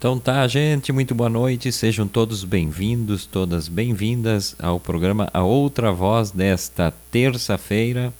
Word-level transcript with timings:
Então 0.00 0.16
tá, 0.16 0.46
gente, 0.46 0.92
muito 0.92 1.12
boa 1.12 1.28
noite. 1.28 1.72
Sejam 1.72 2.06
todos 2.06 2.44
bem-vindos, 2.44 3.26
todas 3.26 3.66
bem-vindas 3.66 4.54
ao 4.56 4.78
programa 4.78 5.28
A 5.34 5.42
Outra 5.42 5.90
Voz 5.90 6.30
desta 6.30 6.94
terça-feira. 7.10 8.14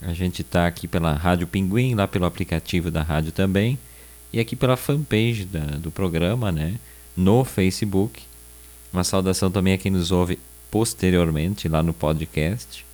A 0.00 0.14
gente 0.14 0.40
está 0.40 0.66
aqui 0.66 0.88
pela 0.88 1.12
Rádio 1.12 1.46
Pinguim, 1.46 1.94
lá 1.94 2.08
pelo 2.08 2.24
aplicativo 2.24 2.90
da 2.90 3.02
rádio 3.02 3.32
também, 3.32 3.78
e 4.32 4.40
aqui 4.40 4.56
pela 4.56 4.78
fanpage 4.78 5.44
da, 5.44 5.60
do 5.76 5.90
programa, 5.90 6.50
né, 6.50 6.76
no 7.14 7.44
Facebook. 7.44 8.22
Uma 8.90 9.04
saudação 9.04 9.50
também 9.50 9.74
a 9.74 9.78
quem 9.78 9.92
nos 9.92 10.10
ouve 10.10 10.38
posteriormente 10.70 11.68
lá 11.68 11.82
no 11.82 11.92
podcast, 11.92 12.86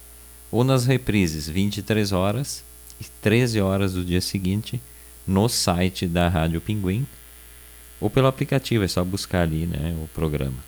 ou 0.50 0.64
nas 0.64 0.84
reprises 0.84 1.48
23 1.48 2.11
horas 2.11 2.64
e 3.00 3.04
13 3.22 3.61
horas 3.61 3.93
do 3.93 4.04
dia 4.04 4.20
seguinte 4.20 4.80
no 5.24 5.48
site 5.48 6.08
da 6.08 6.29
Rádio 6.29 6.61
Pinguim 6.61 7.06
ou 8.00 8.10
pelo 8.10 8.26
aplicativo, 8.26 8.84
é 8.84 8.88
só 8.88 9.04
buscar 9.04 9.42
ali 9.42 9.66
né, 9.66 9.96
o 10.02 10.08
programa. 10.08 10.58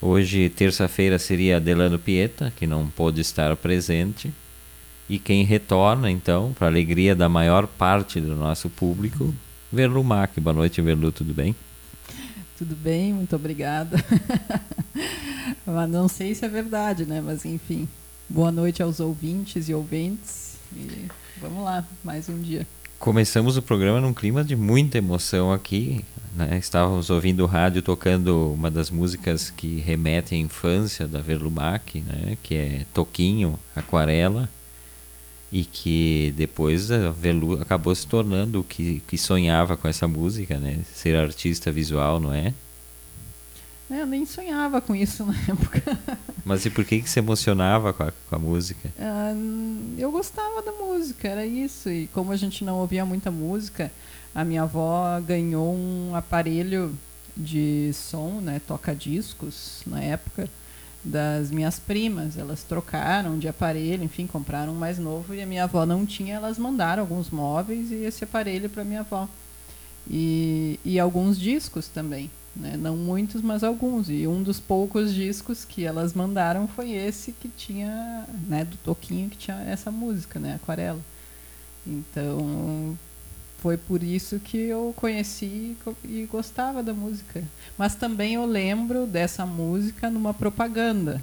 Hoje, 0.00 0.48
terça-feira, 0.50 1.18
seria 1.18 1.60
Delano 1.60 1.98
Pieta, 1.98 2.52
que 2.54 2.66
não 2.66 2.88
pôde 2.88 3.20
estar 3.20 3.56
presente. 3.56 4.32
E 5.08 5.18
quem 5.18 5.44
retorna, 5.44 6.10
então, 6.10 6.52
para 6.58 6.66
alegria 6.66 7.14
da 7.14 7.28
maior 7.28 7.66
parte 7.66 8.20
do 8.20 8.34
nosso 8.34 8.68
público, 8.68 9.34
Verlu 9.72 10.02
Mac. 10.02 10.32
Boa 10.38 10.54
noite, 10.54 10.82
Verlu, 10.82 11.12
tudo 11.12 11.32
bem? 11.32 11.54
Tudo 12.58 12.74
bem, 12.74 13.12
muito 13.12 13.36
obrigada. 13.36 13.96
Mas 15.64 15.90
não 15.90 16.08
sei 16.08 16.34
se 16.34 16.44
é 16.44 16.48
verdade, 16.48 17.04
né? 17.04 17.20
Mas 17.20 17.44
enfim, 17.44 17.88
boa 18.28 18.50
noite 18.50 18.82
aos 18.82 18.98
ouvintes 19.00 19.68
e 19.68 19.74
ouvintes. 19.74 20.56
E 20.74 21.06
vamos 21.40 21.62
lá, 21.62 21.84
mais 22.02 22.28
um 22.28 22.40
dia. 22.40 22.66
Começamos 22.98 23.56
o 23.56 23.62
programa 23.62 24.00
num 24.00 24.14
clima 24.14 24.42
de 24.42 24.56
muita 24.56 24.98
emoção 24.98 25.52
aqui. 25.52 26.04
Né? 26.36 26.58
Estávamos 26.58 27.08
ouvindo 27.08 27.42
o 27.44 27.46
rádio 27.46 27.80
tocando 27.80 28.52
uma 28.52 28.70
das 28.70 28.90
músicas 28.90 29.48
que 29.48 29.80
remete 29.80 30.34
à 30.34 30.38
infância 30.38 31.08
da 31.08 31.18
Verlumac, 31.18 32.00
né? 32.02 32.36
que 32.42 32.54
é 32.54 32.86
Toquinho, 32.92 33.58
Aquarela, 33.74 34.46
e 35.50 35.64
que 35.64 36.34
depois 36.36 36.90
a 36.90 37.10
Verlu 37.10 37.62
acabou 37.62 37.94
se 37.94 38.06
tornando 38.06 38.60
o 38.60 38.64
que, 38.64 39.02
que 39.08 39.16
sonhava 39.16 39.78
com 39.78 39.88
essa 39.88 40.06
música, 40.06 40.58
né? 40.58 40.80
ser 40.92 41.16
artista 41.16 41.72
visual, 41.72 42.20
não 42.20 42.34
é? 42.34 42.52
É, 43.88 44.02
eu 44.02 44.06
nem 44.06 44.26
sonhava 44.26 44.80
com 44.80 44.94
isso 44.94 45.24
na 45.24 45.32
época. 45.48 45.98
Mas 46.44 46.66
e 46.66 46.70
por 46.70 46.84
que, 46.84 47.00
que 47.00 47.08
se 47.08 47.18
emocionava 47.18 47.94
com 47.94 48.02
a, 48.02 48.12
com 48.28 48.36
a 48.36 48.38
música? 48.38 48.90
Uh, 48.98 49.94
eu 49.96 50.10
gostava 50.10 50.60
da 50.60 50.72
música, 50.72 51.28
era 51.28 51.46
isso. 51.46 51.88
E 51.88 52.08
como 52.08 52.32
a 52.32 52.36
gente 52.36 52.64
não 52.64 52.76
ouvia 52.78 53.06
muita 53.06 53.30
música, 53.30 53.90
a 54.36 54.44
minha 54.44 54.64
avó 54.64 55.18
ganhou 55.22 55.74
um 55.74 56.14
aparelho 56.14 56.94
de 57.34 57.90
som, 57.94 58.38
né, 58.42 58.60
toca-discos, 58.68 59.80
na 59.86 60.02
época, 60.02 60.46
das 61.02 61.50
minhas 61.50 61.78
primas. 61.78 62.36
Elas 62.36 62.62
trocaram 62.62 63.38
de 63.38 63.48
aparelho, 63.48 64.04
enfim, 64.04 64.26
compraram 64.26 64.74
um 64.74 64.76
mais 64.76 64.98
novo 64.98 65.34
e 65.34 65.40
a 65.40 65.46
minha 65.46 65.64
avó 65.64 65.86
não 65.86 66.04
tinha, 66.04 66.34
elas 66.34 66.58
mandaram 66.58 67.02
alguns 67.02 67.30
móveis 67.30 67.90
e 67.90 67.94
esse 67.94 68.24
aparelho 68.24 68.68
para 68.68 68.84
minha 68.84 69.00
avó. 69.00 69.26
E, 70.06 70.78
e 70.84 71.00
alguns 71.00 71.40
discos 71.40 71.88
também. 71.88 72.30
Né? 72.54 72.76
Não 72.76 72.94
muitos, 72.94 73.40
mas 73.40 73.64
alguns. 73.64 74.10
E 74.10 74.26
um 74.26 74.42
dos 74.42 74.60
poucos 74.60 75.14
discos 75.14 75.64
que 75.64 75.82
elas 75.86 76.12
mandaram 76.12 76.68
foi 76.68 76.90
esse 76.90 77.32
que 77.32 77.48
tinha, 77.48 78.26
né, 78.46 78.66
do 78.66 78.76
Toquinho, 78.76 79.30
que 79.30 79.38
tinha 79.38 79.56
essa 79.62 79.90
música, 79.90 80.38
né, 80.38 80.56
Aquarela. 80.56 81.00
Então, 81.86 82.98
foi 83.58 83.76
por 83.76 84.02
isso 84.02 84.38
que 84.38 84.58
eu 84.58 84.92
conheci 84.96 85.76
e 86.04 86.26
gostava 86.30 86.82
da 86.82 86.92
música. 86.92 87.42
Mas 87.76 87.94
também 87.94 88.34
eu 88.34 88.46
lembro 88.46 89.06
dessa 89.06 89.44
música 89.46 90.10
numa 90.10 90.34
propaganda. 90.34 91.22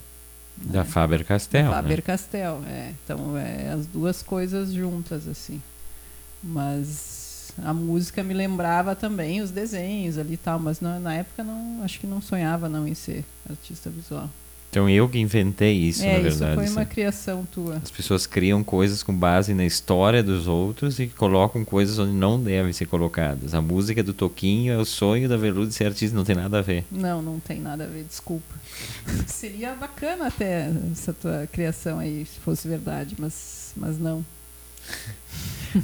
Da 0.58 0.84
né? 0.84 0.86
Faber-Castell. 0.86 1.66
Né? 1.66 1.72
Faber-Castell, 1.72 2.64
é. 2.68 2.94
Então, 3.04 3.38
é 3.38 3.72
as 3.72 3.86
duas 3.86 4.22
coisas 4.22 4.72
juntas, 4.72 5.28
assim. 5.28 5.62
Mas 6.42 7.54
a 7.64 7.74
música 7.74 8.24
me 8.24 8.34
lembrava 8.34 8.96
também 8.96 9.42
os 9.42 9.52
desenhos 9.52 10.18
ali 10.18 10.34
e 10.34 10.38
tal, 10.38 10.60
mas 10.60 10.82
na, 10.82 11.00
na 11.00 11.14
época 11.14 11.44
não, 11.44 11.84
acho 11.84 12.00
que 12.00 12.08
não 12.08 12.22
sonhava 12.22 12.68
não 12.68 12.88
em 12.88 12.96
ser 12.96 13.24
artista 13.50 13.90
visual. 13.90 14.30
Então 14.74 14.90
eu 14.90 15.08
que 15.08 15.20
inventei 15.20 15.74
isso, 15.74 16.04
é, 16.04 16.14
na 16.14 16.20
verdade. 16.20 16.64
Isso 16.64 16.74
foi 16.74 16.82
uma 16.82 16.84
criação 16.84 17.46
tua. 17.46 17.76
As 17.76 17.92
pessoas 17.92 18.26
criam 18.26 18.64
coisas 18.64 19.04
com 19.04 19.16
base 19.16 19.54
na 19.54 19.64
história 19.64 20.24
dos 20.24 20.48
outros 20.48 20.98
e 20.98 21.06
colocam 21.06 21.64
coisas 21.64 22.00
onde 22.00 22.14
não 22.14 22.42
devem 22.42 22.74
ser 22.74 22.88
colocadas. 22.88 23.54
A 23.54 23.62
música 23.62 24.02
do 24.02 24.16
Toquinho 24.16 24.74
é 24.74 24.78
o 24.78 24.84
sonho 24.84 25.30
da 25.30 25.38
Veludo 25.38 25.68
de 25.68 25.76
ser 25.76 25.86
artista, 25.86 26.18
não 26.18 26.26
tem 26.26 26.36
nada 26.36 26.58
a 26.58 26.62
ver. 26.64 26.86
Não, 26.90 27.22
não 27.22 27.40
tem 27.40 27.60
nada 27.60 27.84
a 27.84 27.88
ver, 27.88 28.04
desculpa. 28.06 28.56
Seria 29.28 29.76
bacana 29.76 30.26
até 30.26 30.72
essa 30.92 31.14
tua 31.14 31.48
criação 31.52 32.00
aí, 32.00 32.26
se 32.26 32.40
fosse 32.40 32.68
verdade, 32.68 33.16
mas, 33.20 33.74
mas 33.78 34.00
não. 34.00 34.26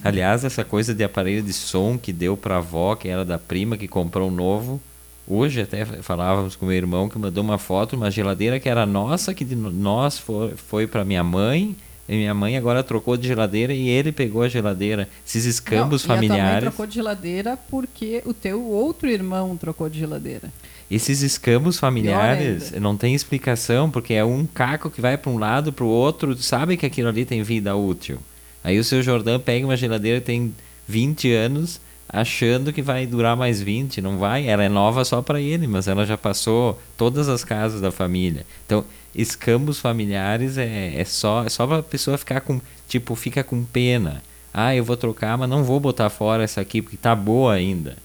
Aliás, 0.04 0.44
essa 0.44 0.66
coisa 0.66 0.96
de 0.96 1.04
aparelho 1.04 1.44
de 1.44 1.54
som 1.54 1.96
que 1.96 2.12
deu 2.12 2.36
para 2.36 2.56
a 2.56 2.58
avó, 2.58 2.96
que 2.96 3.08
era 3.08 3.24
da 3.24 3.38
prima, 3.38 3.78
que 3.78 3.88
comprou 3.88 4.30
um 4.30 4.34
novo. 4.34 4.82
Hoje 5.30 5.62
até 5.62 5.86
falávamos 5.86 6.56
com 6.56 6.66
meu 6.66 6.76
irmão 6.76 7.08
que 7.08 7.20
mandou 7.20 7.44
uma 7.44 7.60
foto, 7.60 7.96
uma 7.96 8.10
geladeira 8.10 8.60
que 8.60 8.68
era 8.68 8.84
nossa, 8.84 9.32
que 9.32 9.46
de 9.46 9.56
nós 9.56 10.18
foi, 10.18 10.56
foi 10.56 10.88
para 10.88 11.06
minha 11.06 11.24
mãe. 11.24 11.76
E 12.08 12.16
minha 12.16 12.34
mãe 12.34 12.58
agora 12.58 12.82
trocou 12.82 13.16
de 13.16 13.28
geladeira 13.28 13.72
e 13.72 13.88
ele 13.88 14.12
pegou 14.12 14.42
a 14.42 14.50
geladeira. 14.50 15.08
Esses 15.24 15.46
escambos 15.46 16.04
não, 16.04 16.16
familiares. 16.16 16.58
A 16.58 16.62
tua 16.62 16.72
trocou 16.72 16.88
de 16.88 16.96
geladeira 16.96 17.56
porque 17.70 18.24
o 18.26 18.34
teu 18.34 18.66
outro 18.66 19.08
irmão 19.08 19.56
trocou 19.56 19.88
de 19.88 20.00
geladeira. 20.00 20.52
Esses 20.90 21.22
escambos 21.22 21.78
familiares 21.78 22.72
não 22.72 22.98
tem 22.98 23.14
explicação, 23.14 23.92
porque 23.92 24.16
é 24.16 24.26
um 24.26 24.48
caco 24.48 24.90
que 24.90 25.00
vai 25.00 25.16
para 25.16 25.30
um 25.30 25.38
lado, 25.38 25.72
para 25.72 25.86
o 25.86 25.88
outro, 25.88 26.36
sabe 26.42 26.76
que 26.76 26.86
aquilo 26.88 27.10
ali 27.10 27.26
tem 27.26 27.44
vida 27.44 27.76
útil. 27.76 28.18
Aí 28.64 28.80
o 28.80 28.84
seu 28.84 29.04
Jordão 29.04 29.40
pega 29.40 29.68
uma 29.68 29.78
geladeira 29.78 30.20
que 30.20 30.26
tem 30.26 30.52
20 30.88 31.32
anos, 31.32 31.80
achando 32.10 32.74
que 32.74 32.82
vai 32.82 33.06
durar 33.06 33.38
mais 33.38 33.62
20, 33.62 34.02
não 34.02 34.18
vai. 34.18 34.48
Ela 34.48 34.64
é 34.64 34.70
nova 34.70 35.06
só 35.06 35.22
para 35.22 35.40
ele, 35.40 35.68
mas 35.68 35.88
ela 35.88 36.06
já 36.06 36.18
passou 36.18 36.82
todas 36.98 37.30
as 37.30 37.44
casas 37.44 37.80
da 37.80 37.92
família. 37.92 38.46
Então, 38.66 38.84
escambos 39.14 39.80
familiares 39.80 40.58
é, 40.58 41.00
é 41.00 41.06
só 41.06 41.46
é 41.46 41.50
só 41.50 41.68
para 41.68 41.78
a 41.78 41.84
pessoa 41.84 42.18
ficar 42.18 42.42
com, 42.42 42.60
tipo, 42.88 43.16
fica 43.16 43.44
com 43.44 43.64
pena. 43.64 44.24
Ah, 44.52 44.76
eu 44.76 44.84
vou 44.84 44.98
trocar, 44.98 45.38
mas 45.38 45.48
não 45.48 45.64
vou 45.64 45.80
botar 45.80 46.10
fora 46.10 46.44
essa 46.44 46.60
aqui 46.60 46.82
porque 46.82 46.98
tá 46.98 47.16
boa 47.16 47.54
ainda. 47.54 47.96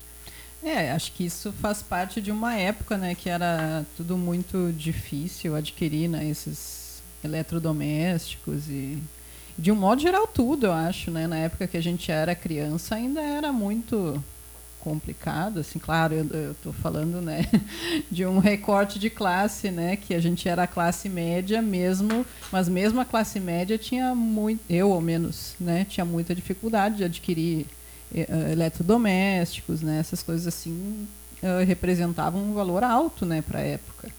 É, 0.63 0.93
acho 0.93 1.13
que 1.13 1.25
isso 1.25 1.53
faz 1.61 1.83
parte 1.83 2.21
de 2.21 2.31
uma 2.31 2.55
época, 2.55 2.97
né, 2.97 3.15
que 3.15 3.29
era 3.29 3.85
tudo 3.97 4.17
muito 4.17 4.73
difícil 4.77 5.55
adquirir, 5.55 6.09
né, 6.09 6.27
esses 6.27 7.03
eletrodomésticos 7.23 8.69
e 8.69 8.99
de 9.57 9.71
um 9.71 9.77
modo 9.77 10.03
geral 10.03 10.27
tudo, 10.27 10.67
eu 10.67 10.73
acho, 10.73 11.11
né? 11.11 11.27
Na 11.27 11.37
época 11.37 11.67
que 11.67 11.77
a 11.77 11.83
gente 11.83 12.11
era 12.11 12.35
criança 12.35 12.95
ainda 12.97 13.21
era 13.21 13.53
muito 13.53 14.23
complicado, 14.85 15.61
assim, 15.61 15.79
claro, 15.79 16.15
eu 16.15 16.53
estou 16.53 16.71
falando, 16.71 17.19
né, 17.23 17.47
de 18.13 18.27
um 18.27 18.39
recorte 18.39 18.99
de 18.99 19.09
classe, 19.09 19.71
né, 19.71 19.97
que 19.97 20.13
a 20.13 20.21
gente 20.21 20.47
era 20.47 20.65
a 20.65 20.67
classe 20.67 21.09
média 21.09 21.63
mesmo, 21.63 22.27
mas 22.53 22.69
mesmo 22.69 23.01
a 23.01 23.05
classe 23.07 23.41
média 23.41 23.79
tinha 23.79 24.15
muito, 24.15 24.61
eu 24.69 24.93
ao 24.93 25.01
menos, 25.01 25.55
né, 25.59 25.87
tinha 25.89 26.05
muita 26.05 26.35
dificuldade 26.35 26.99
de 26.99 27.05
adquirir 27.05 27.65
uh, 28.13 28.53
eletrodomésticos, 28.53 29.81
né, 29.81 30.01
essas 30.01 30.23
coisas 30.23 30.47
assim 30.47 31.09
uh, 31.43 31.65
representavam 31.67 32.43
um 32.43 32.53
valor 32.53 32.85
alto, 32.85 33.25
né, 33.25 33.41
para 33.41 33.61
a 33.61 33.63
época. 33.63 34.11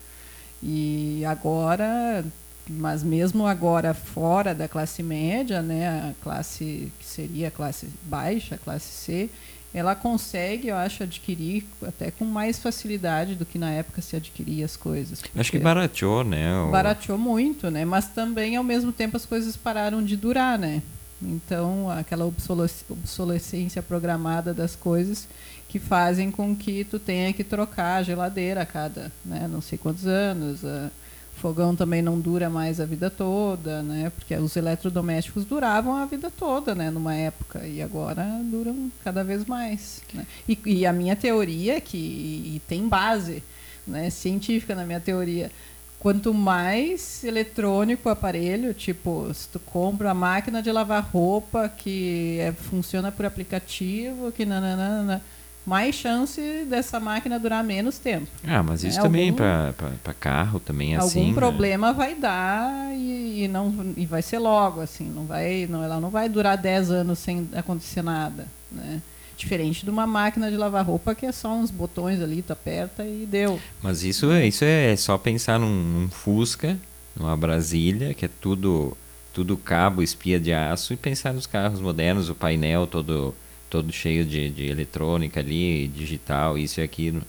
E 0.63 1.23
agora 1.25 2.25
mas 2.67 3.03
mesmo 3.03 3.45
agora 3.45 3.93
fora 3.93 4.53
da 4.53 4.67
classe 4.67 5.03
média, 5.03 5.61
né, 5.61 5.87
a 6.11 6.23
classe 6.23 6.91
que 6.99 7.05
seria 7.05 7.49
a 7.49 7.51
classe 7.51 7.87
baixa, 8.03 8.55
a 8.55 8.57
classe 8.57 8.91
C, 8.91 9.29
ela 9.73 9.93
consegue, 9.93 10.69
eu 10.69 10.75
acho, 10.75 11.03
adquirir 11.03 11.65
até 11.85 12.09
com 12.09 12.23
mais 12.23 12.57
facilidade 12.57 13.35
do 13.35 13.45
que 13.45 13.59
na 13.59 13.71
época 13.71 14.01
se 14.01 14.15
adquiria 14.15 14.63
as 14.63 14.77
coisas. 14.77 15.21
Acho 15.35 15.51
que 15.51 15.59
barateou, 15.59 16.23
né? 16.23 16.57
O... 16.61 16.71
Barateou 16.71 17.17
muito, 17.17 17.69
né? 17.69 17.83
Mas 17.83 18.07
também, 18.07 18.55
ao 18.55 18.63
mesmo 18.63 18.93
tempo, 18.93 19.17
as 19.17 19.25
coisas 19.25 19.57
pararam 19.57 20.01
de 20.01 20.15
durar, 20.15 20.57
né? 20.57 20.81
Então, 21.21 21.89
aquela 21.91 22.25
obsolescência 22.25 23.83
programada 23.83 24.53
das 24.53 24.77
coisas 24.77 25.27
que 25.67 25.79
fazem 25.79 26.31
com 26.31 26.55
que 26.55 26.85
tu 26.85 26.97
tenha 26.97 27.33
que 27.33 27.43
trocar 27.43 27.97
a 27.97 28.03
geladeira 28.03 28.61
a 28.61 28.65
cada, 28.65 29.11
né, 29.25 29.47
não 29.51 29.61
sei 29.61 29.77
quantos 29.77 30.05
anos, 30.05 30.63
a, 30.63 30.89
fogão 31.35 31.75
também 31.75 32.01
não 32.01 32.19
dura 32.19 32.49
mais 32.49 32.79
a 32.79 32.85
vida 32.85 33.09
toda, 33.09 33.83
né? 33.83 34.11
Porque 34.15 34.35
os 34.35 34.55
eletrodomésticos 34.55 35.45
duravam 35.45 35.95
a 35.95 36.05
vida 36.05 36.31
toda, 36.31 36.73
né? 36.73 36.89
Numa 36.89 37.13
época 37.13 37.67
e 37.67 37.81
agora 37.81 38.23
duram 38.43 38.91
cada 39.03 39.23
vez 39.23 39.45
mais. 39.45 40.01
Né? 40.13 40.25
E, 40.47 40.57
e, 40.65 40.85
a 40.85 40.93
minha 40.93 41.15
teoria 41.15 41.79
que 41.81 41.97
e 41.97 42.61
tem 42.67 42.87
base, 42.87 43.43
né? 43.85 44.09
Científica 44.09 44.73
na 44.73 44.85
minha 44.85 44.99
teoria. 44.99 45.51
Quanto 45.99 46.33
mais 46.33 47.23
eletrônico 47.23 48.07
o 48.07 48.11
aparelho, 48.11 48.73
tipo, 48.73 49.31
se 49.33 49.47
tu 49.49 49.59
compra 49.59 50.11
a 50.11 50.13
máquina 50.13 50.61
de 50.61 50.71
lavar 50.71 51.03
roupa 51.11 51.67
que 51.67 52.37
é, 52.39 52.51
funciona 52.51 53.11
por 53.11 53.25
aplicativo, 53.25 54.31
que 54.31 54.45
nananana, 54.45 55.21
mais 55.65 55.95
chance 55.95 56.39
dessa 56.69 56.99
máquina 56.99 57.39
durar 57.39 57.63
menos 57.63 57.97
tempo. 57.97 58.27
Ah, 58.45 58.61
mas 58.61 58.83
isso 58.83 58.99
é, 58.99 59.01
também 59.01 59.33
para 59.33 59.73
carro 60.19 60.59
também 60.59 60.93
é 60.93 60.97
algum 60.97 61.07
assim. 61.07 61.19
Algum 61.19 61.31
né? 61.31 61.35
problema 61.35 61.87
né? 61.87 61.93
vai 61.93 62.15
dar 62.15 62.93
e, 62.93 63.43
e, 63.43 63.47
não 63.47 63.93
e 63.97 64.05
vai 64.05 64.21
ser 64.21 64.39
logo 64.39 64.81
assim, 64.81 65.09
não 65.09 65.25
vai, 65.25 65.67
não, 65.69 65.83
ela 65.83 65.99
não 65.99 66.09
vai 66.09 66.29
durar 66.29 66.57
10 66.57 66.91
anos 66.91 67.19
sem 67.19 67.49
acontecer 67.53 68.03
nada, 68.03 68.47
né? 68.71 69.01
Diferente 69.37 69.83
de 69.83 69.89
uma 69.89 70.07
máquina 70.07 70.49
de 70.49 70.55
lavar 70.55 70.85
roupa 70.85 71.13
que 71.13 71.25
é 71.25 71.31
só 71.31 71.53
uns 71.53 71.69
botões 71.69 72.21
ali, 72.21 72.41
tu 72.41 72.53
aperta 72.53 73.03
e 73.03 73.25
deu. 73.25 73.59
Mas 73.83 74.01
isso, 74.03 74.31
isso 74.33 74.63
é 74.63 74.95
só 74.95 75.17
pensar 75.17 75.59
num, 75.59 75.67
num 75.67 76.09
Fusca, 76.09 76.77
numa 77.13 77.35
Brasília, 77.35 78.13
que 78.13 78.25
é 78.25 78.29
tudo 78.39 78.95
tudo 79.33 79.57
cabo, 79.57 80.01
espia 80.01 80.39
de 80.39 80.53
aço, 80.53 80.93
e 80.93 80.95
pensar 80.95 81.33
nos 81.33 81.45
carros 81.45 81.81
modernos, 81.81 82.29
o 82.29 82.35
painel 82.35 82.87
todo 82.87 83.35
todo 83.75 83.91
cheio 83.91 84.23
de, 84.23 84.49
de 84.49 84.67
eletrônica 84.67 85.41
ali, 85.41 85.89
digital, 85.89 86.57
isso 86.57 86.79
e 86.79 86.83
aquilo. 86.83 87.21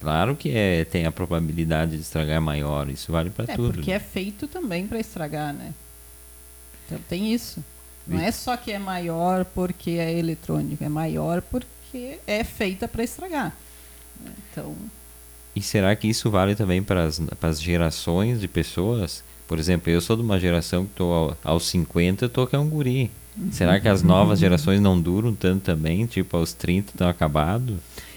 Claro 0.00 0.34
que 0.34 0.50
é, 0.50 0.84
tem 0.84 1.06
a 1.06 1.12
probabilidade 1.12 1.92
de 1.92 2.02
estragar 2.02 2.42
maior, 2.42 2.90
isso 2.90 3.12
vale 3.12 3.30
para 3.30 3.44
é, 3.52 3.54
tudo. 3.54 3.74
Porque 3.74 3.92
é 3.92 4.00
feito 4.00 4.48
também 4.48 4.88
para 4.88 4.98
estragar, 4.98 5.54
né? 5.54 5.72
Então 6.84 6.98
tem 7.08 7.32
isso. 7.32 7.64
Não 8.06 8.20
é 8.20 8.32
só 8.32 8.56
que 8.56 8.72
é 8.72 8.78
maior 8.78 9.44
porque 9.44 9.92
é 9.92 10.18
eletrônico, 10.18 10.82
é 10.82 10.88
maior 10.88 11.40
porque 11.40 12.18
é 12.26 12.42
feita 12.42 12.88
para 12.88 13.04
estragar. 13.04 13.56
Então. 14.50 14.74
E 15.54 15.62
será 15.62 15.94
que 15.94 16.08
isso 16.08 16.28
vale 16.28 16.56
também 16.56 16.82
para 16.82 17.04
as 17.04 17.62
gerações 17.62 18.40
de 18.40 18.48
pessoas? 18.48 19.22
Por 19.46 19.60
exemplo, 19.60 19.90
eu 19.90 20.00
sou 20.00 20.16
de 20.16 20.22
uma 20.22 20.40
geração 20.40 20.84
que 20.84 20.90
estou 20.90 21.36
aos 21.44 21.68
50, 21.68 22.26
estou 22.26 22.46
que 22.48 22.56
é 22.56 22.58
um 22.58 22.68
guri. 22.68 23.12
Será 23.50 23.80
que 23.80 23.88
as 23.88 24.02
novas 24.02 24.38
gerações 24.38 24.80
não 24.80 25.00
duram 25.00 25.34
tanto 25.34 25.62
também? 25.62 26.06
Tipo, 26.06 26.36
aos 26.36 26.52
30 26.52 26.92
estão 26.92 27.08
acabados? 27.08 27.76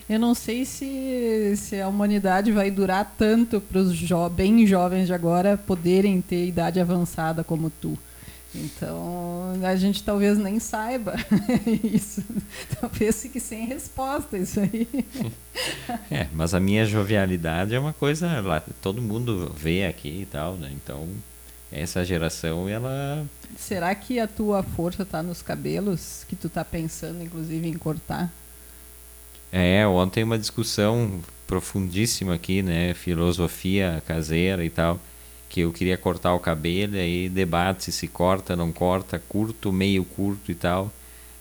Eu 0.09 0.19
não 0.19 0.33
sei 0.33 0.63
se, 0.63 1.53
se 1.57 1.81
a 1.81 1.87
humanidade 1.87 2.51
vai 2.51 2.71
durar 2.71 3.15
tanto 3.17 3.59
para 3.59 3.79
os 3.79 3.93
jo 3.93 4.29
bem 4.29 4.65
jovens 4.65 5.07
de 5.07 5.13
agora 5.13 5.57
poderem 5.57 6.21
ter 6.21 6.47
idade 6.47 6.79
avançada 6.79 7.43
como 7.43 7.69
tu. 7.69 7.97
Então, 8.55 9.53
a 9.61 9.75
gente 9.75 10.01
talvez 10.03 10.37
nem 10.37 10.59
saiba 10.59 11.15
isso. 11.83 12.23
Talvez 12.79 13.21
fique 13.21 13.39
sem 13.39 13.65
resposta 13.65 14.37
isso 14.37 14.59
aí. 14.59 14.87
É, 16.11 16.27
mas 16.33 16.53
a 16.53 16.59
minha 16.59 16.85
jovialidade 16.85 17.73
é 17.73 17.79
uma 17.79 17.91
coisa 17.91 18.39
lá, 18.41 18.61
todo 18.79 19.01
mundo 19.01 19.51
vê 19.57 19.85
aqui 19.85 20.21
e 20.21 20.25
tal, 20.27 20.53
né? 20.55 20.71
Então, 20.71 21.07
essa 21.71 22.03
geração, 22.03 22.67
ela 22.69 23.25
Será 23.57 23.93
que 23.95 24.19
a 24.19 24.27
tua 24.27 24.61
força 24.61 25.03
está 25.03 25.23
nos 25.23 25.41
cabelos, 25.41 26.25
que 26.27 26.35
tu 26.35 26.47
está 26.47 26.63
pensando 26.63 27.23
inclusive 27.23 27.67
em 27.67 27.73
cortar? 27.73 28.31
É, 29.51 29.87
ontem 29.87 30.23
uma 30.23 30.37
discussão 30.37 31.21
profundíssima 31.45 32.35
aqui, 32.35 32.61
né, 32.61 32.93
filosofia 32.93 34.03
caseira 34.05 34.63
e 34.63 34.69
tal 34.69 34.99
que 35.49 35.61
eu 35.61 35.71
queria 35.71 35.97
cortar 35.97 36.33
o 36.33 36.39
cabelo, 36.39 36.95
aí 36.97 37.29
debate 37.29 37.91
se 37.91 38.07
corta, 38.07 38.55
não 38.55 38.71
corta, 38.71 39.21
curto, 39.27 39.71
meio 39.71 40.03
curto 40.03 40.51
e 40.51 40.55
tal. 40.55 40.91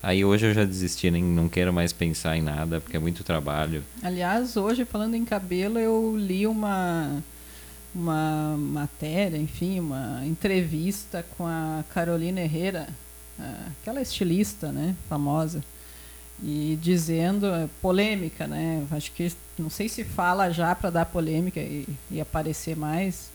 Aí 0.01 0.23
hoje 0.23 0.47
eu 0.47 0.53
já 0.53 0.63
desisti, 0.63 1.09
nem 1.11 1.23
não 1.23 1.49
quero 1.49 1.73
mais 1.73 1.91
pensar 1.91 2.37
em 2.37 2.41
nada, 2.41 2.79
porque 2.79 2.95
é 2.95 2.99
muito 2.99 3.23
trabalho. 3.23 3.83
Aliás, 4.01 4.55
hoje 4.55 4.85
falando 4.85 5.15
em 5.15 5.25
cabelo, 5.25 5.79
eu 5.79 6.15
li 6.17 6.47
uma 6.47 7.21
uma 7.93 8.55
matéria, 8.57 9.37
enfim, 9.37 9.79
uma 9.79 10.23
entrevista 10.25 11.25
com 11.37 11.45
a 11.45 11.83
Carolina 11.93 12.41
Herrera, 12.41 12.87
aquela 13.81 14.01
estilista, 14.01 14.71
né, 14.71 14.95
famosa, 15.07 15.63
e 16.41 16.77
dizendo 16.81 17.47
é, 17.47 17.67
polêmica, 17.81 18.47
né? 18.47 18.85
Acho 18.91 19.11
que 19.11 19.31
não 19.57 19.69
sei 19.69 19.89
se 19.89 20.03
fala 20.03 20.51
já 20.51 20.75
para 20.75 20.89
dar 20.89 21.05
polêmica 21.05 21.59
e, 21.59 21.87
e 22.11 22.21
aparecer 22.21 22.75
mais, 22.75 23.31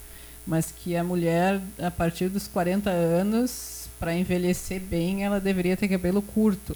mas 0.47 0.71
que 0.71 0.95
a 0.95 1.03
mulher, 1.03 1.61
a 1.79 1.91
partir 1.91 2.29
dos 2.29 2.47
40 2.47 2.89
anos, 2.89 3.89
para 3.99 4.15
envelhecer 4.15 4.79
bem, 4.79 5.23
ela 5.23 5.39
deveria 5.39 5.75
ter 5.75 5.87
cabelo 5.87 6.21
curto. 6.21 6.75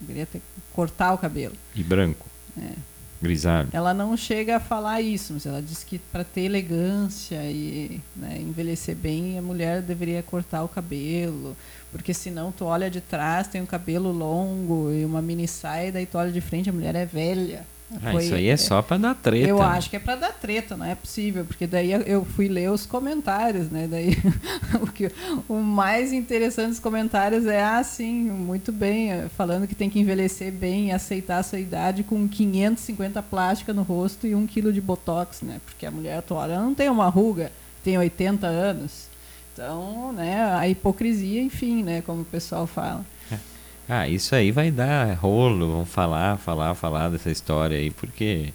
Deveria 0.00 0.26
ter 0.26 0.42
cortar 0.72 1.12
o 1.14 1.18
cabelo. 1.18 1.54
E 1.74 1.82
branco. 1.82 2.26
É. 2.58 2.72
Grisalho. 3.20 3.68
Ela 3.72 3.94
não 3.94 4.16
chega 4.16 4.56
a 4.56 4.60
falar 4.60 5.00
isso, 5.00 5.32
mas 5.32 5.46
ela 5.46 5.62
diz 5.62 5.82
que 5.82 5.98
para 5.98 6.24
ter 6.24 6.42
elegância 6.42 7.40
e 7.50 8.00
né, 8.14 8.38
envelhecer 8.40 8.94
bem, 8.94 9.38
a 9.38 9.42
mulher 9.42 9.80
deveria 9.80 10.22
cortar 10.22 10.62
o 10.62 10.68
cabelo, 10.68 11.56
porque 11.90 12.12
senão 12.12 12.52
tu 12.52 12.64
olha 12.64 12.90
de 12.90 13.00
trás, 13.00 13.48
tem 13.48 13.62
um 13.62 13.66
cabelo 13.66 14.12
longo 14.12 14.90
e 14.92 15.04
uma 15.04 15.22
mini 15.22 15.48
saia, 15.48 15.92
daí 15.92 16.06
tu 16.06 16.18
olha 16.18 16.32
de 16.32 16.40
frente, 16.40 16.68
a 16.68 16.72
mulher 16.72 16.94
é 16.94 17.06
velha. 17.06 17.66
Ah, 17.92 18.12
Foi, 18.12 18.24
isso 18.24 18.34
aí 18.34 18.48
é 18.48 18.56
só 18.56 18.80
para 18.80 18.96
dar 18.96 19.14
treta. 19.14 19.48
Eu 19.48 19.60
acho 19.60 19.90
que 19.90 19.96
é 19.96 19.98
para 19.98 20.16
dar 20.16 20.32
treta, 20.32 20.76
não 20.76 20.86
é 20.86 20.94
possível, 20.94 21.44
porque 21.44 21.66
daí 21.66 21.92
eu 21.92 22.24
fui 22.24 22.48
ler 22.48 22.70
os 22.70 22.86
comentários, 22.86 23.70
né? 23.70 23.86
Daí 23.88 24.16
o 24.80 24.90
que 24.90 25.12
o 25.48 25.56
mais 25.56 26.12
interessante 26.12 26.70
dos 26.70 26.80
comentários 26.80 27.46
é 27.46 27.62
assim, 27.62 28.30
muito 28.30 28.72
bem, 28.72 29.12
eh, 29.12 29.28
falando 29.36 29.68
que 29.68 29.74
tem 29.74 29.90
que 29.90 30.00
envelhecer 30.00 30.50
bem 30.50 30.88
e 30.88 30.92
aceitar 30.92 31.38
a 31.38 31.42
sua 31.42 31.60
idade 31.60 32.02
com 32.02 32.26
550 32.26 33.22
plástica 33.22 33.72
no 33.72 33.82
rosto 33.82 34.26
e 34.26 34.34
um 34.34 34.46
quilo 34.46 34.72
de 34.72 34.80
botox, 34.80 35.42
né? 35.42 35.60
Porque 35.64 35.84
a 35.84 35.90
mulher 35.90 36.18
atual 36.18 36.48
não 36.48 36.74
tem 36.74 36.88
uma 36.88 37.08
ruga, 37.08 37.52
tem 37.82 37.98
80 37.98 38.46
anos. 38.46 39.08
Então, 39.52 40.12
né, 40.12 40.42
a 40.42 40.68
hipocrisia, 40.68 41.40
enfim, 41.40 41.84
né, 41.84 42.02
como 42.02 42.22
o 42.22 42.24
pessoal 42.24 42.66
fala. 42.66 43.04
Ah, 43.88 44.08
isso 44.08 44.34
aí 44.34 44.50
vai 44.50 44.70
dar 44.70 45.14
rolo, 45.14 45.70
vão 45.70 45.84
falar, 45.84 46.38
falar, 46.38 46.74
falar 46.74 47.10
dessa 47.10 47.30
história 47.30 47.76
aí, 47.76 47.90
porque 47.90 48.52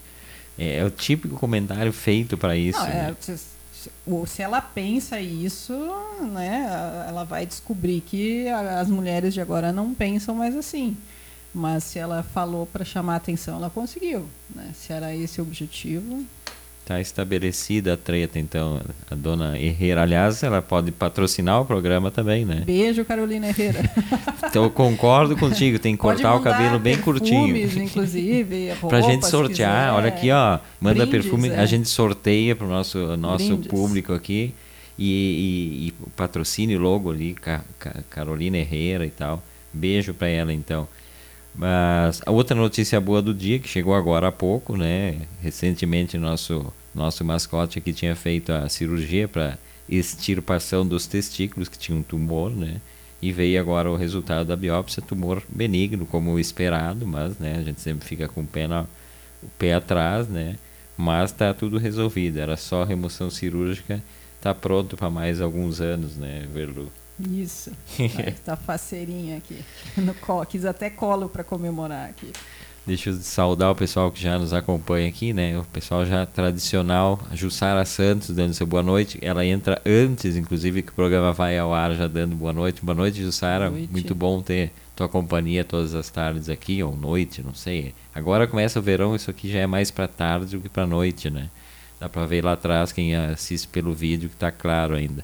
é, 0.57 0.77
é 0.77 0.85
o 0.85 0.89
típico 0.89 1.35
comentário 1.35 1.93
feito 1.93 2.37
para 2.37 2.55
isso. 2.57 2.79
Não, 2.79 2.87
é, 2.87 3.11
né? 3.11 3.15
se, 3.19 3.37
se, 3.37 4.41
ela 4.41 4.59
pensa 4.61 5.21
isso, 5.21 5.73
né, 6.31 6.67
ela 7.07 7.23
vai 7.23 7.45
descobrir 7.45 8.01
que 8.01 8.47
as 8.49 8.89
mulheres 8.89 9.33
de 9.33 9.41
agora 9.41 9.71
não 9.71 9.93
pensam 9.93 10.35
mais 10.35 10.55
assim. 10.55 10.97
Mas 11.53 11.83
se 11.83 11.97
ela 11.97 12.21
falou 12.21 12.65
para 12.65 12.85
chamar 12.85 13.15
atenção, 13.15 13.55
ela 13.55 13.69
conseguiu. 13.69 14.29
Né? 14.53 14.71
Se 14.75 14.93
era 14.93 15.15
esse 15.15 15.41
o 15.41 15.43
objetivo, 15.43 16.23
Está 16.89 16.99
estabelecida 16.99 17.93
a 17.93 17.97
treta, 17.97 18.39
então. 18.39 18.81
A 19.11 19.13
dona 19.13 19.59
Herrera, 19.59 20.01
aliás, 20.01 20.41
ela 20.41 20.59
pode 20.59 20.91
patrocinar 20.91 21.61
o 21.61 21.65
programa 21.65 22.09
também, 22.09 22.43
né? 22.43 22.63
Beijo, 22.65 23.05
Carolina 23.05 23.49
Herrera. 23.49 23.87
então 24.49 24.63
eu 24.63 24.71
concordo 24.71 25.37
contigo, 25.37 25.77
tem 25.77 25.95
que 25.95 26.01
cortar 26.01 26.33
o 26.33 26.41
cabelo 26.41 26.79
bem 26.79 26.97
curtinho. 26.97 27.55
inclusive, 27.55 28.73
Pra 28.89 29.01
gente 29.01 29.27
sortear, 29.27 29.93
olha 29.93 30.07
aqui, 30.07 30.31
ó. 30.31 30.57
Manda 30.81 31.05
Brindes, 31.05 31.11
perfume, 31.29 31.49
é. 31.49 31.59
a 31.59 31.65
gente 31.67 31.87
sorteia 31.87 32.55
pro 32.55 32.67
nosso, 32.67 33.15
nosso 33.17 33.55
público 33.57 34.11
aqui. 34.11 34.55
E, 34.97 35.05
e, 35.05 35.87
e 35.89 35.93
o 36.01 36.09
patrocínio 36.09 36.79
logo 36.79 37.11
ali, 37.11 37.35
Carolina 38.09 38.57
Herrera 38.57 39.05
e 39.05 39.11
tal. 39.11 39.43
Beijo 39.71 40.11
para 40.11 40.27
ela, 40.27 40.51
então. 40.51 40.87
Mas 41.53 42.19
a 42.25 42.31
outra 42.31 42.55
notícia 42.55 42.99
boa 42.99 43.21
do 43.21 43.31
dia, 43.31 43.59
que 43.59 43.67
chegou 43.67 43.93
agora 43.93 44.29
há 44.29 44.31
pouco, 44.31 44.75
né? 44.75 45.17
Recentemente 45.39 46.17
nosso 46.17 46.73
nosso 46.93 47.23
mascote 47.23 47.79
aqui 47.79 47.93
tinha 47.93 48.15
feito 48.15 48.51
a 48.51 48.67
cirurgia 48.67 49.27
para 49.27 49.57
extirpação 49.87 50.85
dos 50.85 51.07
testículos, 51.07 51.67
que 51.67 51.77
tinha 51.77 51.97
um 51.97 52.03
tumor, 52.03 52.51
né? 52.51 52.79
E 53.21 53.31
veio 53.31 53.59
agora 53.59 53.91
o 53.91 53.95
resultado 53.95 54.47
da 54.47 54.55
biópsia, 54.55 55.01
tumor 55.01 55.43
benigno, 55.49 56.05
como 56.05 56.39
esperado, 56.39 57.05
mas 57.05 57.37
né, 57.37 57.57
a 57.57 57.63
gente 57.63 57.81
sempre 57.81 58.07
fica 58.07 58.27
com 58.27 58.41
o 58.41 58.47
pé, 58.47 58.67
na, 58.67 58.83
o 59.43 59.47
pé 59.57 59.73
atrás, 59.73 60.27
né? 60.27 60.55
Mas 60.95 61.31
está 61.31 61.53
tudo 61.53 61.77
resolvido, 61.77 62.39
era 62.39 62.55
só 62.55 62.83
remoção 62.83 63.29
cirúrgica, 63.29 64.01
está 64.37 64.53
pronto 64.53 64.95
para 64.95 65.09
mais 65.09 65.41
alguns 65.41 65.81
anos, 65.81 66.15
né, 66.15 66.47
Verlu? 66.53 66.89
Isso. 67.19 67.71
Está 67.99 68.55
faceirinha 68.57 69.37
aqui. 69.37 69.59
No 69.97 70.13
colo. 70.13 70.45
Quis 70.45 70.63
até 70.63 70.89
colo 70.89 71.27
para 71.27 71.43
comemorar 71.43 72.09
aqui. 72.09 72.31
Deixa 72.89 73.11
eu 73.11 73.13
saudar 73.17 73.69
o 73.69 73.75
pessoal 73.75 74.11
que 74.11 74.19
já 74.19 74.39
nos 74.39 74.51
acompanha 74.51 75.07
aqui, 75.07 75.31
né? 75.31 75.59
O 75.59 75.63
pessoal 75.65 76.07
já 76.07 76.25
tradicional, 76.25 77.19
Jussara 77.35 77.85
Santos 77.85 78.31
dando 78.31 78.55
seu 78.55 78.65
boa 78.65 78.81
noite. 78.81 79.19
Ela 79.21 79.45
entra 79.45 79.79
antes, 79.85 80.35
inclusive, 80.35 80.81
que 80.81 80.89
o 80.89 80.95
programa 80.95 81.31
vai 81.31 81.55
ao 81.55 81.71
ar 81.71 81.93
já 81.93 82.07
dando 82.07 82.35
boa 82.35 82.51
noite. 82.51 82.83
Boa 82.83 82.95
noite, 82.95 83.21
Jussara. 83.21 83.69
Boa 83.69 83.77
noite. 83.77 83.91
Muito 83.91 84.15
bom 84.15 84.41
ter 84.41 84.71
tua 84.95 85.07
companhia 85.07 85.63
todas 85.63 85.93
as 85.93 86.09
tardes 86.09 86.49
aqui, 86.49 86.81
ou 86.81 86.97
noite, 86.97 87.43
não 87.43 87.53
sei. 87.53 87.93
Agora 88.11 88.47
começa 88.47 88.79
o 88.79 88.81
verão, 88.81 89.15
isso 89.15 89.29
aqui 89.29 89.51
já 89.51 89.59
é 89.59 89.67
mais 89.67 89.91
para 89.91 90.07
tarde 90.07 90.57
do 90.57 90.59
que 90.63 90.67
para 90.67 90.87
noite, 90.87 91.29
né? 91.29 91.51
Dá 91.99 92.09
para 92.09 92.25
ver 92.25 92.43
lá 92.43 92.53
atrás 92.53 92.91
quem 92.91 93.15
assiste 93.15 93.67
pelo 93.67 93.93
vídeo 93.93 94.29
que 94.29 94.35
está 94.35 94.51
claro 94.51 94.95
ainda 94.95 95.23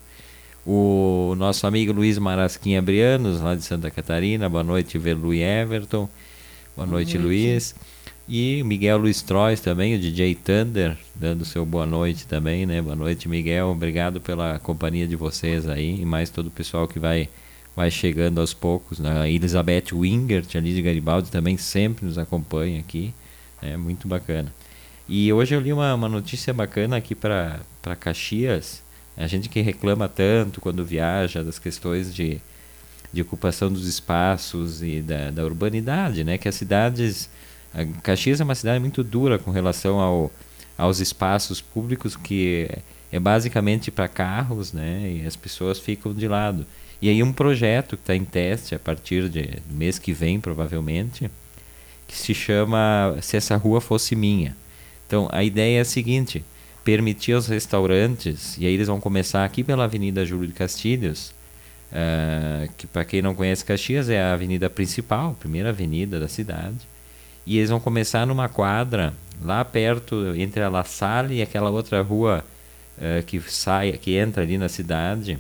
o 0.68 1.36
nosso 1.38 1.68
amigo 1.68 1.94
Luiz 1.94 2.18
Marasquinha 2.18 2.82
Brianos, 2.82 3.40
lá 3.40 3.54
de 3.54 3.62
Santa 3.62 3.92
Catarina. 3.92 4.50
Boa 4.50 4.64
noite, 4.64 4.98
Verlu 4.98 5.32
e 5.32 5.44
Everton. 5.44 6.10
Boa, 6.76 6.86
noite, 6.86 7.18
Luiz. 7.18 7.74
E 8.28 8.62
Miguel 8.64 8.98
Luiz 8.98 9.22
Trois 9.22 9.62
também, 9.62 9.96
o 9.96 10.00
DJ 10.00 10.36
Thunder, 10.36 10.98
dando 11.16 11.46
seu 11.46 11.66
boa 11.66 11.86
noite 11.86 12.28
também, 12.28 12.66
né? 12.66 12.82
Boa 12.82 12.98
noite, 12.98 13.30
Miguel. 13.30 13.70
Obrigado 13.70 14.20
pela 14.20 14.60
companhia 14.60 15.08
de 15.08 15.16
vocês 15.16 15.70
aí 15.70 16.02
e 16.02 16.06
mais 16.06 16.30
todo 16.30 16.48
o 16.48 16.52
pessoal 16.52 16.86
que 16.86 17.00
vai 17.00 17.30
vai 17.74 17.90
chegando 17.90 18.42
aos 18.42 18.54
poucos. 18.54 19.00
Né? 19.00 19.22
A 19.22 19.30
Elizabeth 19.30 19.94
Wingert, 19.94 20.54
ali 20.56 20.74
de 20.74 20.82
Garibaldi, 20.82 21.32
também 21.32 21.56
sempre 21.56 22.06
nos 22.06 22.18
acompanha 22.18 22.80
aqui. 22.80 23.14
É 23.62 23.78
muito 23.78 24.06
bacana. 24.06 24.54
E 25.08 25.32
hoje 25.32 25.56
eu 25.56 25.62
li 25.62 25.72
uma, 25.72 25.94
uma 25.94 26.10
notícia 26.10 26.54
bacana 26.54 26.98
aqui 26.98 27.16
para 27.16 27.62
Caxias. 28.00 28.84
A 29.16 29.28
gente 29.28 29.48
que 29.48 29.62
reclama 29.62 30.10
tanto 30.10 30.60
quando 30.60 30.84
viaja 30.84 31.42
das 31.42 31.58
questões 31.58 32.14
de, 32.14 32.42
de 33.16 33.22
ocupação 33.22 33.72
dos 33.72 33.88
espaços 33.88 34.84
e 34.84 35.02
da, 35.02 35.32
da 35.32 35.46
urbanidade, 35.46 36.24
né? 36.24 36.38
Que 36.38 36.50
as 36.50 36.56
cidades... 36.56 37.30
Caxias 38.04 38.40
é 38.40 38.44
uma 38.44 38.56
cidade 38.56 38.80
muito 38.80 39.04
dura 39.04 39.40
com 39.40 39.52
relação 39.52 40.00
ao, 40.00 40.32
aos 40.78 41.00
espaços 41.00 41.60
públicos 41.62 42.16
que 42.16 42.68
é, 42.70 43.18
é 43.18 43.20
basicamente 43.20 43.90
para 43.90 44.08
carros, 44.08 44.74
né? 44.74 45.22
E 45.22 45.26
as 45.26 45.36
pessoas 45.36 45.80
ficam 45.80 46.14
de 46.14 46.28
lado. 46.28 46.66
E 47.02 47.10
aí 47.10 47.24
um 47.24 47.32
projeto 47.32 47.96
que 47.96 48.04
está 48.04 48.16
em 48.16 48.26
teste 48.26 48.76
a 48.76 48.80
partir 48.80 49.30
de, 49.30 49.60
mês 49.70 49.98
que 49.98 50.14
vem, 50.14 50.40
provavelmente, 50.40 51.30
que 52.08 52.18
se 52.18 52.34
chama 52.34 53.18
Se 53.22 53.38
Essa 53.38 53.56
Rua 53.56 53.82
Fosse 53.82 54.16
Minha. 54.16 54.56
Então, 55.08 55.30
a 55.32 55.44
ideia 55.44 55.78
é 55.78 55.82
a 55.82 55.86
seguinte: 55.86 56.44
permitir 56.84 57.34
aos 57.34 57.48
restaurantes, 57.48 58.58
e 58.58 58.66
aí 58.66 58.74
eles 58.74 58.88
vão 58.88 59.00
começar 59.00 59.46
aqui 59.46 59.64
pela 59.64 59.86
Avenida 59.86 60.26
Júlio 60.26 60.48
de 60.48 60.54
Castilhos, 60.54 61.34
uh, 61.92 62.72
que 62.78 62.88
para 62.88 63.06
quem 63.06 63.22
não 63.22 63.36
conhece 63.36 63.64
Caxias 63.64 64.10
é 64.10 64.22
a 64.22 64.34
avenida 64.34 64.70
principal, 64.70 65.32
a 65.32 65.34
primeira 65.36 65.70
avenida 65.70 66.20
da 66.20 66.28
cidade, 66.28 66.88
e 67.46 67.58
eles 67.58 67.70
vão 67.70 67.80
começar 67.80 68.26
numa 68.26 68.50
quadra 68.50 69.14
lá 69.42 69.64
perto 69.64 70.34
entre 70.36 70.62
a 70.64 70.70
La 70.70 70.84
Salle 70.84 71.36
e 71.36 71.42
aquela 71.42 71.70
outra 71.70 72.02
rua 72.02 72.44
uh, 72.98 73.24
que 73.24 73.40
sai, 73.42 73.92
que 73.94 74.16
entra 74.16 74.44
ali 74.44 74.58
na 74.58 74.70
cidade. 74.70 75.38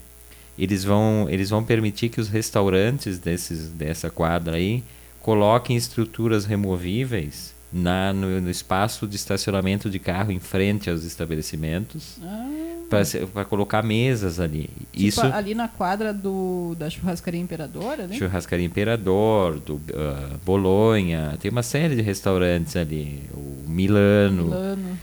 Eles 0.57 0.83
vão, 0.83 1.27
eles 1.29 1.49
vão 1.49 1.63
permitir 1.63 2.09
que 2.09 2.21
os 2.21 2.29
restaurantes 2.29 3.19
desses, 3.19 3.69
dessa 3.69 4.09
quadra 4.09 4.55
aí 4.55 4.83
coloquem 5.21 5.75
estruturas 5.75 6.45
removíveis 6.45 7.53
na, 7.73 8.13
no, 8.13 8.39
no, 8.39 8.49
espaço 8.49 9.05
de 9.05 9.15
estacionamento 9.15 9.89
de 9.89 9.99
carro 9.99 10.31
em 10.31 10.39
frente 10.39 10.89
aos 10.89 11.03
estabelecimentos 11.03 12.17
ah. 12.21 12.74
Para 12.89 13.45
colocar 13.45 13.83
mesas 13.83 14.39
ali. 14.39 14.69
Tipo 14.91 15.07
Isso 15.07 15.21
ali 15.21 15.53
na 15.53 15.67
quadra 15.67 16.13
do, 16.13 16.75
da 16.77 16.89
churrascaria 16.89 17.39
Imperador, 17.39 17.99
ali? 17.99 18.17
Churrascaria 18.17 18.65
Imperador, 18.65 19.59
do 19.59 19.75
uh, 19.75 20.37
Bolonha, 20.45 21.37
tem 21.39 21.51
uma 21.51 21.63
série 21.63 21.95
de 21.95 22.01
restaurantes 22.01 22.75
ali, 22.75 23.23
o 23.33 23.69
Milano. 23.69 24.45
Milano. 24.45 24.99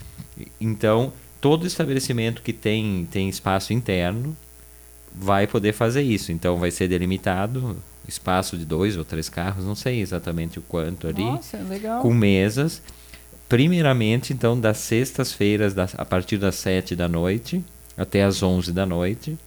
Então, 0.60 1.12
todo 1.40 1.66
estabelecimento 1.66 2.42
que 2.42 2.52
tem, 2.52 3.06
tem 3.10 3.28
espaço 3.28 3.72
interno 3.72 4.36
vai 5.14 5.46
poder 5.46 5.72
fazer 5.72 6.02
isso. 6.02 6.32
Então, 6.32 6.56
vai 6.56 6.70
ser 6.70 6.88
delimitado 6.88 7.76
espaço 8.06 8.56
de 8.56 8.64
dois 8.64 8.96
ou 8.96 9.04
três 9.04 9.28
carros, 9.28 9.64
não 9.64 9.74
sei 9.74 10.00
exatamente 10.00 10.58
o 10.58 10.62
quanto 10.62 11.06
ali. 11.06 11.22
Nossa. 11.22 11.58
Com 12.00 12.12
mesas. 12.12 12.82
Primeiramente, 13.52 14.32
então, 14.32 14.58
das 14.58 14.78
sextas-feiras, 14.78 15.74
a 15.76 16.06
partir 16.06 16.38
das 16.38 16.54
sete 16.54 16.96
da 16.96 17.06
noite 17.06 17.62
até 17.98 18.24
as 18.24 18.42
onze 18.42 18.72
da 18.72 18.86
noite. 18.86 19.38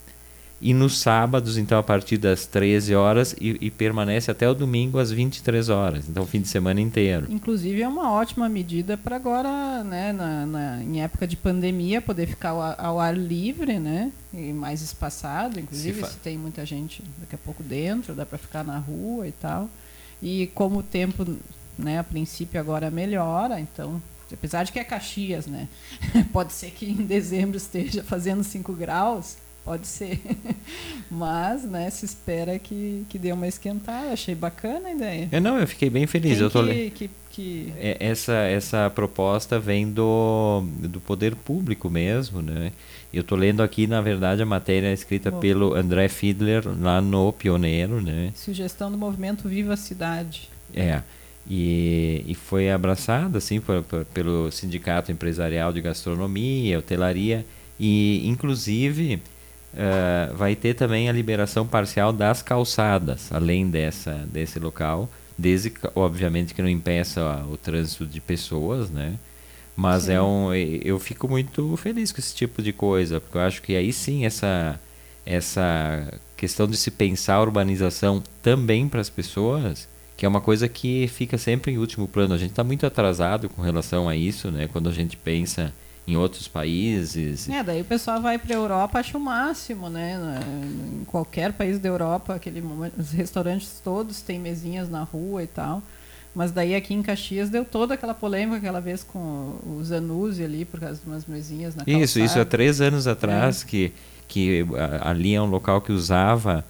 E 0.62 0.76
nos 0.76 1.00
sábados, 1.00 1.58
então, 1.58 1.80
a 1.80 1.82
partir 1.82 2.20
das 2.20 2.46
13 2.46 2.94
horas 2.94 3.36
e, 3.42 3.58
e, 3.60 3.72
permanece 3.72 4.30
até 4.30 4.48
o 4.48 4.54
domingo 4.54 5.00
às 5.00 5.12
23 5.12 5.70
horas. 5.70 6.08
Então, 6.08 6.24
fim 6.28 6.40
de 6.40 6.48
semana 6.48 6.80
inteiro. 6.80 7.26
Inclusive, 7.32 7.82
é 7.82 7.88
uma 7.88 8.12
ótima 8.12 8.48
medida 8.48 8.96
para 8.96 9.16
agora, 9.16 9.84
né, 9.84 10.14
na, 10.14 10.46
na, 10.46 10.84
em 10.84 11.02
época 11.02 11.26
de 11.26 11.36
pandemia, 11.36 12.00
poder 12.00 12.28
ficar 12.28 12.50
ao, 12.50 12.62
ao, 12.62 13.00
ar 13.00 13.18
livre, 13.18 13.80
né? 13.80 14.12
E 14.32 14.54
mais 14.54 14.84
espaçado. 14.84 15.60
Inclusive, 15.60 16.04
se, 16.04 16.12
se 16.12 16.18
tem 16.18 16.38
muita 16.38 16.64
gente 16.64 17.04
daqui 17.18 17.34
a 17.34 17.40
pouco 17.40 17.64
dentro, 17.64 18.14
dá 18.14 18.24
para 18.24 18.38
ficar 18.38 18.64
na 18.64 18.78
rua 18.78 19.28
e 19.28 19.32
tal. 19.32 19.68
E 20.22 20.46
como 20.54 20.82
o 20.82 20.84
tempo, 20.84 21.26
né, 21.78 22.00
a 22.00 22.04
princípio 22.04 22.60
agora 22.60 22.90
melhora, 22.90 23.60
então 23.60 24.02
apesar 24.32 24.64
de 24.64 24.72
que 24.72 24.80
é 24.80 24.84
Caxias, 24.84 25.46
né? 25.46 25.68
Pode 26.34 26.52
ser 26.52 26.72
que 26.72 26.90
em 26.90 27.06
dezembro 27.06 27.58
esteja 27.58 28.04
fazendo 28.04 28.44
5 28.44 28.74
graus, 28.74 29.38
Pode 29.66 29.88
ser. 29.88 30.22
Mas, 31.10 31.64
né, 31.64 31.90
se 31.90 32.06
espera 32.06 32.60
que, 32.60 33.04
que 33.10 33.18
dê 33.18 33.32
uma 33.32 33.48
esquentada. 33.48 34.14
Achei 34.14 34.36
bacana 34.36 34.90
a 34.90 34.92
ideia. 34.92 35.28
Eu, 35.32 35.42
não, 35.42 35.58
eu 35.58 35.68
fiquei 35.68 35.90
bem 35.90 36.06
feliz. 36.06 36.34
Quem 36.34 36.42
eu 36.44 36.52
tô 36.52 36.64
que, 36.64 36.90
que, 36.92 37.10
que... 37.32 37.74
É, 37.76 37.98
essa, 38.00 38.34
essa 38.34 38.92
proposta 38.92 39.60
vem 39.60 39.92
do, 39.92 40.64
do 40.78 41.02
poder 41.02 41.36
público 41.36 41.90
mesmo, 41.90 42.44
né? 42.44 42.72
Eu 43.12 43.22
estou 43.22 43.36
lendo 43.36 43.64
aqui, 43.64 43.88
na 43.88 44.02
verdade, 44.02 44.44
a 44.44 44.46
matéria 44.46 44.94
escrita 44.94 45.32
Bom. 45.32 45.40
pelo 45.40 45.74
André 45.74 46.10
Fiedler, 46.10 46.64
lá 46.80 47.02
no 47.02 47.34
Pioneiro, 47.34 48.00
né? 48.00 48.32
Sugestão 48.36 48.92
do 48.92 48.98
movimento 49.00 49.50
Viva 49.50 49.74
a 49.74 49.78
Cidade. 49.78 50.48
É. 50.76 51.02
E, 51.48 52.24
e 52.28 52.34
foi 52.34 52.72
abraçada, 52.72 53.38
assim, 53.38 53.60
por, 53.60 53.84
por, 53.84 54.06
pelo 54.06 54.52
Sindicato 54.52 55.12
Empresarial 55.12 55.72
de 55.72 55.82
Gastronomia, 55.82 56.80
Hotelaria, 56.80 57.46
e, 57.80 58.28
inclusive 58.28 59.22
Uh, 59.76 60.34
vai 60.34 60.56
ter 60.56 60.74
também 60.74 61.10
a 61.10 61.12
liberação 61.12 61.68
parcial 61.68 62.14
das 62.14 62.42
calçadas, 62.42 63.30
além 63.30 63.70
dessa, 63.70 64.26
desse 64.32 64.58
local, 64.58 65.10
desde 65.38 65.74
obviamente 65.94 66.54
que 66.54 66.62
não 66.62 66.70
impeça 66.70 67.46
o 67.52 67.58
trânsito 67.58 68.06
de 68.06 68.22
pessoas, 68.22 68.90
né? 68.90 69.16
Mas 69.76 70.04
sim. 70.04 70.14
é 70.14 70.22
um, 70.22 70.54
eu 70.54 70.98
fico 70.98 71.28
muito 71.28 71.76
feliz 71.76 72.14
com 72.14 72.22
esse 72.22 72.34
tipo 72.34 72.62
de 72.62 72.72
coisa, 72.72 73.20
porque 73.20 73.38
eu 73.38 73.42
acho 73.42 73.62
que 73.62 73.76
aí 73.76 73.92
sim 73.92 74.26
essa 74.26 74.80
essa 75.26 76.08
questão 76.38 76.68
de 76.68 76.78
se 76.78 76.90
pensar 76.90 77.36
a 77.36 77.42
urbanização 77.42 78.24
também 78.42 78.88
para 78.88 79.02
as 79.02 79.10
pessoas, 79.10 79.90
que 80.18 80.26
é 80.26 80.30
uma 80.30 80.42
coisa 80.42 80.68
que 80.68 81.08
fica 81.08 81.38
sempre 81.38 81.72
em 81.72 81.78
último 81.78 82.08
plano. 82.08 82.34
A 82.34 82.38
gente 82.38 82.52
está 82.52 82.64
muito 82.64 82.86
atrasado 82.86 83.50
com 83.50 83.62
relação 83.62 84.08
a 84.08 84.16
isso, 84.16 84.50
né? 84.50 84.68
Quando 84.72 84.90
a 84.90 84.92
gente 84.92 85.18
pensa 85.18 85.74
em 86.08 86.16
outros 86.16 86.48
países. 86.48 87.50
É, 87.50 87.64
daí 87.64 87.82
o 87.82 87.86
pessoal 87.86 88.22
vai 88.22 88.38
para 88.38 88.54
a 88.54 88.58
Europa, 88.58 89.00
acha 89.00 89.18
o 89.18 89.22
máximo, 89.22 89.90
né? 89.90 90.20
Em 91.02 91.04
qualquer 91.06 91.52
país 91.54 91.80
da 91.80 91.90
Europa, 91.90 92.36
aquele 92.36 92.64
os 92.98 93.12
restaurantes 93.12 93.82
todos 93.84 94.22
têm 94.22 94.40
mesinhas 94.40 94.90
na 94.90 95.04
rua 95.04 95.44
e 95.44 95.48
tal. 95.48 95.82
Mas 96.34 96.52
daí 96.52 96.76
aqui 96.76 96.94
em 96.94 97.02
Caxias 97.02 97.50
deu 97.50 97.64
toda 97.64 97.94
aquela 97.94 98.14
polêmica 98.14 98.58
aquela 98.58 98.82
vez 98.82 99.04
com 99.04 99.20
o 99.66 99.82
Zanuzzi 99.82 100.44
ali, 100.44 100.66
por 100.66 100.80
causa 100.80 101.00
de 101.00 101.08
umas 101.08 101.26
mesinhas 101.26 101.76
na 101.76 101.86
calçada. 101.86 102.04
Isso, 102.04 102.20
isso 102.20 102.40
há 102.40 102.46
três 102.46 102.82
anos 102.82 103.08
atrás, 103.08 103.64
é. 103.64 103.66
que, 103.66 103.94
que 104.28 104.66
ali 105.02 105.34
é 105.34 105.42
um 105.42 105.46
local 105.46 105.82
que 105.82 105.94
usava 105.94 106.64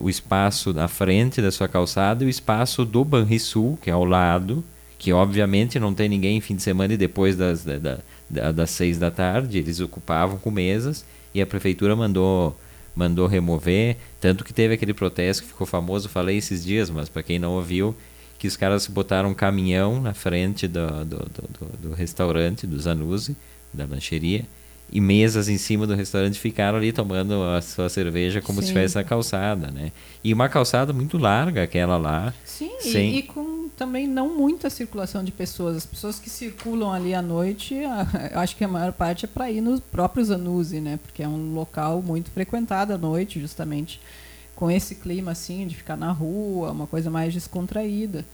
o 0.00 0.08
espaço 0.08 0.72
na 0.72 0.88
frente 0.88 1.40
da 1.40 1.50
sua 1.50 1.68
calçada 1.68 2.24
e 2.24 2.26
o 2.26 2.30
espaço 2.30 2.84
do 2.84 3.04
Banrisul, 3.04 3.78
que 3.80 3.90
é 3.90 3.92
ao 3.92 4.04
lado, 4.04 4.64
que 4.98 5.12
obviamente 5.12 5.78
não 5.78 5.94
tem 5.94 6.08
ninguém 6.08 6.40
fim 6.40 6.56
de 6.56 6.62
semana 6.62 6.94
e 6.94 6.96
depois 6.96 7.36
das, 7.36 7.64
da, 7.64 7.98
da, 8.28 8.52
das 8.52 8.70
seis 8.70 8.98
da 8.98 9.10
tarde, 9.10 9.58
eles 9.58 9.80
ocupavam 9.80 10.38
com 10.38 10.50
mesas 10.50 11.04
e 11.34 11.40
a 11.40 11.46
prefeitura 11.46 11.94
mandou 11.94 12.56
mandou 12.94 13.26
remover, 13.28 13.96
tanto 14.20 14.44
que 14.44 14.52
teve 14.52 14.74
aquele 14.74 14.92
protesto 14.92 15.44
que 15.44 15.48
ficou 15.48 15.66
famoso, 15.66 16.08
falei 16.08 16.36
esses 16.36 16.62
dias, 16.64 16.90
mas 16.90 17.08
para 17.08 17.22
quem 17.22 17.38
não 17.38 17.52
ouviu, 17.52 17.94
que 18.38 18.48
os 18.48 18.56
caras 18.56 18.86
botaram 18.88 19.30
um 19.30 19.34
caminhão 19.34 20.00
na 20.00 20.12
frente 20.12 20.66
do, 20.66 21.04
do, 21.04 21.16
do, 21.18 21.88
do 21.88 21.94
restaurante, 21.94 22.66
do 22.66 22.78
Zanuzzi, 22.78 23.36
da 23.72 23.86
lancheria, 23.86 24.44
e 24.92 25.00
mesas 25.00 25.48
em 25.48 25.56
cima 25.56 25.86
do 25.86 25.94
restaurante 25.94 26.38
ficaram 26.38 26.78
ali 26.78 26.92
tomando 26.92 27.42
a 27.44 27.62
sua 27.62 27.88
cerveja 27.88 28.40
como 28.40 28.60
Sim. 28.60 28.62
se 28.62 28.72
estivesse 28.72 28.94
na 28.96 29.04
calçada, 29.04 29.70
né? 29.70 29.92
E 30.22 30.32
uma 30.32 30.48
calçada 30.48 30.92
muito 30.92 31.16
larga, 31.16 31.62
aquela 31.62 31.96
lá. 31.96 32.34
Sim, 32.44 32.72
sem... 32.80 33.14
e, 33.14 33.18
e, 33.18 33.22
com 33.22 33.60
também 33.80 34.06
não 34.06 34.36
muita 34.36 34.68
circulação 34.68 35.24
de 35.24 35.32
pessoas. 35.32 35.78
As 35.78 35.86
pessoas 35.86 36.18
que 36.18 36.28
circulam 36.28 36.92
ali 36.92 37.14
à 37.14 37.22
noite, 37.22 37.74
a, 37.82 38.06
acho 38.42 38.54
que 38.54 38.62
a 38.62 38.68
maior 38.68 38.92
parte 38.92 39.24
é 39.24 39.28
para 39.28 39.50
ir 39.50 39.62
nos 39.62 39.80
próprios 39.80 40.30
Anuzi, 40.30 40.80
né? 40.80 40.98
Porque 41.02 41.22
é 41.22 41.28
um 41.28 41.54
local 41.54 42.02
muito 42.02 42.30
frequentado 42.30 42.92
à 42.92 42.98
noite, 42.98 43.40
justamente 43.40 43.98
com 44.54 44.70
esse 44.70 44.96
clima 44.96 45.30
assim 45.30 45.66
de 45.66 45.74
ficar 45.74 45.96
na 45.96 46.12
rua, 46.12 46.72
uma 46.72 46.86
coisa 46.86 47.10
mais 47.10 47.32
descontraída. 47.32 48.26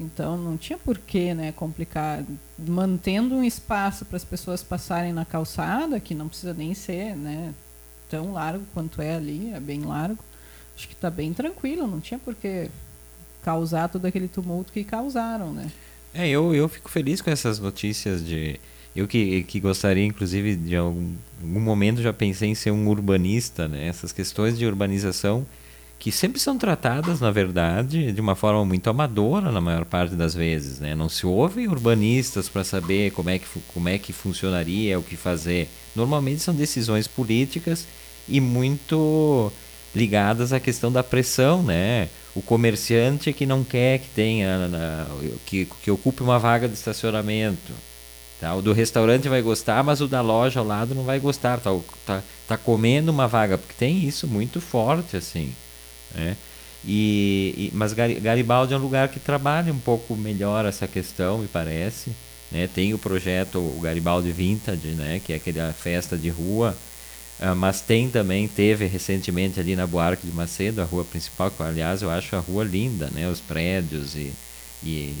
Então 0.00 0.38
não 0.38 0.56
tinha 0.56 0.78
porquê, 0.78 1.34
né, 1.34 1.52
complicar, 1.52 2.24
mantendo 2.58 3.34
um 3.34 3.44
espaço 3.44 4.04
para 4.06 4.16
as 4.16 4.24
pessoas 4.24 4.62
passarem 4.62 5.12
na 5.12 5.26
calçada, 5.26 6.00
que 6.00 6.14
não 6.14 6.28
precisa 6.28 6.54
nem 6.54 6.72
ser, 6.72 7.14
né, 7.14 7.54
tão 8.08 8.32
largo 8.32 8.64
quanto 8.72 9.02
é 9.02 9.14
ali, 9.14 9.52
é 9.52 9.60
bem 9.60 9.82
largo. 9.82 10.24
Acho 10.74 10.88
que 10.88 10.94
está 10.94 11.10
bem 11.10 11.34
tranquilo, 11.34 11.86
não 11.86 12.00
tinha 12.00 12.18
porquê 12.18 12.70
causar 13.42 13.88
todo 13.88 14.06
aquele 14.06 14.28
tumulto 14.28 14.72
que 14.72 14.82
causaram, 14.84 15.52
né? 15.52 15.70
É, 16.14 16.28
eu, 16.28 16.54
eu 16.54 16.68
fico 16.68 16.90
feliz 16.90 17.20
com 17.20 17.30
essas 17.30 17.58
notícias 17.58 18.24
de 18.24 18.58
eu 18.94 19.06
que, 19.06 19.44
que 19.44 19.60
gostaria, 19.60 20.04
inclusive, 20.04 20.56
de 20.56 20.74
algum, 20.76 21.14
algum 21.40 21.60
momento 21.60 22.02
já 22.02 22.12
pensei 22.12 22.48
em 22.48 22.54
ser 22.54 22.70
um 22.70 22.88
urbanista, 22.88 23.68
né? 23.68 23.86
Essas 23.86 24.12
questões 24.12 24.58
de 24.58 24.66
urbanização 24.66 25.46
que 26.00 26.10
sempre 26.10 26.40
são 26.40 26.56
tratadas, 26.56 27.20
na 27.20 27.30
verdade, 27.30 28.10
de 28.10 28.20
uma 28.22 28.34
forma 28.34 28.64
muito 28.64 28.88
amadora 28.88 29.52
na 29.52 29.60
maior 29.60 29.84
parte 29.84 30.14
das 30.14 30.34
vezes. 30.34 30.80
Né? 30.80 30.94
Não 30.94 31.10
se 31.10 31.26
ouvem 31.26 31.68
urbanistas 31.68 32.48
para 32.48 32.64
saber 32.64 33.10
como 33.10 33.28
é, 33.28 33.38
que, 33.38 33.46
como 33.68 33.86
é 33.86 33.98
que 33.98 34.10
funcionaria, 34.10 34.98
o 34.98 35.02
que 35.02 35.14
fazer. 35.14 35.68
Normalmente 35.94 36.40
são 36.40 36.54
decisões 36.54 37.06
políticas 37.06 37.86
e 38.26 38.40
muito 38.40 39.52
ligadas 39.94 40.54
à 40.54 40.58
questão 40.58 40.90
da 40.90 41.02
pressão, 41.02 41.62
né? 41.62 42.08
O 42.34 42.40
comerciante 42.40 43.30
que 43.34 43.44
não 43.44 43.62
quer 43.62 43.98
que 43.98 44.08
tenha, 44.08 44.70
que, 45.44 45.68
que 45.82 45.90
ocupe 45.90 46.22
uma 46.22 46.38
vaga 46.38 46.66
de 46.66 46.74
estacionamento. 46.74 47.74
Tá? 48.40 48.54
O 48.54 48.62
do 48.62 48.72
restaurante 48.72 49.28
vai 49.28 49.42
gostar, 49.42 49.84
mas 49.84 50.00
o 50.00 50.08
da 50.08 50.22
loja 50.22 50.60
ao 50.60 50.66
lado 50.66 50.94
não 50.94 51.02
vai 51.02 51.20
gostar. 51.20 51.60
Tá, 51.60 51.76
tá, 52.06 52.22
tá 52.48 52.56
comendo 52.56 53.12
uma 53.12 53.28
vaga, 53.28 53.58
porque 53.58 53.74
tem 53.76 54.02
isso 54.02 54.26
muito 54.26 54.62
forte, 54.62 55.16
assim. 55.18 55.52
Né? 56.14 56.36
E, 56.84 57.54
e, 57.56 57.70
mas 57.74 57.92
Garibaldi 57.92 58.72
é 58.72 58.76
um 58.76 58.80
lugar 58.80 59.08
que 59.08 59.20
trabalha 59.20 59.72
um 59.72 59.78
pouco 59.78 60.16
melhor 60.16 60.64
essa 60.64 60.86
questão, 60.86 61.38
me 61.38 61.48
parece. 61.48 62.10
Né? 62.50 62.68
Tem 62.72 62.92
o 62.94 62.98
projeto 62.98 63.58
o 63.58 63.80
Garibaldi 63.80 64.32
Vintage, 64.32 64.88
né? 64.88 65.20
que 65.24 65.32
é 65.32 65.36
aquela 65.36 65.72
festa 65.72 66.16
de 66.16 66.28
rua, 66.28 66.76
uh, 67.40 67.54
mas 67.54 67.80
tem 67.80 68.08
também, 68.10 68.48
teve 68.48 68.86
recentemente 68.86 69.60
ali 69.60 69.76
na 69.76 69.86
Buarque 69.86 70.26
de 70.26 70.32
Macedo, 70.32 70.80
a 70.80 70.84
rua 70.84 71.04
principal, 71.04 71.50
que 71.50 71.62
aliás 71.62 72.02
eu 72.02 72.10
acho 72.10 72.34
a 72.34 72.40
rua 72.40 72.64
linda, 72.64 73.10
né? 73.12 73.28
os 73.28 73.40
prédios 73.40 74.14
e, 74.16 74.32
e 74.82 75.14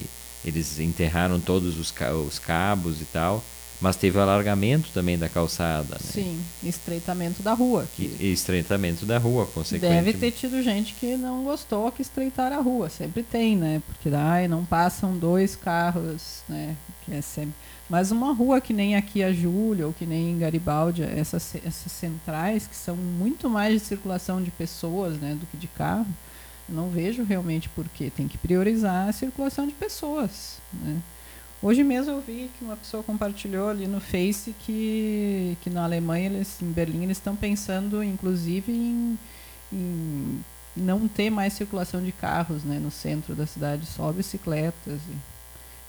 eles 0.44 0.80
enterraram 0.80 1.38
todos 1.38 1.78
os, 1.78 1.92
os 2.26 2.38
cabos 2.38 3.00
e 3.00 3.04
tal. 3.04 3.44
Mas 3.80 3.96
teve 3.96 4.18
o 4.18 4.20
alargamento 4.20 4.90
também 4.92 5.18
da 5.18 5.28
calçada. 5.28 5.94
Né? 5.94 6.00
Sim, 6.00 6.40
estreitamento 6.62 7.42
da 7.42 7.54
rua. 7.54 7.86
Que 7.96 8.14
e, 8.20 8.32
estreitamento 8.32 9.06
da 9.06 9.16
rua, 9.16 9.46
consequentemente. 9.46 10.04
Deve 10.04 10.18
ter 10.18 10.30
tido 10.32 10.62
gente 10.62 10.94
que 10.94 11.16
não 11.16 11.44
gostou 11.44 11.90
que 11.90 12.02
estreitar 12.02 12.52
a 12.52 12.60
rua. 12.60 12.90
Sempre 12.90 13.22
tem, 13.22 13.56
né? 13.56 13.82
Porque 13.86 14.14
ai, 14.14 14.46
não 14.46 14.64
passam 14.64 15.16
dois 15.16 15.56
carros, 15.56 16.42
né? 16.48 16.76
Que 17.04 17.14
é 17.14 17.20
sempre... 17.22 17.54
Mas 17.88 18.12
uma 18.12 18.32
rua 18.32 18.60
que 18.60 18.72
nem 18.72 18.94
aqui 18.94 19.20
a 19.20 19.32
Júlia 19.32 19.84
ou 19.84 19.92
que 19.92 20.06
nem 20.06 20.30
em 20.30 20.38
Garibaldi, 20.38 21.02
essas, 21.02 21.56
essas 21.56 21.90
centrais 21.90 22.68
que 22.68 22.76
são 22.76 22.94
muito 22.94 23.50
mais 23.50 23.72
de 23.72 23.80
circulação 23.80 24.40
de 24.40 24.50
pessoas 24.52 25.16
né, 25.16 25.34
do 25.34 25.44
que 25.46 25.56
de 25.56 25.66
carro, 25.66 26.06
eu 26.68 26.74
não 26.76 26.88
vejo 26.88 27.24
realmente 27.24 27.68
por 27.70 27.88
que. 27.88 28.08
Tem 28.08 28.28
que 28.28 28.38
priorizar 28.38 29.08
a 29.08 29.12
circulação 29.12 29.66
de 29.66 29.72
pessoas. 29.72 30.58
Né? 30.72 30.98
Hoje 31.62 31.84
mesmo 31.84 32.12
eu 32.12 32.20
vi 32.22 32.50
que 32.58 32.64
uma 32.64 32.76
pessoa 32.76 33.02
compartilhou 33.02 33.68
ali 33.68 33.86
no 33.86 34.00
Face 34.00 34.54
que, 34.60 35.58
que 35.60 35.68
na 35.68 35.84
Alemanha, 35.84 36.26
eles, 36.26 36.60
em 36.62 36.72
Berlim, 36.72 37.04
eles 37.04 37.18
estão 37.18 37.36
pensando, 37.36 38.02
inclusive, 38.02 38.72
em, 38.72 39.18
em 39.70 40.44
não 40.74 41.06
ter 41.06 41.28
mais 41.28 41.52
circulação 41.52 42.02
de 42.02 42.12
carros 42.12 42.64
né, 42.64 42.78
no 42.78 42.90
centro 42.90 43.34
da 43.34 43.46
cidade, 43.46 43.84
só 43.84 44.10
bicicletas. 44.10 45.00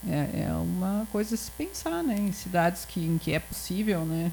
É, 0.07 0.47
é 0.47 0.53
uma 0.53 1.07
coisa 1.11 1.35
a 1.35 1.37
se 1.37 1.51
pensar, 1.51 2.03
né? 2.03 2.15
Em 2.17 2.31
cidades 2.31 2.85
que, 2.85 2.99
em 2.99 3.17
que 3.17 3.33
é 3.33 3.39
possível, 3.39 4.03
né? 4.03 4.31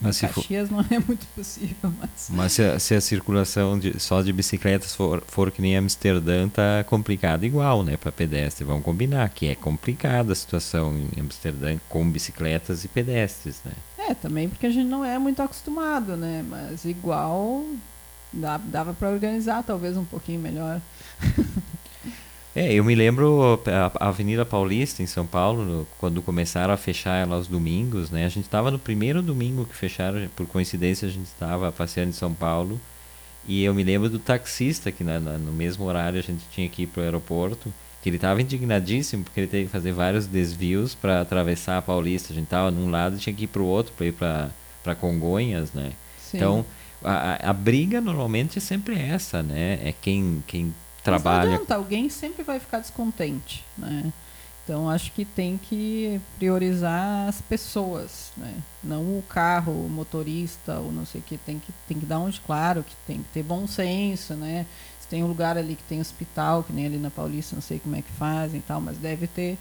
Mas 0.00 0.16
se 0.18 0.26
Caxias 0.26 0.68
for... 0.68 0.74
não 0.74 0.84
é 0.90 0.98
muito 0.98 1.26
possível. 1.34 1.92
Mas, 1.98 2.28
mas 2.30 2.52
se, 2.52 2.62
a, 2.62 2.78
se 2.78 2.94
a 2.94 3.00
circulação 3.00 3.78
de, 3.78 3.98
só 3.98 4.20
de 4.20 4.32
bicicletas 4.32 4.94
for, 4.94 5.22
for 5.26 5.50
que 5.50 5.62
nem 5.62 5.76
Amsterdã, 5.76 6.48
tá 6.48 6.84
complicado 6.84 7.44
igual, 7.44 7.82
né? 7.82 7.96
Para 7.96 8.12
pedestre. 8.12 8.64
Vamos 8.64 8.84
combinar 8.84 9.28
que 9.30 9.46
é 9.48 9.54
complicada 9.54 10.32
a 10.32 10.36
situação 10.36 10.94
em 11.16 11.20
Amsterdã 11.20 11.78
com 11.88 12.08
bicicletas 12.08 12.84
e 12.84 12.88
pedestres, 12.88 13.60
né? 13.64 13.72
É, 13.98 14.14
também 14.14 14.48
porque 14.48 14.66
a 14.66 14.70
gente 14.70 14.86
não 14.86 15.04
é 15.04 15.18
muito 15.18 15.40
acostumado, 15.40 16.16
né? 16.16 16.44
Mas 16.48 16.84
igual 16.84 17.64
dava 18.32 18.92
para 18.92 19.10
organizar 19.10 19.62
talvez 19.62 19.96
um 19.96 20.04
pouquinho 20.04 20.40
melhor. 20.40 20.80
É, 22.56 22.72
eu 22.72 22.82
me 22.82 22.94
lembro 22.94 23.60
a 24.00 24.08
Avenida 24.08 24.42
Paulista 24.42 25.02
em 25.02 25.06
São 25.06 25.26
Paulo, 25.26 25.86
quando 25.98 26.22
começaram 26.22 26.72
a 26.72 26.76
fechar 26.78 27.16
ela 27.16 27.36
aos 27.36 27.46
domingos, 27.46 28.10
né? 28.10 28.24
A 28.24 28.30
gente 28.30 28.46
estava 28.46 28.70
no 28.70 28.78
primeiro 28.78 29.20
domingo 29.20 29.66
que 29.66 29.76
fecharam, 29.76 30.26
por 30.34 30.46
coincidência 30.46 31.06
a 31.06 31.10
gente 31.10 31.26
estava 31.26 31.70
passeando 31.70 32.08
em 32.08 32.14
São 32.14 32.32
Paulo, 32.32 32.80
e 33.46 33.62
eu 33.62 33.74
me 33.74 33.84
lembro 33.84 34.08
do 34.08 34.18
taxista 34.18 34.90
que 34.90 35.04
na, 35.04 35.20
na, 35.20 35.36
no 35.36 35.52
mesmo 35.52 35.84
horário 35.84 36.18
a 36.18 36.22
gente 36.22 36.44
tinha 36.50 36.66
que 36.66 36.84
ir 36.84 36.86
para 36.86 37.02
o 37.02 37.04
aeroporto, 37.04 37.70
que 38.02 38.08
ele 38.08 38.16
estava 38.16 38.40
indignadíssimo 38.40 39.24
porque 39.24 39.40
ele 39.40 39.48
teve 39.48 39.66
que 39.66 39.70
fazer 39.70 39.92
vários 39.92 40.26
desvios 40.26 40.94
para 40.94 41.20
atravessar 41.20 41.76
a 41.76 41.82
Paulista. 41.82 42.32
A 42.32 42.36
gente 42.36 42.44
estava 42.44 42.70
num 42.70 42.90
lado 42.90 43.16
e 43.16 43.18
tinha 43.18 43.36
que 43.36 43.44
ir 43.44 43.48
para 43.48 43.60
o 43.60 43.66
outro 43.66 43.92
para 43.92 44.06
ir 44.06 44.12
para 44.12 44.94
Congonhas, 44.94 45.74
né? 45.74 45.92
Sim. 46.18 46.38
Então 46.38 46.66
a, 47.04 47.50
a, 47.50 47.52
briga 47.52 48.00
normalmente 48.00 48.56
é 48.56 48.60
sempre 48.60 48.98
essa, 48.98 49.42
né? 49.42 49.78
É 49.84 49.92
quem 49.92 50.42
quem 50.46 50.72
trabalha. 51.06 51.38
Mas 51.38 51.46
não 51.46 51.54
adianta, 51.54 51.74
alguém 51.74 52.08
sempre 52.08 52.42
vai 52.42 52.58
ficar 52.58 52.80
descontente, 52.80 53.64
né? 53.76 54.12
Então 54.64 54.90
acho 54.90 55.12
que 55.12 55.24
tem 55.24 55.56
que 55.56 56.20
priorizar 56.38 57.28
as 57.28 57.40
pessoas, 57.40 58.32
né? 58.36 58.52
Não 58.82 59.02
o 59.02 59.24
carro, 59.28 59.72
o 59.72 59.88
motorista, 59.88 60.80
ou 60.80 60.90
não 60.90 61.06
sei 61.06 61.20
o 61.20 61.24
que, 61.24 61.38
tem 61.38 61.60
que 61.60 61.72
tem 61.86 62.00
que 62.00 62.04
dar 62.04 62.18
onde 62.18 62.40
claro 62.40 62.82
que 62.82 62.96
tem 63.06 63.18
que 63.18 63.28
ter 63.32 63.44
bom 63.44 63.68
senso, 63.68 64.34
né? 64.34 64.66
Se 65.00 65.06
tem 65.06 65.22
um 65.22 65.28
lugar 65.28 65.56
ali 65.56 65.76
que 65.76 65.84
tem 65.84 66.00
hospital, 66.00 66.64
que 66.64 66.72
nem 66.72 66.86
ali 66.86 66.98
na 66.98 67.10
Paulista, 67.10 67.54
não 67.54 67.62
sei 67.62 67.78
como 67.78 67.94
é 67.94 68.02
que 68.02 68.10
fazem 68.10 68.58
e 68.58 68.62
tal, 68.62 68.80
mas 68.80 68.98
deve 68.98 69.28
ter 69.28 69.56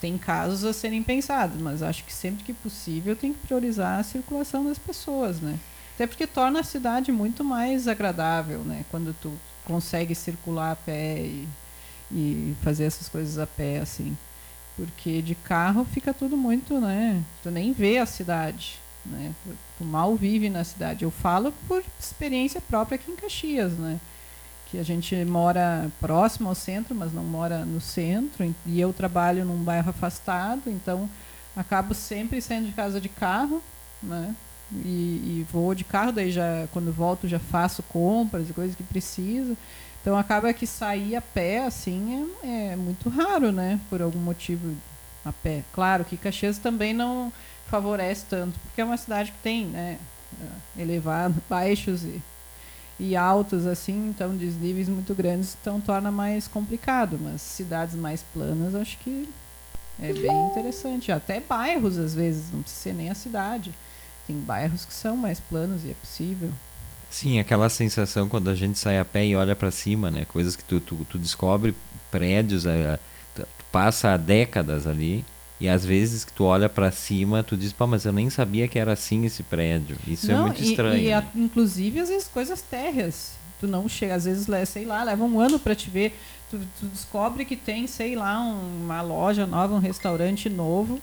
tem 0.00 0.18
casos 0.18 0.64
a 0.64 0.72
serem 0.72 1.02
pensados, 1.02 1.60
mas 1.60 1.82
acho 1.82 2.04
que 2.04 2.12
sempre 2.12 2.44
que 2.44 2.52
possível 2.52 3.14
tem 3.16 3.32
que 3.32 3.46
priorizar 3.46 4.00
a 4.00 4.02
circulação 4.02 4.64
das 4.64 4.78
pessoas, 4.78 5.40
né? 5.40 5.58
Até 5.94 6.06
porque 6.06 6.26
torna 6.26 6.60
a 6.60 6.64
cidade 6.64 7.10
muito 7.10 7.42
mais 7.42 7.88
agradável, 7.88 8.60
né? 8.60 8.84
Quando 8.90 9.14
tu 9.20 9.32
consegue 9.68 10.14
circular 10.14 10.72
a 10.72 10.76
pé 10.76 11.18
e, 11.20 11.48
e 12.10 12.56
fazer 12.62 12.84
essas 12.84 13.08
coisas 13.08 13.38
a 13.38 13.46
pé, 13.46 13.78
assim. 13.78 14.16
Porque 14.74 15.20
de 15.20 15.34
carro 15.34 15.84
fica 15.84 16.14
tudo 16.14 16.36
muito, 16.36 16.80
né? 16.80 17.22
Tu 17.42 17.50
nem 17.50 17.72
vê 17.72 17.98
a 17.98 18.06
cidade, 18.06 18.80
né? 19.04 19.32
Tu 19.76 19.84
mal 19.84 20.16
vive 20.16 20.48
na 20.48 20.64
cidade. 20.64 21.04
Eu 21.04 21.10
falo 21.10 21.52
por 21.68 21.84
experiência 22.00 22.60
própria 22.60 22.96
aqui 22.96 23.10
em 23.10 23.16
Caxias, 23.16 23.72
né? 23.72 24.00
Que 24.70 24.78
a 24.78 24.82
gente 24.82 25.14
mora 25.24 25.90
próximo 26.00 26.48
ao 26.48 26.54
centro, 26.54 26.94
mas 26.94 27.12
não 27.12 27.24
mora 27.24 27.64
no 27.64 27.80
centro. 27.80 28.54
E 28.64 28.80
eu 28.80 28.92
trabalho 28.92 29.44
num 29.44 29.62
bairro 29.62 29.90
afastado, 29.90 30.62
então 30.66 31.08
acabo 31.56 31.92
sempre 31.92 32.40
saindo 32.40 32.66
de 32.66 32.72
casa 32.72 33.00
de 33.00 33.08
carro, 33.08 33.62
né? 34.02 34.34
E, 34.72 34.86
e 34.88 35.46
vou 35.50 35.74
de 35.74 35.84
carro, 35.84 36.12
daí 36.12 36.30
já 36.30 36.66
quando 36.72 36.92
volto 36.92 37.26
já 37.26 37.38
faço 37.38 37.82
compras 37.82 38.48
e 38.50 38.52
coisas 38.52 38.76
que 38.76 38.82
preciso. 38.82 39.56
Então 40.00 40.16
acaba 40.16 40.52
que 40.52 40.66
sair 40.66 41.16
a 41.16 41.20
pé 41.20 41.64
assim 41.64 42.28
é, 42.42 42.72
é, 42.72 42.76
muito 42.76 43.08
raro, 43.08 43.50
né? 43.50 43.80
Por 43.90 44.00
algum 44.00 44.18
motivo 44.18 44.74
a 45.24 45.32
pé. 45.32 45.62
Claro 45.72 46.04
que 46.04 46.16
Caxias 46.16 46.58
também 46.58 46.92
não 46.92 47.32
favorece 47.68 48.24
tanto, 48.28 48.58
porque 48.60 48.80
é 48.80 48.84
uma 48.84 48.96
cidade 48.96 49.30
que 49.30 49.38
tem, 49.42 49.66
né, 49.66 49.98
é, 50.40 50.82
elevado, 50.82 51.42
baixos 51.48 52.02
e, 52.02 52.22
e 52.98 53.14
altos 53.14 53.66
assim, 53.66 54.08
então 54.08 54.34
desníveis 54.34 54.88
muito 54.88 55.14
grandes, 55.14 55.56
então 55.60 55.78
torna 55.78 56.10
mais 56.10 56.48
complicado, 56.48 57.18
mas 57.20 57.42
cidades 57.42 57.94
mais 57.94 58.22
planas 58.32 58.74
acho 58.74 58.96
que 58.98 59.28
é 60.00 60.12
bem 60.12 60.46
interessante, 60.46 61.12
até 61.12 61.40
bairros 61.40 61.98
às 61.98 62.14
vezes, 62.14 62.50
não 62.52 62.62
precisa 62.62 62.82
ser 62.82 62.94
nem 62.94 63.10
a 63.10 63.14
cidade. 63.14 63.74
Tem 64.28 64.36
bairros 64.36 64.84
que 64.84 64.92
são 64.92 65.16
mais 65.16 65.40
planos 65.40 65.84
e 65.84 65.90
é 65.90 65.94
possível. 65.94 66.52
Sim, 67.10 67.40
aquela 67.40 67.68
sensação 67.68 68.28
quando 68.28 68.50
a 68.50 68.54
gente 68.54 68.78
sai 68.78 68.98
a 68.98 69.04
pé 69.04 69.26
e 69.26 69.34
olha 69.34 69.56
para 69.56 69.70
cima, 69.70 70.10
né? 70.10 70.26
Coisas 70.26 70.54
que 70.54 70.62
tu, 70.62 70.78
tu, 70.78 71.06
tu 71.08 71.18
descobre 71.18 71.74
prédios, 72.10 72.66
é, 72.66 72.98
tu 73.34 73.46
passa 73.72 74.12
há 74.12 74.16
décadas 74.16 74.86
ali 74.86 75.24
e 75.60 75.68
às 75.68 75.84
vezes 75.84 76.24
que 76.24 76.32
tu 76.32 76.44
olha 76.44 76.68
para 76.68 76.90
cima, 76.90 77.42
tu 77.42 77.56
diz, 77.56 77.72
pô, 77.72 77.86
mas 77.86 78.04
eu 78.04 78.12
nem 78.12 78.30
sabia 78.30 78.68
que 78.68 78.78
era 78.78 78.92
assim 78.92 79.24
esse 79.24 79.42
prédio. 79.42 79.96
Isso 80.06 80.30
é 80.30 80.34
não, 80.34 80.42
é 80.42 80.46
muito 80.46 80.62
estranho. 80.62 81.02
E, 81.02 81.12
a, 81.12 81.24
inclusive 81.34 82.00
às 82.00 82.08
vezes 82.08 82.28
coisas 82.28 82.60
térreas. 82.60 83.32
Tu 83.58 83.66
não 83.66 83.88
chega, 83.88 84.14
às 84.14 84.24
vezes, 84.24 84.46
sei 84.68 84.84
lá, 84.84 85.02
leva 85.02 85.24
um 85.24 85.40
ano 85.40 85.58
para 85.58 85.74
te 85.74 85.90
ver. 85.90 86.16
Tu, 86.48 86.60
tu 86.78 86.86
descobre 86.86 87.44
que 87.44 87.56
tem, 87.56 87.88
sei 87.88 88.14
lá, 88.14 88.38
um, 88.40 88.84
uma 88.84 89.02
loja 89.02 89.46
nova, 89.46 89.74
um 89.74 89.80
restaurante 89.80 90.48
novo 90.48 91.00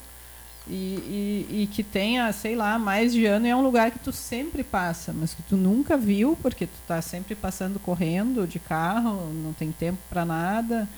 e, 0.68 0.74
e, 0.74 1.62
e, 1.64 1.68
que 1.68 1.84
tenha, 1.84 2.32
sei 2.32 2.56
lá, 2.56 2.80
mais 2.80 3.14
de 3.14 3.26
ano, 3.26 3.46
e 3.46 3.50
é 3.50 3.56
um 3.56 3.62
lugar 3.62 3.92
que 3.92 4.00
tu 4.00 4.12
sempre 4.12 4.64
passa, 4.64 5.14
mas 5.14 5.34
que 5.34 5.44
tu 5.44 5.56
nunca 5.56 5.96
viu, 5.96 6.38
porque 6.42 6.66
tu 6.66 6.74
está 6.82 7.02
sempre 7.02 7.36
passando 7.36 7.80
correndo 7.80 8.48
de 8.48 8.58
carro, 8.58 9.32
não 9.44 9.54
tem 9.54 9.72
tempo 9.72 10.00
para 10.10 10.26
nada, 10.26 10.90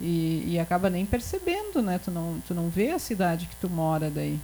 e, 0.00 0.44
e, 0.46 0.58
acaba 0.60 0.88
nem 0.88 1.04
percebendo, 1.04 1.82
né? 1.82 1.98
Tu 1.98 2.10
não, 2.10 2.40
tu 2.46 2.54
não 2.54 2.68
vê 2.68 2.90
a 2.90 2.98
cidade 3.00 3.46
que 3.46 3.56
tu 3.56 3.68
mora 3.68 4.08
daí. 4.08 4.38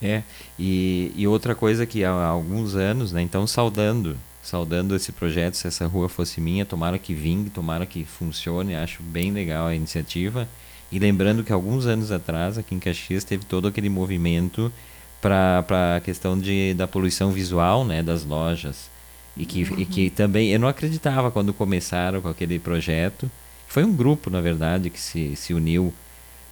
É, 0.00 0.22
e, 0.56 1.26
outra 1.26 1.56
coisa 1.56 1.84
que 1.84 2.04
há 2.04 2.10
alguns 2.10 2.76
anos, 2.76 3.10
né, 3.10 3.20
então 3.20 3.44
saudando, 3.48 4.16
saudando 4.40 4.94
esse 4.94 5.10
projeto, 5.10 5.54
se 5.54 5.66
essa 5.66 5.86
rua 5.88 6.08
fosse 6.08 6.40
minha, 6.40 6.64
tomara 6.64 6.98
que 6.98 7.12
vingue, 7.12 7.50
tomara 7.50 7.84
que 7.84 8.04
funcione, 8.04 8.76
acho 8.76 9.02
bem 9.02 9.32
legal 9.32 9.66
a 9.66 9.74
iniciativa. 9.74 10.48
E 10.90 10.98
lembrando 10.98 11.44
que 11.44 11.52
alguns 11.52 11.86
anos 11.86 12.10
atrás, 12.10 12.56
aqui 12.56 12.74
em 12.74 12.78
Caxias, 12.78 13.24
teve 13.24 13.44
todo 13.44 13.68
aquele 13.68 13.88
movimento 13.88 14.72
para 15.20 15.96
a 15.96 16.00
questão 16.00 16.38
de, 16.38 16.74
da 16.74 16.86
poluição 16.86 17.30
visual 17.30 17.84
né, 17.84 18.02
das 18.02 18.24
lojas. 18.24 18.90
E 19.36 19.44
que, 19.44 19.64
uhum. 19.64 19.78
e 19.78 19.84
que 19.84 20.10
também, 20.10 20.50
eu 20.50 20.58
não 20.58 20.68
acreditava 20.68 21.30
quando 21.30 21.52
começaram 21.52 22.20
com 22.20 22.28
aquele 22.28 22.58
projeto. 22.58 23.30
Foi 23.66 23.84
um 23.84 23.94
grupo, 23.94 24.30
na 24.30 24.40
verdade, 24.40 24.90
que 24.90 25.00
se, 25.00 25.36
se 25.36 25.52
uniu 25.52 25.92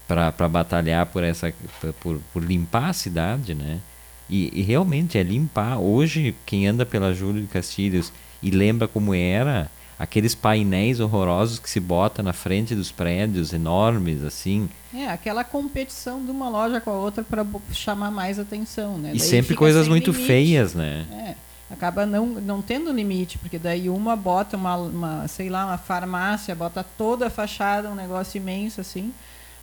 para 0.06 0.48
batalhar 0.48 1.06
por, 1.06 1.24
essa, 1.24 1.52
por, 2.00 2.20
por 2.32 2.44
limpar 2.44 2.90
a 2.90 2.92
cidade, 2.92 3.54
né? 3.54 3.80
E, 4.28 4.60
e, 4.60 4.62
realmente 4.62 5.18
é 5.18 5.22
limpar. 5.22 5.78
Hoje, 5.78 6.34
quem 6.44 6.66
anda 6.66 6.84
pela 6.84 7.14
Júlio 7.14 7.42
de 7.42 7.48
Castilhos 7.48 8.12
e 8.42 8.50
lembra 8.50 8.86
como 8.86 9.14
era 9.14 9.70
aqueles 9.98 10.34
painéis 10.34 11.00
horrorosos 11.00 11.58
que 11.58 11.68
se 11.68 11.80
bota 11.80 12.22
na 12.22 12.32
frente 12.32 12.74
dos 12.74 12.90
prédios 12.90 13.52
enormes 13.52 14.22
assim. 14.22 14.68
É, 14.94 15.08
aquela 15.08 15.42
competição 15.42 16.24
de 16.24 16.30
uma 16.30 16.48
loja 16.48 16.80
com 16.80 16.90
a 16.90 16.94
outra 16.94 17.24
para 17.24 17.44
chamar 17.72 18.10
mais 18.10 18.38
atenção, 18.38 18.98
né? 18.98 19.10
E 19.14 19.18
daí 19.18 19.20
sempre 19.20 19.54
coisas 19.54 19.88
muito 19.88 20.10
limite. 20.10 20.26
feias, 20.26 20.74
né? 20.74 21.06
É, 21.10 21.34
acaba 21.72 22.04
não, 22.04 22.26
não 22.26 22.62
tendo 22.62 22.92
limite, 22.92 23.38
porque 23.38 23.58
daí 23.58 23.88
uma 23.88 24.14
bota 24.14 24.56
uma, 24.56 24.76
uma, 24.76 25.28
sei 25.28 25.48
lá, 25.48 25.66
uma 25.66 25.78
farmácia, 25.78 26.54
bota 26.54 26.84
toda 26.96 27.26
a 27.26 27.30
fachada, 27.30 27.90
um 27.90 27.94
negócio 27.94 28.38
imenso 28.38 28.80
assim. 28.80 29.12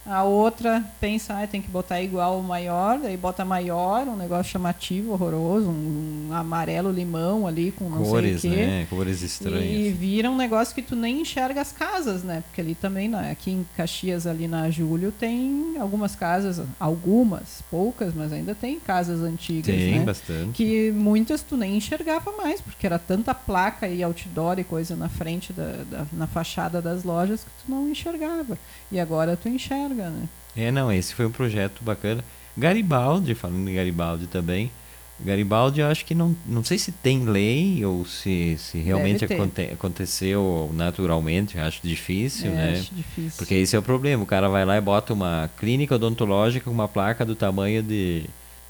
A 0.05 0.23
outra 0.23 0.83
pensa, 0.99 1.33
ah, 1.41 1.47
tem 1.47 1.61
que 1.61 1.69
botar 1.69 2.01
igual 2.01 2.37
o 2.37 2.43
maior, 2.43 2.99
daí 2.99 3.15
bota 3.15 3.45
maior, 3.45 4.05
um 4.05 4.17
negócio 4.17 4.51
chamativo, 4.51 5.13
horroroso, 5.13 5.69
um, 5.69 6.27
um 6.29 6.33
amarelo 6.33 6.91
limão 6.91 7.47
ali 7.47 7.71
com 7.71 7.89
não 7.89 8.03
Cores, 8.03 8.41
sei 8.41 8.51
o 8.51 8.53
quê. 8.53 8.65
né? 8.65 8.87
Cores 8.89 9.21
estranhas. 9.21 9.63
E 9.63 9.89
vira 9.91 10.29
um 10.29 10.35
negócio 10.35 10.75
que 10.75 10.81
tu 10.81 10.93
nem 10.93 11.21
enxerga 11.21 11.61
as 11.61 11.71
casas, 11.71 12.21
né? 12.21 12.43
Porque 12.45 12.59
ali 12.59 12.75
também, 12.75 13.07
né? 13.07 13.31
aqui 13.31 13.51
em 13.51 13.65
Caxias, 13.77 14.27
ali 14.27 14.45
na 14.45 14.69
Júlio, 14.69 15.09
tem 15.09 15.75
algumas 15.79 16.15
casas, 16.17 16.61
algumas, 16.77 17.63
poucas, 17.71 18.13
mas 18.13 18.33
ainda 18.33 18.53
tem 18.53 18.81
casas 18.81 19.21
antigas, 19.21 19.73
Tem 19.73 19.99
né? 19.99 20.05
bastante. 20.05 20.51
Que 20.51 20.91
muitas 20.91 21.41
tu 21.41 21.55
nem 21.55 21.77
enxergava 21.77 22.29
mais, 22.33 22.59
porque 22.59 22.85
era 22.85 22.99
tanta 22.99 23.33
placa 23.33 23.87
e 23.87 24.03
outdoor 24.03 24.59
e 24.59 24.65
coisa 24.65 24.97
na 24.97 25.07
frente, 25.07 25.53
da, 25.53 25.77
da 25.89 26.05
na 26.11 26.27
fachada 26.27 26.81
das 26.81 27.05
lojas 27.05 27.41
que 27.45 27.49
tu 27.65 27.71
não 27.71 27.89
enxergava. 27.89 28.57
E 28.91 28.99
agora 28.99 29.37
tu 29.37 29.47
enxerga 29.47 29.92
né? 29.93 30.27
É, 30.55 30.71
não, 30.71 30.91
esse 30.91 31.13
foi 31.13 31.25
um 31.25 31.31
projeto 31.31 31.83
bacana. 31.83 32.23
Garibaldi, 32.57 33.33
falando 33.33 33.67
em 33.69 33.75
Garibaldi 33.75 34.27
também. 34.27 34.71
Garibaldi, 35.19 35.79
eu 35.79 35.87
acho 35.87 36.05
que 36.05 36.13
não, 36.13 36.35
não 36.45 36.63
sei 36.63 36.77
se 36.77 36.91
tem 36.91 37.23
lei 37.23 37.83
ou 37.85 38.05
se, 38.05 38.57
se 38.57 38.79
realmente 38.79 39.23
aconte, 39.23 39.61
aconteceu 39.61 40.69
naturalmente, 40.73 41.57
acho 41.57 41.79
difícil, 41.83 42.51
é, 42.51 42.55
né? 42.55 42.71
Acho 42.73 42.93
difícil. 42.93 43.37
Porque 43.37 43.53
esse 43.53 43.75
é 43.75 43.79
o 43.79 43.83
problema, 43.83 44.23
o 44.23 44.25
cara 44.25 44.49
vai 44.49 44.65
lá 44.65 44.75
e 44.75 44.81
bota 44.81 45.13
uma 45.13 45.49
clínica 45.57 45.95
odontológica 45.95 46.65
com 46.65 46.71
uma 46.71 46.87
placa 46.87 47.23
do 47.23 47.35
tamanho 47.35 47.81
de 47.81 48.25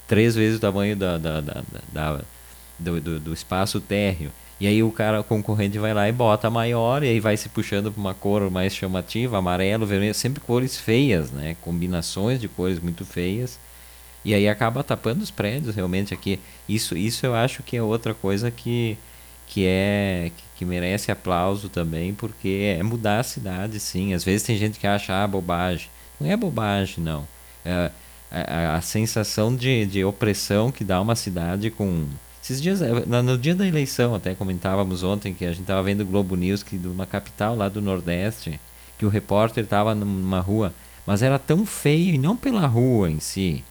três 0.06 0.34
vezes 0.34 0.58
o 0.58 0.60
tamanho 0.60 0.94
da, 0.94 1.18
da, 1.18 1.40
da, 1.40 1.64
da 1.92 2.20
do, 2.78 3.00
do, 3.00 3.20
do 3.20 3.32
espaço 3.32 3.80
térreo. 3.80 4.30
E 4.60 4.66
aí 4.66 4.82
o 4.82 4.90
cara 4.92 5.20
o 5.20 5.24
concorrente 5.24 5.78
vai 5.78 5.92
lá 5.92 6.08
e 6.08 6.12
bota 6.12 6.48
maior 6.48 7.02
e 7.02 7.08
aí 7.08 7.20
vai 7.20 7.36
se 7.36 7.48
puxando 7.48 7.90
para 7.90 8.00
uma 8.00 8.14
cor 8.14 8.50
mais 8.50 8.74
chamativa, 8.74 9.38
amarelo, 9.38 9.86
vermelho, 9.86 10.14
sempre 10.14 10.40
cores 10.40 10.78
feias, 10.78 11.30
né? 11.30 11.56
Combinações 11.60 12.40
de 12.40 12.48
cores 12.48 12.78
muito 12.78 13.04
feias. 13.04 13.58
E 14.24 14.32
aí 14.34 14.48
acaba 14.48 14.82
tapando 14.82 15.22
os 15.22 15.30
prédios 15.30 15.74
realmente 15.74 16.14
aqui. 16.14 16.40
Isso 16.68 16.96
isso 16.96 17.26
eu 17.26 17.34
acho 17.34 17.62
que 17.62 17.76
é 17.76 17.82
outra 17.82 18.14
coisa 18.14 18.50
que 18.50 18.96
que 19.46 19.66
é 19.66 20.30
que, 20.56 20.64
merece 20.64 21.12
aplauso 21.12 21.68
também, 21.68 22.14
porque 22.14 22.76
é 22.78 22.82
mudar 22.82 23.20
a 23.20 23.22
cidade, 23.22 23.78
sim. 23.78 24.14
Às 24.14 24.24
vezes 24.24 24.46
tem 24.46 24.56
gente 24.56 24.78
que 24.80 24.86
acha 24.86 25.12
ah, 25.22 25.26
bobagem. 25.26 25.88
Não 26.18 26.30
é 26.30 26.36
bobagem, 26.36 27.04
não. 27.04 27.28
É, 27.64 27.90
a, 28.30 28.72
a, 28.74 28.76
a 28.76 28.80
sensação 28.80 29.54
de, 29.54 29.86
de 29.86 30.04
opressão 30.04 30.72
que 30.72 30.82
dá 30.84 31.00
uma 31.00 31.14
cidade 31.14 31.70
com 31.70 32.06
esses 32.44 32.60
dias, 32.60 32.82
eh, 32.82 32.92
no 33.06 33.38
dia 33.38 33.54
da 33.54 33.66
eleição, 33.66 34.14
até 34.14 34.34
comentávamos 34.34 35.02
ontem 35.02 35.32
que 35.32 35.46
a 35.46 35.48
gente 35.48 35.62
estava 35.62 35.82
vendo 35.82 36.02
o 36.02 36.06
Globo 36.06 36.36
News 36.36 36.62
que 36.62 36.76
de 36.76 36.86
uma 36.86 37.06
capital 37.06 37.56
lá 37.56 37.70
do 37.70 37.80
Nordeste, 37.80 38.60
que 38.98 39.06
o 39.06 39.08
repórter 39.08 39.64
estava 39.64 39.94
numa 39.94 40.40
rua, 40.40 40.74
mas 41.06 41.22
era 41.22 41.38
tão 41.38 41.64
feio, 41.64 42.14
e 42.14 42.18
não 42.18 42.36
pela 42.36 42.66
rua 42.66 43.10
em 43.10 43.18
si, 43.18 43.64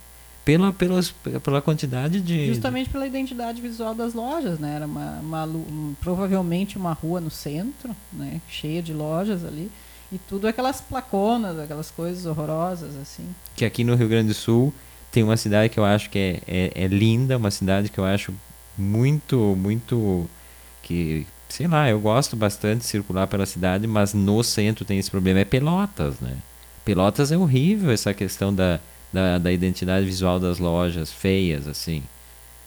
pela, 0.43 0.73
pela, 0.73 1.01
pela 1.43 1.61
quantidade 1.61 2.19
de. 2.19 2.47
Justamente 2.47 2.89
pela 2.89 3.05
identidade 3.05 3.61
visual 3.61 3.93
das 3.93 4.15
lojas, 4.15 4.57
né? 4.57 4.75
Era 4.77 4.87
uma, 4.87 5.19
uma, 5.19 5.93
provavelmente 6.01 6.75
uma 6.75 6.93
rua 6.93 7.21
no 7.21 7.29
centro, 7.29 7.95
né? 8.11 8.41
cheia 8.49 8.81
de 8.81 8.91
lojas 8.91 9.45
ali. 9.45 9.71
E 10.11 10.17
tudo 10.17 10.47
aquelas 10.47 10.81
placonas, 10.81 11.59
aquelas 11.59 11.91
coisas 11.91 12.25
horrorosas, 12.25 12.95
assim. 12.97 13.23
Que 13.55 13.65
aqui 13.65 13.83
no 13.83 13.93
Rio 13.93 14.09
Grande 14.09 14.29
do 14.29 14.33
Sul 14.33 14.73
tem 15.11 15.21
uma 15.21 15.37
cidade 15.37 15.69
que 15.69 15.79
eu 15.79 15.85
acho 15.85 16.09
que 16.09 16.17
é, 16.17 16.41
é, 16.47 16.83
é 16.85 16.87
linda, 16.87 17.37
uma 17.37 17.51
cidade 17.51 17.89
que 17.89 17.99
eu 17.99 18.05
acho 18.05 18.33
muito, 18.77 19.55
muito 19.55 20.29
que 20.81 21.25
sei 21.53 21.67
lá, 21.67 21.87
eu 21.87 21.99
gosto 21.99 22.35
bastante 22.35 22.79
de 22.79 22.85
circular 22.85 23.27
pela 23.27 23.45
cidade, 23.45 23.85
mas 23.85 24.13
no 24.13 24.43
centro 24.43 24.83
tem 24.83 24.97
esse 24.97 25.11
problema, 25.11 25.39
é 25.39 25.45
Pelotas, 25.45 26.19
né? 26.19 26.37
Pelotas 26.83 27.31
é 27.31 27.37
horrível 27.37 27.91
essa 27.91 28.11
questão 28.11 28.53
da, 28.53 28.79
da, 29.13 29.37
da 29.37 29.51
identidade 29.51 30.03
visual 30.03 30.39
das 30.39 30.57
lojas 30.57 31.11
feias, 31.13 31.67
assim. 31.67 32.01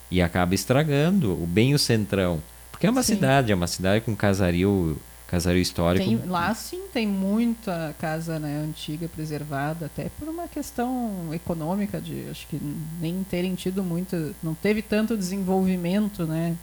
E 0.09 0.23
acaba 0.23 0.55
estragando 0.55 1.33
o 1.33 1.47
bem 1.47 1.75
o 1.75 1.79
centrão. 1.81 2.41
Porque 2.71 2.87
é 2.87 2.91
uma 2.91 3.03
sim. 3.03 3.15
cidade, 3.15 3.51
é 3.51 3.55
uma 3.57 3.67
cidade 3.67 4.05
com 4.05 4.15
casario, 4.15 4.97
casario 5.27 5.61
histórico. 5.61 6.05
Tem, 6.05 6.17
lá 6.27 6.55
sim 6.55 6.83
tem 6.93 7.07
muita 7.07 7.95
casa 7.99 8.39
né, 8.39 8.59
antiga 8.59 9.09
preservada, 9.09 9.87
até 9.87 10.09
por 10.19 10.29
uma 10.29 10.47
questão 10.47 11.31
econômica 11.33 12.01
de 12.01 12.29
acho 12.31 12.47
que 12.47 12.61
nem 13.01 13.25
terem 13.25 13.55
tido 13.55 13.83
muito, 13.83 14.35
não 14.43 14.55
teve 14.55 14.83
tanto 14.83 15.17
desenvolvimento, 15.17 16.25
né, 16.25 16.57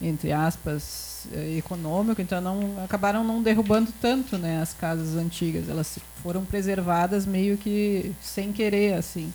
entre 0.00 0.32
aspas, 0.32 1.26
eh, 1.32 1.56
econômico, 1.58 2.20
então 2.20 2.40
não 2.40 2.84
acabaram 2.84 3.24
não 3.24 3.42
derrubando 3.42 3.92
tanto, 4.00 4.36
né, 4.36 4.60
as 4.60 4.74
casas 4.74 5.16
antigas, 5.16 5.68
elas 5.68 5.98
foram 6.22 6.44
preservadas 6.44 7.24
meio 7.24 7.56
que 7.56 8.12
sem 8.20 8.52
querer 8.52 8.94
assim. 8.94 9.32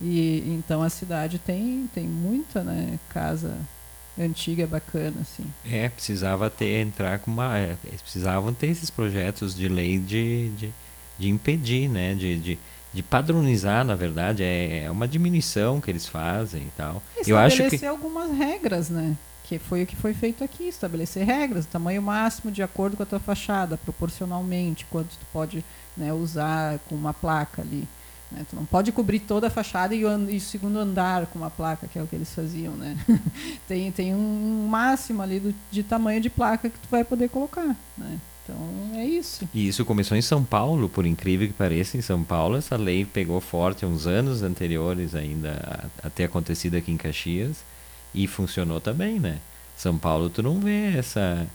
E 0.00 0.44
então 0.46 0.82
a 0.82 0.90
cidade 0.90 1.38
tem 1.38 1.88
tem 1.94 2.06
muita, 2.06 2.62
né, 2.62 2.98
casa 3.08 3.56
antiga 4.18 4.66
bacana 4.66 5.16
assim. 5.20 5.44
É 5.64 5.88
precisava 5.88 6.48
ter 6.48 6.80
entrar 6.80 7.18
com 7.18 7.30
uma 7.30 7.58
é, 7.58 7.76
precisavam 8.02 8.52
ter 8.52 8.68
esses 8.68 8.90
projetos 8.90 9.54
de 9.54 9.68
lei 9.68 9.98
de, 9.98 10.50
de, 10.50 10.72
de 11.18 11.28
impedir 11.28 11.88
né 11.88 12.14
de, 12.14 12.38
de, 12.38 12.58
de, 12.92 13.02
padronizar 13.02 13.84
na 13.84 13.94
verdade 13.94 14.42
é, 14.42 14.84
é 14.84 14.90
uma 14.90 15.06
diminuição 15.06 15.80
que 15.80 15.90
eles 15.90 16.06
fazem 16.06 16.62
e 16.62 16.72
tal. 16.76 17.02
Eu 17.26 17.36
acho 17.36 17.68
que 17.68 17.84
algumas 17.84 18.30
regras 18.36 18.88
né 18.88 19.16
que 19.44 19.58
foi 19.60 19.84
o 19.84 19.86
que 19.86 19.94
foi 19.94 20.12
feito 20.12 20.42
aqui 20.42 20.64
estabelecer 20.64 21.24
regras 21.24 21.66
tamanho 21.66 22.02
máximo 22.02 22.50
de 22.50 22.62
acordo 22.62 22.96
com 22.96 23.02
a 23.02 23.06
tua 23.06 23.20
fachada 23.20 23.76
proporcionalmente 23.76 24.84
quanto 24.90 25.10
tu 25.10 25.26
pode 25.32 25.64
né, 25.96 26.12
usar 26.12 26.78
com 26.88 26.94
uma 26.94 27.14
placa 27.14 27.62
ali 27.62 27.86
né? 28.30 28.44
Tu 28.48 28.56
não 28.56 28.64
pode 28.64 28.90
cobrir 28.92 29.20
toda 29.20 29.46
a 29.46 29.50
fachada 29.50 29.94
e 29.94 30.04
o, 30.04 30.30
e 30.30 30.36
o, 30.36 30.40
segundo 30.40 30.78
andar 30.78 31.26
com 31.26 31.38
uma 31.38 31.50
placa, 31.50 31.86
que 31.86 31.98
é 31.98 32.02
o 32.02 32.06
que 32.06 32.16
eles 32.16 32.34
faziam. 32.34 32.74
Né? 32.74 32.96
tem, 33.68 33.90
tem 33.92 34.14
um 34.14 34.66
máximo 34.68 35.22
ali 35.22 35.38
do, 35.38 35.54
de 35.70 35.82
tamanho 35.82 36.20
de 36.20 36.30
placa 36.30 36.68
que 36.68 36.78
tu 36.78 36.88
vai 36.90 37.04
poder 37.04 37.28
colocar. 37.28 37.76
Né? 37.96 38.18
Então 38.42 38.56
é 38.94 39.04
isso. 39.04 39.48
E 39.52 39.66
isso 39.66 39.84
começou 39.84 40.16
em 40.16 40.22
São 40.22 40.44
Paulo, 40.44 40.88
por 40.88 41.04
incrível 41.04 41.46
que 41.46 41.52
pareça, 41.52 41.96
em 41.96 42.02
São 42.02 42.22
Paulo 42.22 42.56
essa 42.56 42.76
lei 42.76 43.04
pegou 43.04 43.40
forte 43.40 43.84
uns 43.84 44.06
anos 44.06 44.42
anteriores 44.42 45.14
ainda 45.14 45.88
a, 46.02 46.08
ter 46.10 46.24
acontecido 46.24 46.76
aqui 46.76 46.92
em 46.92 46.96
Caxias 46.96 47.64
e 48.14 48.26
funcionou 48.26 48.80
também, 48.80 49.18
né? 49.18 49.38
São 49.76 49.98
Paulo 49.98 50.30
tu 50.30 50.42
não 50.42 50.60
vê 50.60 50.96
essa 50.96 51.46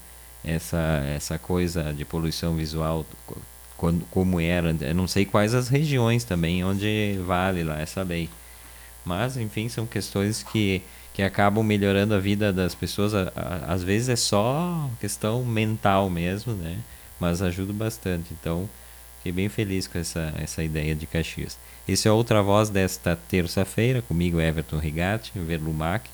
essa 0.43 1.03
essa 1.15 1.39
coisa 1.39 1.93
de 1.93 2.03
poluição 2.03 2.55
visual 2.55 3.05
quando, 3.81 4.05
como 4.11 4.39
era. 4.39 4.75
Eu 4.79 4.93
não 4.93 5.07
sei 5.07 5.25
quais 5.25 5.55
as 5.55 5.67
regiões 5.67 6.23
também 6.23 6.63
onde 6.63 7.17
vale 7.25 7.63
lá 7.63 7.81
essa 7.81 8.03
lei. 8.03 8.29
Mas, 9.03 9.35
enfim, 9.37 9.67
são 9.69 9.87
questões 9.87 10.43
que, 10.43 10.83
que 11.15 11.23
acabam 11.23 11.63
melhorando 11.63 12.13
a 12.13 12.19
vida 12.19 12.53
das 12.53 12.75
pessoas. 12.75 13.11
Às 13.67 13.83
vezes 13.83 14.09
é 14.09 14.15
só 14.15 14.87
questão 14.99 15.43
mental 15.43 16.11
mesmo, 16.11 16.53
né? 16.53 16.77
Mas 17.19 17.41
ajuda 17.41 17.73
bastante. 17.73 18.35
Então, 18.39 18.69
fiquei 19.17 19.31
bem 19.31 19.49
feliz 19.49 19.87
com 19.87 19.97
essa, 19.97 20.31
essa 20.37 20.63
ideia 20.63 20.93
de 20.93 21.07
Caxias. 21.07 21.57
Esse 21.87 22.07
é 22.07 22.11
outra 22.11 22.43
voz 22.43 22.69
desta 22.69 23.15
terça-feira, 23.15 24.03
comigo 24.03 24.39
Everton 24.39 24.77
Rigatti, 24.77 25.31
Verlumac, 25.35 26.07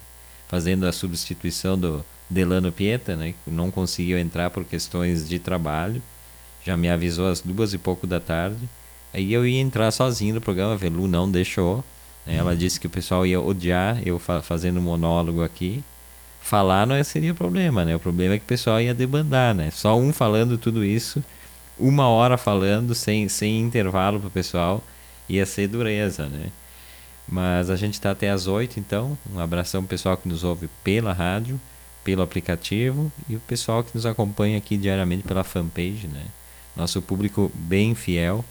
fazendo 0.48 0.88
a 0.88 0.94
substituição 0.94 1.78
do 1.78 2.06
Delano 2.30 2.72
Pieta, 2.72 3.18
né? 3.18 3.34
Que 3.44 3.52
não 3.52 3.70
conseguiu 3.70 4.18
entrar 4.18 4.52
por 4.52 4.64
questões 4.64 5.28
de 5.28 5.38
trabalho 5.38 6.02
já 6.68 6.76
me 6.76 6.90
avisou 6.90 7.30
às 7.30 7.40
duas 7.40 7.74
e 7.74 7.78
pouco 7.78 8.06
da 8.06 8.20
tarde. 8.20 8.68
Aí 9.14 9.32
eu 9.32 9.48
ia 9.48 9.62
entrar 9.62 9.90
sozinho 9.90 10.36
no 10.36 10.42
programa, 10.42 10.74
a 10.74 10.78
Velu 10.78 11.08
não 11.08 11.32
deixou. 11.32 11.84
Né? 12.26 12.36
Ela 12.36 12.52
uhum. 12.52 12.58
disse 12.58 12.78
que 12.78 12.88
o 12.88 12.90
pessoal 12.90 13.26
ia 13.26 13.40
odiar 13.40 14.06
eu 14.06 14.20
fa 14.20 14.42
fazendo 14.42 14.82
monólogo 14.82 15.42
aqui. 15.42 15.82
Falar 16.42 16.86
não 16.86 17.02
seria 17.04 17.34
problema, 17.34 17.84
né? 17.84 17.96
O 17.96 18.00
problema 18.00 18.36
é 18.36 18.38
que 18.38 18.44
o 18.44 18.48
pessoal 18.48 18.82
ia 18.82 18.94
debandar, 18.94 19.56
né? 19.56 19.72
Só 19.72 19.98
um 19.98 20.14
falando 20.14 20.58
tudo 20.58 20.84
isso, 20.84 21.24
uma 21.78 22.08
hora 22.08 22.38
falando, 22.38 22.96
sem, 22.96 23.28
sem 23.28 23.60
intervalo 23.60 24.20
para 24.20 24.28
o 24.28 24.32
pessoal, 24.32 24.84
ia 25.28 25.46
ser 25.46 25.68
dureza, 25.68 26.28
né? 26.28 26.48
Mas 27.28 27.70
a 27.70 27.76
gente 27.76 27.94
está 27.94 28.12
até 28.12 28.30
às 28.30 28.48
oito, 28.48 28.80
então. 28.80 29.18
Um 29.34 29.40
abração 29.40 29.82
pro 29.82 29.90
pessoal 29.90 30.16
que 30.16 30.30
nos 30.30 30.44
ouve 30.44 30.70
pela 30.84 31.12
rádio, 31.12 31.60
pelo 32.04 32.22
aplicativo 32.22 33.12
e 33.28 33.36
o 33.36 33.40
pessoal 33.42 33.84
que 33.84 33.92
nos 33.94 34.06
acompanha 34.06 34.58
aqui 34.58 34.78
diariamente 34.78 35.24
pela 35.24 35.44
fanpage, 35.44 36.08
né? 36.08 36.26
Nosso 36.78 37.02
público 37.02 37.52
bem 37.54 37.96
fiel. 37.96 38.46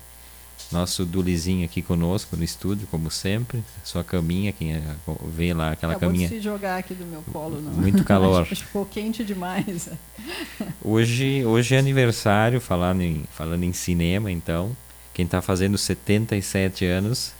Nosso 0.72 1.04
Dulizinho 1.04 1.64
aqui 1.64 1.80
conosco 1.80 2.36
no 2.36 2.42
estúdio, 2.42 2.88
como 2.90 3.08
sempre. 3.08 3.62
Sua 3.84 4.02
caminha, 4.02 4.52
quem 4.52 4.74
é, 4.74 4.82
vê 5.28 5.54
lá 5.54 5.70
aquela 5.70 5.92
Acabou 5.92 6.10
caminha. 6.10 6.28
de 6.28 6.34
se 6.34 6.40
jogar 6.40 6.78
aqui 6.78 6.92
do 6.92 7.06
meu 7.06 7.22
colo, 7.32 7.60
não. 7.60 7.72
Muito 7.72 8.02
calor. 8.04 8.42
Acho 8.42 8.56
ficou 8.56 8.84
quente 8.84 9.24
demais. 9.24 9.88
Hoje, 10.82 11.44
hoje 11.44 11.74
é 11.74 11.78
aniversário, 11.78 12.60
falando 12.60 13.02
em, 13.02 13.24
falando 13.30 13.62
em 13.62 13.72
cinema, 13.72 14.30
então. 14.30 14.76
Quem 15.14 15.24
está 15.24 15.40
fazendo 15.40 15.78
77 15.78 16.84
anos 16.84 17.32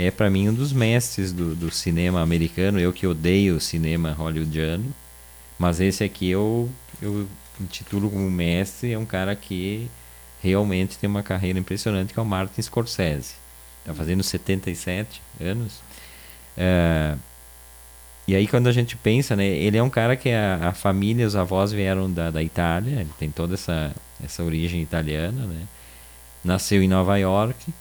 é, 0.00 0.10
para 0.10 0.30
mim, 0.30 0.48
um 0.48 0.54
dos 0.54 0.72
mestres 0.72 1.30
do, 1.30 1.54
do 1.54 1.70
cinema 1.70 2.22
americano. 2.22 2.80
Eu 2.80 2.90
que 2.90 3.06
odeio 3.06 3.56
o 3.56 3.60
cinema 3.60 4.12
hollywoodiano. 4.12 4.94
Mas 5.58 5.78
esse 5.78 6.02
aqui 6.02 6.30
eu, 6.30 6.70
eu 7.02 7.28
intitulo 7.60 8.08
como 8.10 8.30
mestre. 8.30 8.92
É 8.92 8.98
um 8.98 9.04
cara 9.04 9.36
que 9.36 9.90
realmente 10.42 10.98
tem 10.98 11.08
uma 11.08 11.22
carreira 11.22 11.58
impressionante, 11.58 12.12
que 12.12 12.18
é 12.18 12.22
o 12.22 12.26
Martin 12.26 12.62
Scorsese. 12.62 13.34
Está 13.80 13.94
fazendo 13.94 14.22
77 14.22 15.22
anos. 15.40 15.80
É, 16.56 17.16
e 18.26 18.34
aí 18.34 18.46
quando 18.46 18.68
a 18.68 18.72
gente 18.72 18.96
pensa, 18.96 19.34
né, 19.34 19.46
ele 19.46 19.76
é 19.76 19.82
um 19.82 19.90
cara 19.90 20.16
que 20.16 20.30
a, 20.30 20.68
a 20.68 20.72
família, 20.72 21.26
os 21.26 21.34
avós 21.34 21.72
vieram 21.72 22.10
da, 22.10 22.30
da 22.30 22.42
Itália, 22.42 23.00
ele 23.00 23.10
tem 23.18 23.30
toda 23.30 23.54
essa, 23.54 23.94
essa 24.22 24.42
origem 24.42 24.82
italiana, 24.82 25.46
né? 25.46 25.66
Nasceu 26.44 26.82
em 26.82 26.88
Nova 26.88 27.16
York 27.18 27.72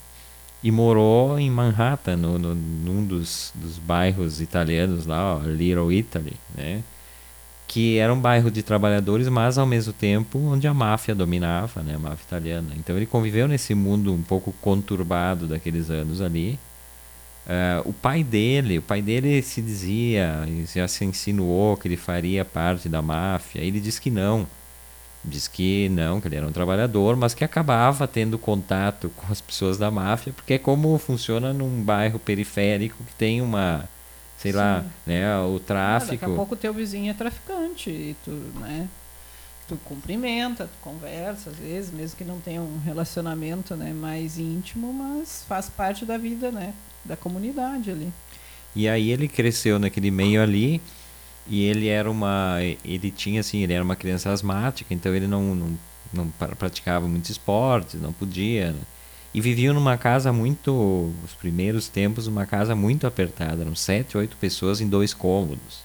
e 0.61 0.71
morou 0.71 1.39
em 1.39 1.49
Manhattan, 1.49 2.17
no, 2.17 2.37
no, 2.37 2.55
num 2.55 3.05
dos, 3.05 3.53
dos 3.55 3.77
bairros 3.77 4.41
italianos 4.41 5.05
lá, 5.05 5.35
ó, 5.35 5.39
Little 5.39 5.91
Italy, 5.91 6.33
né? 6.55 6.83
Que 7.69 7.99
era 7.99 8.11
um 8.11 8.19
bairro 8.19 8.49
de 8.49 8.63
trabalhadores, 8.63 9.27
mas 9.27 9.59
ao 9.59 9.65
mesmo 9.67 9.93
tempo 9.93 10.39
onde 10.39 10.67
a 10.67 10.73
máfia 10.73 11.13
dominava, 11.13 11.83
né, 11.83 11.93
a 11.93 11.99
máfia 11.99 12.23
italiana. 12.25 12.69
Então 12.75 12.97
ele 12.97 13.05
conviveu 13.05 13.47
nesse 13.47 13.75
mundo 13.75 14.11
um 14.11 14.23
pouco 14.23 14.51
conturbado 14.59 15.45
daqueles 15.45 15.91
anos 15.91 16.19
ali. 16.19 16.57
Uh, 17.45 17.87
o 17.87 17.93
pai 17.93 18.23
dele, 18.23 18.79
o 18.79 18.81
pai 18.81 19.03
dele 19.03 19.39
se 19.43 19.61
dizia, 19.61 20.47
já 20.73 20.87
se 20.87 21.05
insinuou 21.05 21.77
que 21.77 21.87
ele 21.87 21.95
faria 21.95 22.43
parte 22.43 22.89
da 22.89 23.03
máfia. 23.03 23.61
Ele 23.61 23.79
disse 23.79 24.01
que 24.01 24.09
não, 24.09 24.47
diz 25.23 25.47
que 25.47 25.89
não, 25.89 26.19
que 26.19 26.27
ele 26.27 26.37
era 26.37 26.47
um 26.47 26.51
trabalhador, 26.51 27.15
mas 27.15 27.35
que 27.35 27.43
acabava 27.43 28.07
tendo 28.07 28.39
contato 28.39 29.11
com 29.15 29.31
as 29.31 29.41
pessoas 29.41 29.77
da 29.77 29.91
máfia, 29.91 30.33
porque 30.33 30.55
é 30.55 30.57
como 30.57 30.97
funciona 30.97 31.53
num 31.53 31.83
bairro 31.83 32.17
periférico 32.17 33.03
que 33.03 33.13
tem 33.13 33.41
uma 33.41 33.87
sei 34.39 34.51
Sim. 34.51 34.57
lá, 34.57 34.85
né, 35.05 35.37
o 35.41 35.59
tráfico. 35.59 36.13
Ah, 36.13 36.15
daqui 36.15 36.25
a 36.25 36.35
pouco 36.35 36.55
teu 36.55 36.73
vizinho 36.73 37.11
é 37.11 37.13
traficante 37.13 37.89
e 37.89 38.15
tu, 38.23 38.31
né, 38.31 38.87
tu 39.67 39.77
cumprimenta, 39.83 40.65
tu 40.65 40.77
conversa 40.81 41.49
às 41.49 41.57
vezes, 41.57 41.91
mesmo 41.91 42.17
que 42.17 42.23
não 42.23 42.39
tenha 42.39 42.61
um 42.61 42.79
relacionamento, 42.79 43.75
né, 43.75 43.93
mais 43.93 44.39
íntimo, 44.39 44.93
mas 44.93 45.43
faz 45.47 45.69
parte 45.69 46.05
da 46.05 46.17
vida, 46.17 46.51
né, 46.51 46.73
da 47.03 47.17
comunidade 47.17 47.91
ali. 47.91 48.11
E 48.75 48.87
aí 48.87 49.11
ele 49.11 49.27
cresceu 49.27 49.77
naquele 49.77 50.09
meio 50.09 50.41
ali 50.41 50.81
e 51.45 51.63
ele 51.63 51.87
era 51.87 52.09
uma, 52.09 52.57
ele 52.85 53.11
tinha 53.11 53.41
assim, 53.41 53.61
ele 53.63 53.73
era 53.73 53.83
uma 53.83 53.95
criança 53.95 54.31
asmática, 54.31 54.93
então 54.93 55.13
ele 55.13 55.27
não, 55.27 55.53
não, 55.53 55.79
não 56.13 56.27
praticava 56.29 57.07
muitos 57.07 57.31
esportes, 57.31 57.99
não 57.99 58.13
podia, 58.13 58.71
né? 58.71 58.79
E 59.33 59.39
viviam 59.39 59.73
numa 59.73 59.97
casa 59.97 60.33
muito, 60.33 61.13
os 61.23 61.33
primeiros 61.33 61.87
tempos, 61.87 62.25
uma 62.25 62.45
casa 62.45 62.75
muito 62.75 63.05
apertada, 63.05 63.61
eram 63.61 63.75
sete, 63.75 64.17
oito 64.17 64.35
pessoas 64.37 64.81
em 64.81 64.87
dois 64.87 65.13
cômodos, 65.13 65.83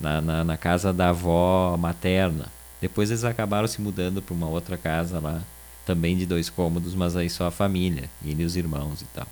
na, 0.00 0.20
na, 0.20 0.44
na 0.44 0.56
casa 0.56 0.92
da 0.92 1.10
avó 1.10 1.76
materna. 1.76 2.46
Depois 2.80 3.10
eles 3.10 3.24
acabaram 3.24 3.68
se 3.68 3.80
mudando 3.80 4.20
para 4.20 4.34
uma 4.34 4.48
outra 4.48 4.76
casa 4.76 5.20
lá, 5.20 5.40
também 5.86 6.16
de 6.16 6.26
dois 6.26 6.50
cômodos, 6.50 6.94
mas 6.94 7.16
aí 7.16 7.30
só 7.30 7.46
a 7.46 7.50
família, 7.50 8.10
ele 8.24 8.42
e 8.42 8.46
os 8.46 8.56
irmãos 8.56 9.02
e 9.02 9.06
tal. 9.14 9.26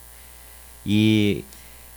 E 0.87 1.45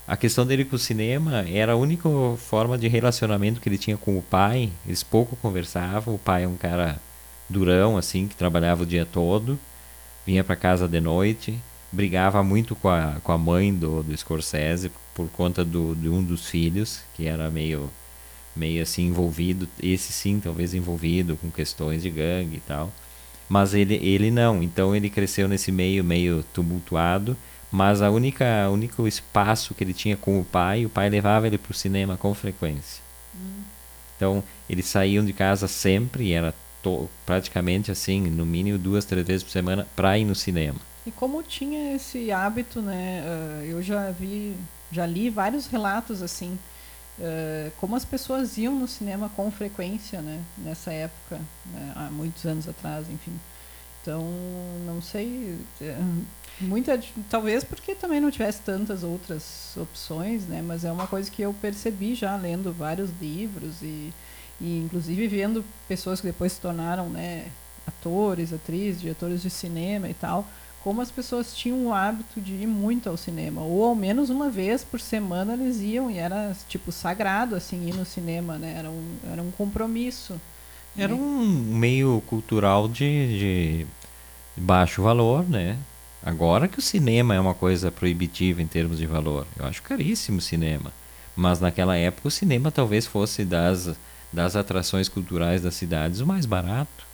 a 0.07 0.17
questão 0.17 0.45
dele 0.45 0.65
com 0.65 0.75
o 0.75 0.79
cinema 0.79 1.47
era 1.47 1.73
a 1.73 1.75
única 1.75 2.09
forma 2.37 2.77
de 2.77 2.87
relacionamento 2.87 3.61
que 3.61 3.69
ele 3.69 3.77
tinha 3.77 3.97
com 3.97 4.17
o 4.17 4.21
pai. 4.21 4.69
Eles 4.85 5.03
pouco 5.03 5.35
conversavam. 5.37 6.15
O 6.15 6.19
pai 6.19 6.43
é 6.43 6.47
um 6.47 6.57
cara 6.57 6.99
durão, 7.47 7.97
assim, 7.97 8.27
que 8.27 8.35
trabalhava 8.35 8.83
o 8.83 8.85
dia 8.85 9.05
todo 9.05 9.57
vinha 10.25 10.43
para 10.43 10.55
casa 10.55 10.87
de 10.87 10.99
noite, 10.99 11.57
brigava 11.91 12.43
muito 12.43 12.75
com 12.75 12.89
a, 12.89 13.17
com 13.23 13.31
a 13.31 13.37
mãe 13.37 13.73
do, 13.73 14.03
do 14.03 14.15
Scorsese 14.17 14.91
por 15.13 15.29
conta 15.29 15.63
do, 15.65 15.95
de 15.95 16.07
um 16.07 16.23
dos 16.23 16.47
filhos, 16.47 17.01
que 17.15 17.27
era 17.27 17.49
meio, 17.49 17.89
meio 18.55 18.81
assim 18.81 19.07
envolvido, 19.07 19.67
esse 19.81 20.13
sim, 20.13 20.39
talvez 20.39 20.73
envolvido 20.73 21.35
com 21.35 21.51
questões 21.51 22.01
de 22.01 22.09
gangue 22.09 22.57
e 22.57 22.61
tal. 22.61 22.91
Mas 23.49 23.73
ele, 23.73 23.95
ele 23.95 24.31
não, 24.31 24.63
então 24.63 24.95
ele 24.95 25.09
cresceu 25.09 25.47
nesse 25.47 25.71
meio 25.71 26.03
meio 26.03 26.43
tumultuado, 26.53 27.35
mas 27.69 28.01
a 28.01 28.09
única 28.09 28.69
único 28.69 29.07
espaço 29.07 29.73
que 29.73 29.83
ele 29.83 29.93
tinha 29.93 30.15
com 30.15 30.39
o 30.39 30.45
pai, 30.45 30.85
o 30.85 30.89
pai 30.89 31.09
levava 31.09 31.47
ele 31.47 31.57
para 31.57 31.71
o 31.71 31.75
cinema 31.75 32.15
com 32.15 32.33
frequência. 32.33 33.01
Hum. 33.35 33.61
Então, 34.15 34.43
eles 34.69 34.85
saíam 34.85 35.25
de 35.25 35.33
casa 35.33 35.67
sempre, 35.67 36.31
era 36.31 36.53
tô 36.81 37.07
praticamente 37.25 37.91
assim, 37.91 38.21
no 38.21 38.45
mínimo 38.45 38.77
duas, 38.77 39.05
três 39.05 39.25
vezes 39.25 39.43
por 39.43 39.51
semana 39.51 39.87
para 39.95 40.17
ir 40.17 40.25
no 40.25 40.35
cinema. 40.35 40.79
E 41.05 41.11
como 41.11 41.41
tinha 41.41 41.95
esse 41.95 42.31
hábito, 42.31 42.81
né? 42.81 43.23
Uh, 43.23 43.63
eu 43.65 43.81
já 43.81 44.11
vi, 44.11 44.55
já 44.91 45.05
li 45.05 45.29
vários 45.29 45.67
relatos 45.67 46.21
assim, 46.21 46.57
uh, 47.19 47.71
como 47.77 47.95
as 47.95 48.05
pessoas 48.05 48.57
iam 48.57 48.75
no 48.75 48.87
cinema 48.87 49.29
com 49.35 49.49
frequência, 49.51 50.21
né? 50.21 50.41
Nessa 50.57 50.91
época, 50.91 51.39
né, 51.73 51.93
há 51.95 52.09
muitos 52.11 52.45
anos 52.45 52.67
atrás, 52.67 53.09
enfim. 53.09 53.39
Então, 54.01 54.25
não 54.85 54.99
sei, 54.99 55.59
é, 55.79 55.95
muita, 56.59 56.99
talvez 57.29 57.63
porque 57.63 57.93
também 57.93 58.19
não 58.19 58.31
tivesse 58.31 58.59
tantas 58.61 59.03
outras 59.03 59.77
opções, 59.77 60.47
né? 60.47 60.61
Mas 60.65 60.83
é 60.83 60.91
uma 60.91 61.05
coisa 61.05 61.29
que 61.29 61.41
eu 61.41 61.53
percebi 61.53 62.15
já 62.15 62.35
lendo 62.35 62.73
vários 62.73 63.11
livros 63.21 63.81
e 63.83 64.11
e 64.61 64.77
inclusive 64.77 65.27
vendo 65.27 65.65
pessoas 65.87 66.21
que 66.21 66.27
depois 66.27 66.53
se 66.53 66.61
tornaram 66.61 67.09
né, 67.09 67.47
atores, 67.87 68.53
atrizes, 68.53 69.01
diretores 69.01 69.41
de 69.41 69.49
cinema 69.49 70.07
e 70.07 70.13
tal, 70.13 70.47
como 70.83 71.01
as 71.01 71.11
pessoas 71.11 71.55
tinham 71.55 71.87
o 71.87 71.93
hábito 71.93 72.39
de 72.39 72.53
ir 72.53 72.67
muito 72.67 73.07
ao 73.07 73.17
cinema, 73.17 73.61
ou 73.61 73.85
ao 73.85 73.95
menos 73.95 74.29
uma 74.29 74.49
vez 74.49 74.83
por 74.83 74.99
semana 74.99 75.53
eles 75.53 75.79
iam 75.81 76.09
e 76.09 76.17
era 76.17 76.55
tipo 76.67 76.91
sagrado 76.91 77.55
assim 77.55 77.87
ir 77.87 77.93
no 77.93 78.05
cinema, 78.05 78.57
né? 78.57 78.75
Era 78.77 78.89
um, 78.89 79.15
era 79.31 79.41
um 79.41 79.51
compromisso. 79.51 80.39
Era 80.97 81.13
né? 81.13 81.21
um 81.21 81.45
meio 81.75 82.21
cultural 82.27 82.87
de, 82.87 83.39
de 83.39 83.87
baixo 84.57 85.03
valor, 85.03 85.47
né? 85.47 85.77
Agora 86.23 86.67
que 86.67 86.79
o 86.79 86.81
cinema 86.81 87.33
é 87.33 87.39
uma 87.39 87.53
coisa 87.53 87.91
proibitiva 87.91 88.61
em 88.61 88.67
termos 88.67 88.97
de 88.97 89.05
valor, 89.05 89.47
eu 89.57 89.65
acho 89.65 89.81
caríssimo 89.81 90.37
o 90.37 90.41
cinema. 90.41 90.91
Mas 91.35 91.59
naquela 91.59 91.95
época 91.95 92.27
o 92.27 92.31
cinema 92.31 92.71
talvez 92.71 93.05
fosse 93.05 93.45
das 93.45 93.95
das 94.31 94.55
atrações 94.55 95.09
culturais 95.09 95.61
das 95.61 95.75
cidades 95.75 96.19
o 96.19 96.27
mais 96.27 96.45
barato. 96.45 97.05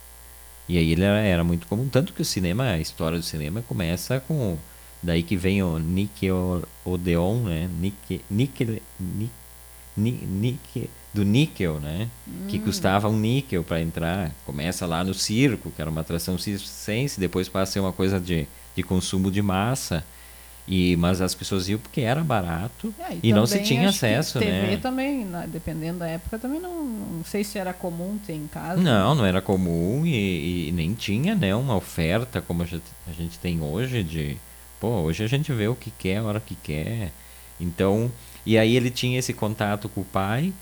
E 0.70 0.78
aí 0.78 0.92
ele 0.92 1.04
era, 1.04 1.20
era, 1.20 1.44
muito 1.44 1.66
comum, 1.68 1.88
tanto 1.88 2.14
que 2.14 2.22
o 2.22 2.26
cinema, 2.26 2.72
a 2.72 2.80
história 2.80 3.18
do 3.18 3.24
cinema 3.24 3.62
começa 3.62 4.20
com 4.20 4.58
daí 5.02 5.24
que 5.24 5.38
vem 5.38 5.64
o 5.64 5.80
Nickelodeon, 5.80 7.42
né? 7.44 7.70
Nickel, 7.80 8.20
nickel, 8.30 8.82
nickel, 9.98 10.90
do 11.14 11.24
níquel, 11.24 11.80
né? 11.80 12.10
Hum. 12.28 12.48
Que 12.48 12.60
custava 12.60 13.08
um 13.08 13.18
níquel 13.18 13.64
para 13.64 13.82
entrar. 13.82 14.32
Começa 14.46 14.86
lá 14.86 15.04
no 15.04 15.14
circo, 15.14 15.72
que 15.72 15.82
era 15.82 15.90
uma 15.90 16.02
atração 16.02 16.38
circense, 16.38 17.20
depois 17.20 17.48
passa 17.48 17.72
a 17.72 17.74
ser 17.74 17.80
uma 17.80 17.94
coisa 17.94 18.20
de, 18.20 18.48
de 18.76 18.84
consumo 18.84 19.32
de 19.32 19.42
massa. 19.42 20.04
E, 20.68 20.98
mas 20.98 21.22
as 21.22 21.34
pessoas 21.34 21.70
iam 21.70 21.80
porque 21.80 22.02
era 22.02 22.22
barato 22.22 22.94
é, 23.00 23.14
e, 23.24 23.30
e 23.30 23.34
não 23.34 23.46
se 23.48 23.60
tinha 23.64 23.88
acesso, 23.88 24.38
TV 24.38 24.52
né? 24.52 24.78
também, 24.78 25.26
dependendo 25.48 26.00
da 26.00 26.08
época, 26.08 26.38
também 26.38 26.60
não, 26.60 26.84
não 26.84 27.24
sei 27.24 27.42
se 27.46 27.58
era 27.58 27.72
comum 27.72 28.20
ter 28.28 28.34
em 28.34 28.48
casa. 28.48 28.82
Não, 28.82 29.16
não 29.16 29.26
era 29.26 29.42
comum 29.42 30.06
e, 30.06 30.68
e 30.68 30.72
nem 30.74 30.94
tinha 30.94 31.36
né, 31.36 31.56
uma 31.56 31.76
oferta 31.76 32.42
como 32.42 32.64
a 32.64 32.66
gente, 32.66 32.84
a 33.08 33.14
gente 33.14 33.40
tem 33.40 33.62
hoje 33.62 34.04
de... 34.04 34.38
Pô, 34.78 34.90
hoje 34.90 35.24
a 35.24 35.28
gente 35.28 35.54
vê 35.54 35.70
o 35.70 35.76
que 35.76 35.90
quer, 35.90 36.18
a 36.18 36.24
hora 36.24 36.40
que 36.42 36.54
quer. 36.54 37.12
Então, 37.60 38.12
e 38.46 38.58
aí 38.58 38.76
ele 38.76 38.90
tinha 38.90 39.18
esse 39.18 39.34
contato 39.34 39.88
com 39.88 40.02
o 40.02 40.06
pai. 40.06 40.54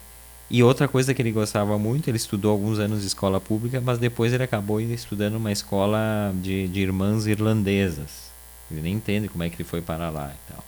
E 0.49 0.61
outra 0.61 0.87
coisa 0.87 1.13
que 1.13 1.21
ele 1.21 1.31
gostava 1.31 1.77
muito, 1.79 2.07
ele 2.07 2.17
estudou 2.17 2.51
alguns 2.51 2.77
anos 2.77 3.01
de 3.01 3.07
escola 3.07 3.41
pública, 3.41 3.81
mas 3.81 3.97
depois 3.97 4.31
ele 4.31 4.43
acabou 4.43 4.79
estudando 4.79 5.35
uma 5.35 5.51
escola 5.51 6.31
de, 6.35 6.67
de 6.67 6.79
irmãs 6.81 7.25
irlandesas. 7.25 8.24
Ele 8.69 8.81
nem 8.81 8.93
entende 8.93 9.27
como 9.27 9.43
é 9.43 9.49
que 9.49 9.55
ele 9.55 9.67
foi 9.67 9.81
para 9.81 10.09
lá 10.09 10.33
e 10.33 10.51
tal. 10.53 10.63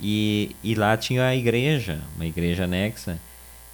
E, 0.00 0.56
e 0.62 0.74
lá 0.74 0.96
tinha 0.96 1.26
a 1.26 1.36
igreja, 1.36 2.00
uma 2.16 2.26
igreja 2.26 2.64
anexa. 2.64 3.18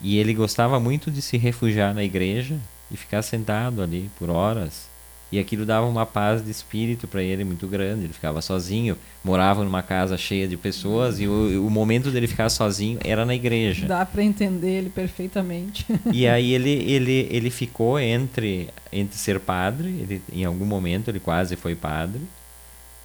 E 0.00 0.18
ele 0.18 0.32
gostava 0.32 0.80
muito 0.80 1.10
de 1.10 1.20
se 1.20 1.36
refugiar 1.36 1.94
na 1.94 2.02
igreja 2.02 2.58
e 2.90 2.96
ficar 2.96 3.22
sentado 3.22 3.82
ali 3.82 4.10
por 4.18 4.30
horas. 4.30 4.88
E 5.32 5.38
aquilo 5.38 5.64
dava 5.64 5.86
uma 5.86 6.04
paz 6.04 6.44
de 6.44 6.50
espírito 6.50 7.06
para 7.06 7.22
ele 7.22 7.44
muito 7.44 7.66
grande. 7.68 8.04
Ele 8.04 8.12
ficava 8.12 8.42
sozinho, 8.42 8.96
morava 9.22 9.62
numa 9.62 9.80
casa 9.80 10.18
cheia 10.18 10.48
de 10.48 10.56
pessoas 10.56 11.20
e 11.20 11.28
o, 11.28 11.66
o 11.66 11.70
momento 11.70 12.10
dele 12.10 12.26
ficar 12.26 12.48
sozinho 12.48 12.98
era 13.04 13.24
na 13.24 13.34
igreja. 13.34 13.86
Dá 13.86 14.04
para 14.04 14.24
entender 14.24 14.78
ele 14.78 14.90
perfeitamente. 14.90 15.86
E 16.12 16.26
aí 16.26 16.52
ele, 16.52 16.70
ele, 16.90 17.28
ele 17.30 17.50
ficou 17.50 17.98
entre, 18.00 18.68
entre 18.92 19.16
ser 19.16 19.38
padre, 19.38 19.88
ele, 19.88 20.22
em 20.32 20.44
algum 20.44 20.64
momento 20.64 21.08
ele 21.08 21.20
quase 21.20 21.54
foi 21.54 21.76
padre, 21.76 22.20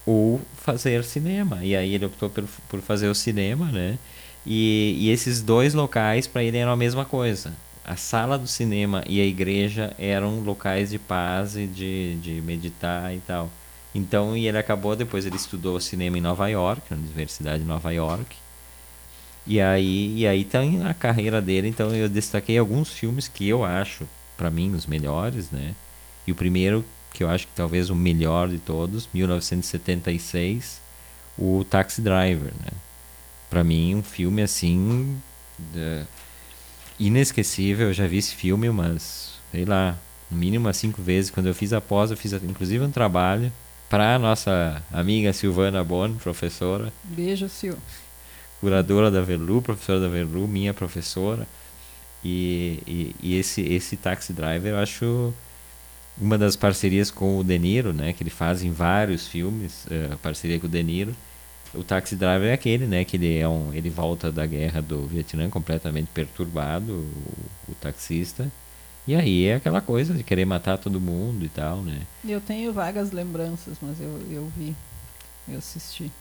ou 0.05 0.41
fazer 0.55 1.03
cinema. 1.03 1.59
E 1.63 1.75
aí 1.75 1.93
ele 1.93 2.05
optou 2.05 2.29
por, 2.29 2.43
por 2.69 2.81
fazer 2.81 3.07
o 3.07 3.15
cinema, 3.15 3.71
né? 3.71 3.97
E, 4.45 4.95
e 4.99 5.09
esses 5.09 5.41
dois 5.41 5.73
locais 5.73 6.27
para 6.27 6.43
ele 6.43 6.57
eram 6.57 6.71
a 6.71 6.77
mesma 6.77 7.03
coisa. 7.05 7.53
A 7.83 7.95
sala 7.95 8.37
do 8.37 8.47
cinema 8.47 9.03
e 9.07 9.19
a 9.21 9.25
igreja 9.25 9.93
eram 9.97 10.39
locais 10.39 10.89
de 10.91 10.99
paz 10.99 11.55
e 11.55 11.65
de, 11.65 12.15
de 12.15 12.41
meditar 12.41 13.13
e 13.13 13.19
tal. 13.19 13.49
Então, 13.93 14.35
e 14.35 14.47
ele 14.47 14.57
acabou, 14.57 14.95
depois 14.95 15.25
ele 15.25 15.37
estudou 15.37 15.79
cinema 15.79 16.17
em 16.17 16.21
Nova 16.21 16.47
York, 16.47 16.81
na 16.89 16.97
Universidade 16.97 17.63
de 17.63 17.67
Nova 17.67 17.91
York. 17.91 18.35
E 19.47 19.61
aí, 19.61 20.17
e 20.17 20.27
aí 20.27 20.43
tem 20.43 20.83
a 20.85 20.93
carreira 20.93 21.41
dele, 21.41 21.67
então 21.67 21.93
eu 21.95 22.09
destaquei 22.09 22.57
alguns 22.57 22.91
filmes 22.91 23.27
que 23.27 23.47
eu 23.47 23.63
acho, 23.63 24.07
para 24.35 24.49
mim, 24.49 24.73
os 24.73 24.85
melhores, 24.87 25.51
né? 25.51 25.75
E 26.25 26.31
o 26.31 26.35
primeiro, 26.35 26.83
que 27.15 27.23
eu 27.23 27.30
acho 27.30 27.47
que 27.47 27.54
talvez 27.56 27.89
o 27.89 27.95
melhor 27.95 28.49
de 28.49 28.60
todos, 28.60 29.10
1976, 29.13 30.82
o 31.38 31.63
Taxi 31.63 32.01
Driver, 32.01 32.54
né? 32.54 32.71
Para 33.49 33.63
mim, 33.63 33.95
um 33.95 34.04
filme 34.04 34.41
assim 34.41 35.17
de... 35.58 36.04
inesquecível. 36.99 37.88
Eu 37.88 37.93
já 37.93 38.08
vi 38.08 38.17
esse 38.17 38.36
filme 38.36 38.67
umas, 38.67 39.39
sei 39.51 39.65
lá, 39.65 39.97
no 40.30 40.38
mínimo 40.38 40.65
umas 40.65 40.78
cinco 40.78 41.01
vezes. 41.01 41.32
Quando 41.32 41.47
eu 41.47 41.56
fiz 41.56 41.71
a 41.71 41.80
pós, 41.80 42.12
eu 42.12 42.17
fiz 42.17 42.34
inclusive 42.34 42.84
um 42.84 42.91
trabalho 42.91 43.51
para 43.89 44.19
nossa 44.19 44.84
amiga 44.91 45.32
Silvana 45.32 45.84
Bon, 45.84 46.13
professora. 46.15 46.91
Beijo, 47.04 47.47
Sil 47.47 47.78
curadora 48.65 49.12
da 49.12 49.21
Velu, 49.21 49.62
professora 49.62 49.99
da 49.99 50.08
Velu, 50.08 50.47
minha 50.47 50.73
professora. 50.73 51.47
E, 52.23 52.82
e, 52.88 53.15
e, 53.21 53.38
esse, 53.38 53.62
esse 53.62 53.95
Taxi 53.95 54.34
Driver 54.34 54.71
eu 54.71 54.80
acho 54.80 55.32
uma 56.17 56.38
das 56.38 56.56
parcerias 56.56 57.12
com 57.12 57.38
o 57.38 57.43
De 57.43 57.58
Niro, 57.58 57.93
né, 57.93 58.13
que 58.13 58.23
ele 58.23 58.30
faz 58.30 58.63
em 58.63 58.71
vários 58.71 59.28
filmes, 59.28 59.86
uh, 59.86 60.17
parceria 60.17 60.60
com 60.60 60.67
o 60.67 60.69
De 60.69 60.82
Niro. 60.84 61.15
O 61.73 61.84
Taxi 61.84 62.15
Driver 62.15 62.49
é 62.49 62.54
aquele, 62.54 62.86
né, 62.86 63.04
que 63.04 63.17
ele 63.17 63.38
é 63.38 63.47
um, 63.47 63.73
ele 63.73 63.89
volta 63.89 64.32
da 64.32 64.45
guerra 64.45 64.82
do 64.82 65.06
Vietnã 65.06 65.49
completamente 65.49 66.08
perturbado, 66.13 66.93
o, 66.93 67.71
o 67.71 67.75
taxista. 67.75 68.49
E 69.08 69.13
aí 69.13 69.45
é 69.45 69.56
aquela 69.56 69.82
coisa 69.82 70.13
de 70.13 70.23
querer 70.23 70.45
matar 70.45 70.78
todo 70.78 70.99
mundo 70.99 71.45
e 71.45 71.49
tal, 71.49 71.82
né? 71.82 72.01
Eu 72.28 72.41
tenho 72.41 72.73
vagas 72.73 73.12
lembranças, 73.12 73.78
mas 73.80 74.01
eu, 74.01 74.19
eu 74.32 74.51
vi, 74.58 74.75
eu 75.47 75.60
assisti. 75.60 76.12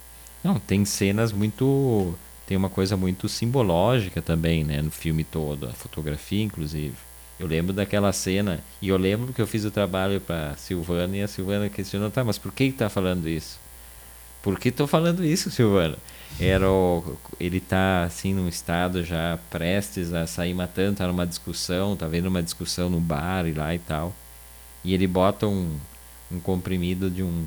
Não, 0.42 0.58
tem 0.58 0.84
cenas 0.84 1.32
muito. 1.32 2.14
Tem 2.46 2.58
uma 2.58 2.68
coisa 2.68 2.94
muito 2.94 3.26
simbológica 3.26 4.20
também, 4.20 4.64
né? 4.64 4.82
No 4.82 4.90
filme 4.90 5.24
todo, 5.24 5.66
a 5.66 5.72
fotografia, 5.72 6.42
inclusive. 6.42 6.94
Eu 7.38 7.46
lembro 7.46 7.72
daquela 7.72 8.12
cena, 8.12 8.60
e 8.80 8.88
eu 8.88 8.96
lembro 8.96 9.32
que 9.32 9.42
eu 9.42 9.46
fiz 9.46 9.64
o 9.64 9.70
trabalho 9.70 10.20
para 10.20 10.54
Silvana, 10.56 11.16
e 11.16 11.22
a 11.22 11.28
Silvana 11.28 11.68
questionou: 11.68 12.10
tá, 12.10 12.22
mas 12.22 12.38
por 12.38 12.52
que 12.52 12.64
está 12.64 12.88
falando 12.88 13.28
isso? 13.28 13.58
Por 14.42 14.58
que 14.58 14.68
estou 14.68 14.86
falando 14.86 15.24
isso, 15.24 15.50
Silvana? 15.50 15.96
Era 16.38 16.68
o, 16.68 17.16
ele 17.40 17.58
está 17.58 18.04
assim 18.04 18.34
num 18.34 18.46
estado 18.46 19.02
já 19.02 19.38
prestes 19.50 20.12
a 20.12 20.26
sair 20.26 20.52
matando, 20.52 20.98
tá 20.98 21.06
numa 21.06 21.26
discussão, 21.26 21.96
tá 21.96 22.06
vendo 22.06 22.26
uma 22.26 22.42
discussão 22.42 22.90
no 22.90 23.00
bar 23.00 23.46
e 23.46 23.52
lá 23.52 23.74
e 23.74 23.78
tal. 23.78 24.14
E 24.84 24.92
ele 24.92 25.06
bota 25.06 25.46
um, 25.46 25.76
um 26.30 26.38
comprimido 26.40 27.10
de 27.10 27.22
um 27.22 27.46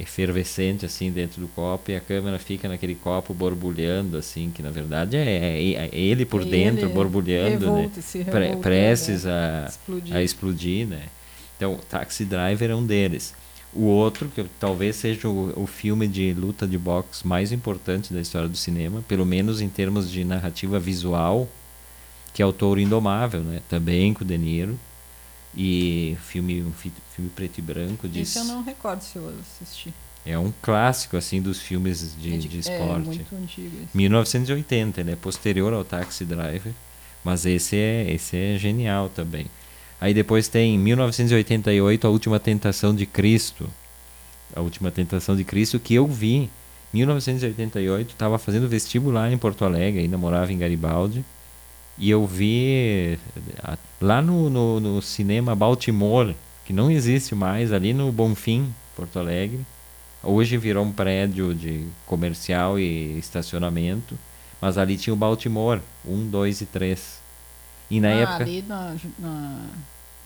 efervescente 0.00 0.86
assim 0.86 1.10
dentro 1.10 1.40
do 1.40 1.48
copo 1.48 1.90
e 1.90 1.96
a 1.96 2.00
câmera 2.00 2.38
fica 2.38 2.68
naquele 2.68 2.94
copo 2.94 3.34
borbulhando 3.34 4.16
assim 4.16 4.50
que 4.50 4.62
na 4.62 4.70
verdade 4.70 5.16
é, 5.16 5.22
é, 5.22 5.72
é 5.72 5.90
ele 5.92 6.24
por 6.24 6.44
dentro 6.44 6.88
borbulhando 6.88 7.74
revolta, 7.74 8.00
né? 8.14 8.24
Pre 8.24 8.56
prestes 8.56 9.26
a 9.26 9.66
explodir. 9.68 10.16
a 10.16 10.22
explodir 10.22 10.86
né 10.86 11.02
então 11.56 11.78
Taxi 11.88 12.24
Driver 12.24 12.70
é 12.70 12.74
um 12.74 12.84
deles 12.84 13.34
o 13.72 13.84
outro 13.84 14.28
que 14.28 14.44
talvez 14.58 14.96
seja 14.96 15.28
o, 15.28 15.52
o 15.62 15.66
filme 15.66 16.08
de 16.08 16.32
luta 16.32 16.66
de 16.66 16.78
boxe 16.78 17.26
mais 17.26 17.52
importante 17.52 18.12
da 18.12 18.20
história 18.20 18.48
do 18.48 18.56
cinema 18.56 19.04
pelo 19.06 19.26
menos 19.26 19.60
em 19.60 19.68
termos 19.68 20.10
de 20.10 20.24
narrativa 20.24 20.78
visual 20.78 21.48
que 22.32 22.42
é 22.42 22.46
o 22.46 22.52
Touro 22.52 22.80
Indomável 22.80 23.42
né 23.42 23.60
também 23.68 24.14
com 24.14 24.24
o 24.24 24.26
De 24.26 24.38
Niro 24.38 24.78
e 25.56 26.16
filme, 26.22 26.62
um 26.62 26.72
filme 26.72 27.30
preto 27.34 27.58
e 27.58 27.62
branco. 27.62 28.08
De, 28.08 28.20
Esse 28.20 28.38
eu 28.38 28.44
não 28.44 28.62
recordo 28.62 29.00
se 29.02 29.16
eu 29.16 29.32
assisti. 29.40 29.92
É 30.24 30.38
um 30.38 30.52
clássico 30.60 31.16
assim 31.16 31.40
dos 31.40 31.60
filmes 31.60 32.14
de, 32.18 32.34
é 32.34 32.36
de, 32.36 32.48
de 32.48 32.56
é, 32.56 32.60
esporte. 32.60 33.02
É 33.02 33.14
muito 33.14 33.34
antigo. 33.34 33.76
Esse. 33.84 33.96
1980, 33.96 35.00
ele 35.00 35.12
é 35.12 35.16
posterior 35.16 35.72
ao 35.72 35.84
Taxi 35.84 36.24
Driver, 36.24 36.72
mas 37.24 37.46
esse 37.46 37.76
é 37.76 38.12
esse 38.12 38.36
é 38.36 38.58
genial 38.58 39.08
também. 39.08 39.46
Aí 40.00 40.14
depois 40.14 40.48
tem 40.48 40.78
1988 40.78 42.06
A 42.06 42.10
Última 42.10 42.40
Tentação 42.40 42.94
de 42.94 43.06
Cristo. 43.06 43.68
A 44.54 44.60
Última 44.60 44.90
Tentação 44.90 45.36
de 45.36 45.44
Cristo 45.44 45.78
que 45.78 45.94
eu 45.94 46.06
vi 46.06 46.50
1988, 46.92 48.10
estava 48.10 48.38
fazendo 48.38 48.68
vestibular 48.68 49.32
em 49.32 49.38
Porto 49.38 49.64
Alegre, 49.64 50.02
ainda 50.02 50.18
morava 50.18 50.52
em 50.52 50.58
Garibaldi. 50.58 51.24
E 52.00 52.08
eu 52.08 52.26
vi 52.26 53.18
lá 54.00 54.22
no, 54.22 54.48
no, 54.48 54.80
no, 54.80 55.02
cinema 55.02 55.54
Baltimore, 55.54 56.34
que 56.64 56.72
não 56.72 56.90
existe 56.90 57.34
mais, 57.34 57.74
ali 57.74 57.92
no 57.92 58.10
Bonfim, 58.10 58.74
Porto 58.96 59.18
Alegre. 59.18 59.60
Hoje 60.22 60.56
virou 60.56 60.82
um 60.82 60.90
prédio 60.90 61.54
de 61.54 61.86
comercial 62.06 62.78
e 62.78 63.18
estacionamento. 63.18 64.18
Mas 64.62 64.78
ali 64.78 64.96
tinha 64.96 65.12
o 65.12 65.16
Baltimore, 65.16 65.80
1, 66.06 66.30
2 66.30 66.62
e 66.62 66.66
3. 66.66 67.20
E 67.90 68.00
na 68.00 68.08
ah, 68.08 68.12
época. 68.12 68.44
Ali 68.44 68.64
na, 68.66 68.96
na... 69.18 69.58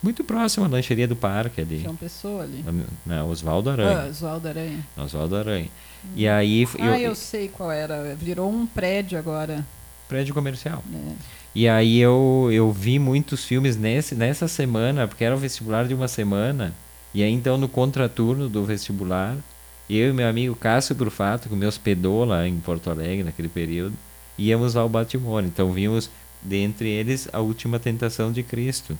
Muito 0.00 0.22
próximo 0.22 0.66
à 0.66 0.68
lancheria 0.68 1.08
do 1.08 1.16
parque 1.16 1.60
ali. 1.60 1.78
Tinha 1.78 1.90
uma 1.90 1.96
pessoa 1.96 2.44
ali. 2.44 2.64
Na, 3.04 3.24
Oswaldo 3.24 3.70
Aranha. 3.70 4.02
Ah, 4.02 4.08
Oswaldo 4.10 4.46
Aranha. 4.46 4.87
Oswaldo 4.96 5.37
Aranha. 5.37 5.68
Hum. 6.04 6.08
E 6.14 6.28
aí. 6.28 6.68
Ah, 6.78 7.00
eu, 7.00 7.10
eu 7.10 7.14
sei 7.16 7.48
qual 7.48 7.72
era. 7.72 8.14
Virou 8.14 8.48
um 8.48 8.64
prédio 8.64 9.18
agora. 9.18 9.66
Prédio 10.08 10.34
comercial. 10.34 10.84
É. 10.92 11.43
E 11.55 11.69
aí 11.69 12.01
eu, 12.01 12.49
eu 12.53 12.73
vi 12.73 12.99
muitos 12.99 13.45
filmes 13.45 13.77
nesse, 13.77 14.14
nessa 14.14 14.49
semana, 14.49 15.07
porque 15.07 15.25
era 15.25 15.35
o 15.35 15.38
vestibular 15.38 15.87
de 15.87 15.95
uma 15.95 16.09
semana. 16.09 16.75
E 17.14 17.23
aí 17.23 17.31
então 17.31 17.57
no 17.57 17.69
contraturno 17.69 18.49
do 18.49 18.64
vestibular, 18.64 19.37
eu 19.88 20.11
e 20.11 20.12
meu 20.12 20.29
amigo 20.29 20.57
Cássio 20.57 20.95
Brufato, 20.95 21.49
que 21.49 21.55
me 21.55 21.67
hospedou 21.67 22.25
lá 22.25 22.49
em 22.49 22.59
Porto 22.59 22.90
Alegre 22.90 23.23
naquele 23.23 23.49
período, 23.49 23.97
íamos 24.37 24.75
ao 24.75 24.88
Baltimore. 24.88 25.45
Então 25.45 25.73
vimos, 25.73 26.11
dentre 26.43 26.88
eles, 26.88 27.29
A 27.33 27.38
Última 27.40 27.79
Tentação 27.79 28.33
de 28.33 28.43
Cristo. 28.43 28.99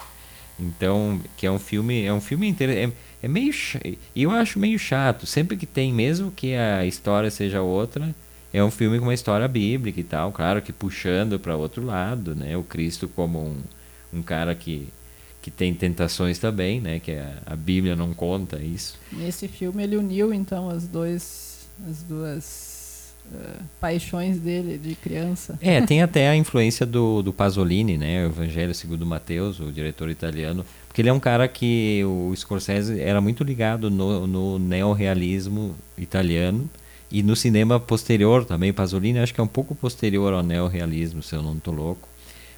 Então, 0.59 1.21
que 1.37 1.47
é 1.47 1.51
um 1.51 1.59
filme, 1.59 2.05
é 2.05 2.13
um 2.13 2.21
filme 2.21 2.47
inteiro, 2.47 2.73
é, 2.73 2.93
é 3.21 3.27
meio, 3.27 3.53
eu 4.15 4.31
acho 4.31 4.61
meio 4.61 4.79
chato, 4.79 5.27
sempre 5.27 5.57
que 5.57 5.67
tem, 5.67 5.93
mesmo 5.93 6.31
que 6.31 6.55
a 6.55 6.87
história 6.87 7.29
seja 7.31 7.61
outra, 7.61 8.15
é 8.55 8.63
um 8.63 8.71
filme 8.71 9.01
com 9.01 9.07
uma 9.07 9.15
história 9.15 9.49
bíblica 9.49 9.99
e 9.99 10.05
tal, 10.05 10.31
claro 10.31 10.63
que 10.63 10.73
puxando 10.73 11.41
para 11.41 11.57
outro 11.57 11.85
lado, 11.85 12.37
né? 12.37 12.57
O 12.57 12.63
Cristo 12.63 13.09
como 13.09 13.41
um, 13.41 13.57
um 14.19 14.23
cara 14.23 14.55
que 14.55 14.89
que 15.43 15.51
tem 15.51 15.75
tentações 15.75 16.39
também, 16.39 16.81
né? 16.81 17.01
Que 17.01 17.13
a, 17.13 17.35
a 17.45 17.57
Bíblia 17.57 17.95
não 17.95 18.15
conta 18.15 18.59
isso. 18.59 18.97
Nesse 19.13 19.47
filme 19.49 19.83
ele 19.83 19.97
uniu 19.97 20.33
então 20.33 20.71
as 20.71 20.87
dois 20.87 21.67
as 21.91 22.05
duas 22.05 23.13
uh, 23.33 23.65
paixões 23.81 24.39
dele 24.39 24.79
de 24.79 24.95
criança. 24.95 25.59
É, 25.61 25.81
tem 25.81 26.01
até 26.01 26.29
a 26.29 26.37
influência 26.37 26.87
do, 26.87 27.23
do 27.23 27.33
Pasolini, 27.33 27.99
né? 27.99 28.25
O 28.25 28.29
Evangelho 28.29 28.73
segundo 28.73 29.05
Mateus, 29.05 29.59
o 29.59 29.73
diretor 29.73 30.09
italiano, 30.09 30.65
porque 30.87 31.03
ele 31.03 31.09
é 31.09 31.13
um 31.13 31.19
cara 31.19 31.49
que 31.49 32.05
o 32.05 32.33
Scorsese 32.37 33.01
era 33.01 33.21
muito 33.21 33.43
ligado 33.43 33.91
no, 33.91 34.29
no 34.29 34.61
neorrealismo 34.61 35.75
italiano 35.99 36.71
e 37.15 37.23
no 37.23 37.37
cinema 37.37 37.79
posterior 37.79 38.45
também, 38.45 38.73
Pasolini 38.73 39.21
acho 39.21 39.33
que 39.33 39.41
é 39.41 39.45
um 39.45 39.47
pouco 39.47 39.73
posterior 39.73 40.33
ao 40.33 40.43
neorrealismo, 40.43 41.23
se 41.23 41.33
eu 41.33 41.41
não 41.41 41.57
estou 41.57 41.73
louco. 41.73 42.09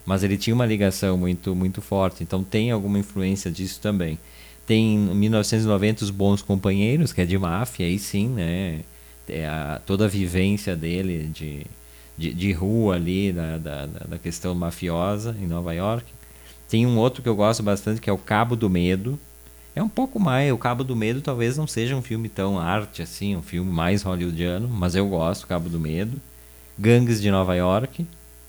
Mas 0.07 0.23
ele 0.23 0.39
tinha 0.39 0.55
uma 0.55 0.65
ligação 0.65 1.19
muito, 1.19 1.55
muito 1.55 1.83
forte, 1.83 2.23
então 2.23 2.43
tem 2.43 2.71
alguma 2.71 2.99
influência 2.99 3.51
disso 3.51 3.79
também. 3.83 4.19
Tem 4.67 4.95
em 4.95 5.15
1990 5.15 6.05
Os 6.05 6.11
Bons 6.11 6.41
Companheiros, 6.41 7.13
que 7.13 7.21
é 7.21 7.27
de 7.27 7.37
máfia, 7.37 7.85
aí 7.85 7.99
sim, 7.99 8.29
né? 8.29 8.81
É 9.29 9.47
a, 9.47 9.79
toda 9.85 10.07
a 10.07 10.09
vivência 10.09 10.75
dele 10.75 11.29
de, 11.35 11.67
de, 12.17 12.33
de 12.33 12.53
rua 12.53 12.95
ali, 12.95 13.33
da, 13.33 13.59
da, 13.59 13.87
da 13.87 14.19
questão 14.19 14.55
mafiosa 14.55 15.37
em 15.39 15.47
Nova 15.47 15.75
York. 15.75 16.07
Tem 16.67 16.87
um 16.87 16.97
outro 16.97 17.23
que 17.23 17.29
eu 17.29 17.37
gosto 17.37 17.63
bastante, 17.63 18.01
que 18.01 18.09
é 18.09 18.13
o 18.13 18.17
Cabo 18.17 18.57
do 18.57 18.71
Medo, 18.71 19.21
é 19.77 19.83
um 19.83 19.89
pouco 19.89 20.19
mais. 20.19 20.51
O 20.51 20.57
Cabo 20.57 20.83
do 20.83 20.97
Medo 20.97 21.21
talvez 21.21 21.57
não 21.59 21.67
seja 21.67 21.95
um 21.95 22.01
filme 22.01 22.31
tão 22.31 22.59
arte 22.59 23.03
assim, 23.03 23.37
um 23.37 23.43
filme 23.43 23.71
mais 23.71 24.03
hollywoodiano, 24.03 24.67
mas 24.67 24.95
eu 24.95 25.07
gosto, 25.07 25.47
Cabo 25.47 25.69
do 25.69 25.79
Medo. 25.79 26.19
Gangues 26.79 27.21
de 27.21 27.31
Nova 27.31 27.55
York. 27.55 28.07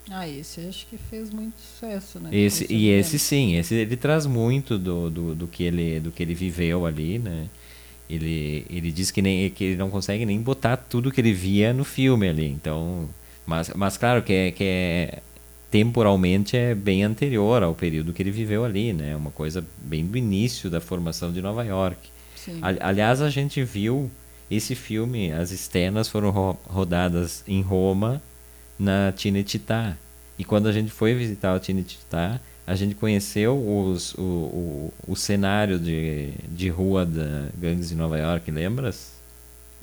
Ah, 0.09 0.27
esse 0.27 0.61
acho 0.61 0.87
que 0.87 0.97
fez 0.97 1.29
muito 1.29 1.59
sucesso, 1.59 2.17
né? 2.19 2.29
Esse, 2.31 2.65
e 2.71 2.87
esse 2.87 3.19
sim, 3.19 3.57
esse 3.57 3.75
ele 3.75 3.97
traz 3.97 4.25
muito 4.25 4.77
do, 4.77 5.09
do, 5.09 5.35
do, 5.35 5.47
que 5.47 5.63
ele, 5.63 5.99
do 5.99 6.11
que 6.11 6.23
ele 6.23 6.33
viveu 6.33 6.85
ali, 6.85 7.19
né? 7.19 7.47
Ele, 8.09 8.65
ele 8.69 8.89
diz 8.89 9.11
que, 9.11 9.21
nem, 9.21 9.49
que 9.49 9.65
ele 9.65 9.75
não 9.75 9.89
consegue 9.89 10.25
nem 10.25 10.41
botar 10.41 10.77
tudo 10.77 11.11
que 11.11 11.19
ele 11.19 11.33
via 11.33 11.73
no 11.73 11.83
filme 11.83 12.29
ali. 12.29 12.47
Então, 12.47 13.09
mas, 13.45 13.69
mas 13.75 13.97
claro 13.97 14.23
que 14.23 14.31
é, 14.31 14.51
que 14.51 14.63
é 14.63 15.19
temporalmente 15.69 16.55
é 16.55 16.73
bem 16.73 17.03
anterior 17.03 17.61
ao 17.63 17.75
período 17.75 18.13
que 18.13 18.21
ele 18.21 18.31
viveu 18.31 18.63
ali, 18.63 18.93
né? 18.93 19.15
Uma 19.15 19.31
coisa 19.31 19.63
bem 19.79 20.05
do 20.05 20.17
início 20.17 20.69
da 20.69 20.79
formação 20.79 21.31
de 21.31 21.41
Nova 21.41 21.63
York. 21.63 22.09
Aliás, 22.79 23.21
a 23.21 23.29
gente 23.29 23.61
viu 23.63 24.09
esse 24.49 24.75
filme, 24.75 25.31
as 25.33 25.51
externas 25.51 26.07
foram 26.07 26.29
ro 26.29 26.57
rodadas 26.65 27.43
em 27.47 27.61
Roma, 27.61 28.21
na 28.79 29.13
Cinecittà. 29.15 29.97
E 30.39 30.45
quando 30.45 30.67
a 30.67 30.71
gente 30.71 30.91
foi 30.91 31.13
visitar 31.13 31.59
o 31.59 31.63
Cinecittà, 31.63 32.39
a 32.65 32.75
gente 32.75 32.95
conheceu 32.95 33.55
os, 33.57 34.13
o, 34.15 34.21
o, 34.21 34.93
o 35.07 35.15
cenário 35.15 35.79
de, 35.79 36.31
de 36.49 36.69
rua 36.69 37.05
da 37.05 37.49
Gangues 37.57 37.89
de 37.89 37.95
Nova 37.95 38.17
York, 38.17 38.49
lembras? 38.51 39.16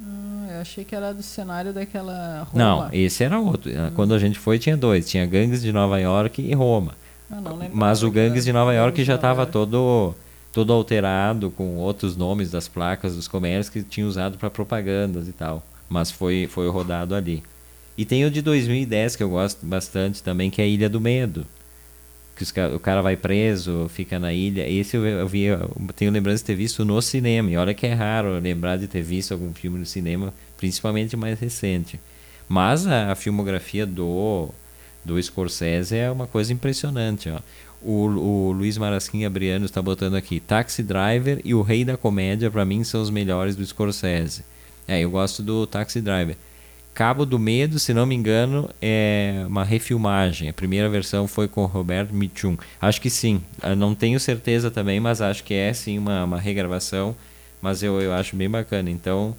Hum, 0.00 0.46
eu 0.50 0.60
achei 0.60 0.84
que 0.84 0.94
era 0.94 1.14
do 1.14 1.22
cenário 1.22 1.72
daquela 1.72 2.46
Roma. 2.50 2.64
Não, 2.64 2.88
esse 2.92 3.22
era 3.22 3.38
outro. 3.38 3.70
Hum. 3.70 3.90
Quando 3.94 4.14
a 4.14 4.18
gente 4.18 4.38
foi, 4.38 4.58
tinha 4.58 4.76
dois. 4.76 5.08
Tinha 5.08 5.24
Gangues 5.24 5.62
de 5.62 5.72
Nova 5.72 5.98
York 6.00 6.42
e 6.42 6.52
Roma. 6.54 6.94
Ah, 7.30 7.40
Mas 7.72 8.02
o 8.02 8.10
Gangues 8.10 8.44
de 8.44 8.52
Nova 8.52 8.72
York 8.74 9.02
já 9.04 9.14
estava 9.14 9.46
todo 9.46 10.14
todo 10.52 10.72
alterado 10.72 11.50
com 11.50 11.76
outros 11.78 12.16
nomes 12.16 12.48
das 12.48 12.68
placas 12.68 13.16
dos 13.16 13.26
comércios 13.26 13.70
que 13.72 13.82
tinham 13.82 14.08
usado 14.08 14.38
para 14.38 14.48
propagandas 14.48 15.26
e 15.26 15.32
tal. 15.32 15.64
Mas 15.88 16.10
foi 16.10 16.46
foi 16.50 16.68
rodado 16.68 17.14
ali. 17.14 17.42
E 17.96 18.04
tem 18.04 18.24
o 18.24 18.30
de 18.30 18.42
2010 18.42 19.16
que 19.16 19.22
eu 19.22 19.30
gosto 19.30 19.64
bastante 19.64 20.22
também, 20.22 20.50
que 20.50 20.60
é 20.60 20.64
a 20.64 20.68
Ilha 20.68 20.88
do 20.88 21.00
Medo. 21.00 21.46
Que 22.34 22.44
o 22.74 22.80
cara 22.80 23.00
vai 23.00 23.16
preso, 23.16 23.88
fica 23.88 24.18
na 24.18 24.32
ilha. 24.32 24.68
Esse 24.68 24.96
eu, 24.96 25.06
eu 25.06 25.28
vi, 25.28 25.44
eu 25.44 25.70
tenho 25.94 26.10
lembrança 26.10 26.42
de 26.42 26.46
ter 26.46 26.56
visto 26.56 26.84
no 26.84 27.00
cinema. 27.00 27.50
E 27.50 27.56
olha 27.56 27.72
que 27.72 27.86
é 27.86 27.94
raro 27.94 28.38
lembrar 28.40 28.76
de 28.76 28.88
ter 28.88 29.02
visto 29.02 29.32
algum 29.32 29.54
filme 29.54 29.78
no 29.78 29.86
cinema, 29.86 30.34
principalmente 30.56 31.16
mais 31.16 31.38
recente. 31.38 32.00
Mas 32.48 32.86
a, 32.86 33.12
a 33.12 33.14
filmografia 33.14 33.86
do, 33.86 34.48
do 35.04 35.22
Scorsese 35.22 35.96
é 35.96 36.10
uma 36.10 36.26
coisa 36.26 36.52
impressionante. 36.52 37.30
Ó. 37.30 37.38
O, 37.80 38.48
o 38.48 38.52
Luiz 38.52 38.78
Marasquim 38.78 39.24
Abriano 39.24 39.66
está 39.66 39.80
botando 39.80 40.14
aqui: 40.14 40.40
Taxi 40.40 40.82
Driver 40.82 41.40
e 41.44 41.54
O 41.54 41.62
Rei 41.62 41.84
da 41.84 41.96
Comédia, 41.96 42.50
para 42.50 42.64
mim, 42.64 42.82
são 42.82 43.00
os 43.00 43.10
melhores 43.10 43.54
do 43.54 43.64
Scorsese. 43.64 44.44
É, 44.88 45.00
eu 45.00 45.10
gosto 45.10 45.42
do 45.42 45.66
Taxi 45.66 46.00
Driver. 46.00 46.36
Cabo 46.94 47.26
do 47.26 47.40
Medo, 47.40 47.80
se 47.80 47.92
não 47.92 48.06
me 48.06 48.14
engano, 48.14 48.70
é 48.80 49.44
uma 49.48 49.64
refilmagem. 49.64 50.48
A 50.48 50.52
primeira 50.52 50.88
versão 50.88 51.26
foi 51.26 51.48
com 51.48 51.64
Roberto 51.66 52.14
Mitchum. 52.14 52.56
Acho 52.80 53.00
que 53.00 53.10
sim. 53.10 53.42
Eu 53.60 53.74
não 53.74 53.96
tenho 53.96 54.20
certeza 54.20 54.70
também, 54.70 55.00
mas 55.00 55.20
acho 55.20 55.42
que 55.42 55.52
é 55.54 55.72
sim 55.72 55.98
uma, 55.98 56.22
uma 56.22 56.38
regravação. 56.38 57.16
Mas 57.60 57.82
eu, 57.82 58.00
eu 58.00 58.12
acho 58.12 58.36
bem 58.36 58.48
bacana. 58.48 58.88
Então, 58.90 59.34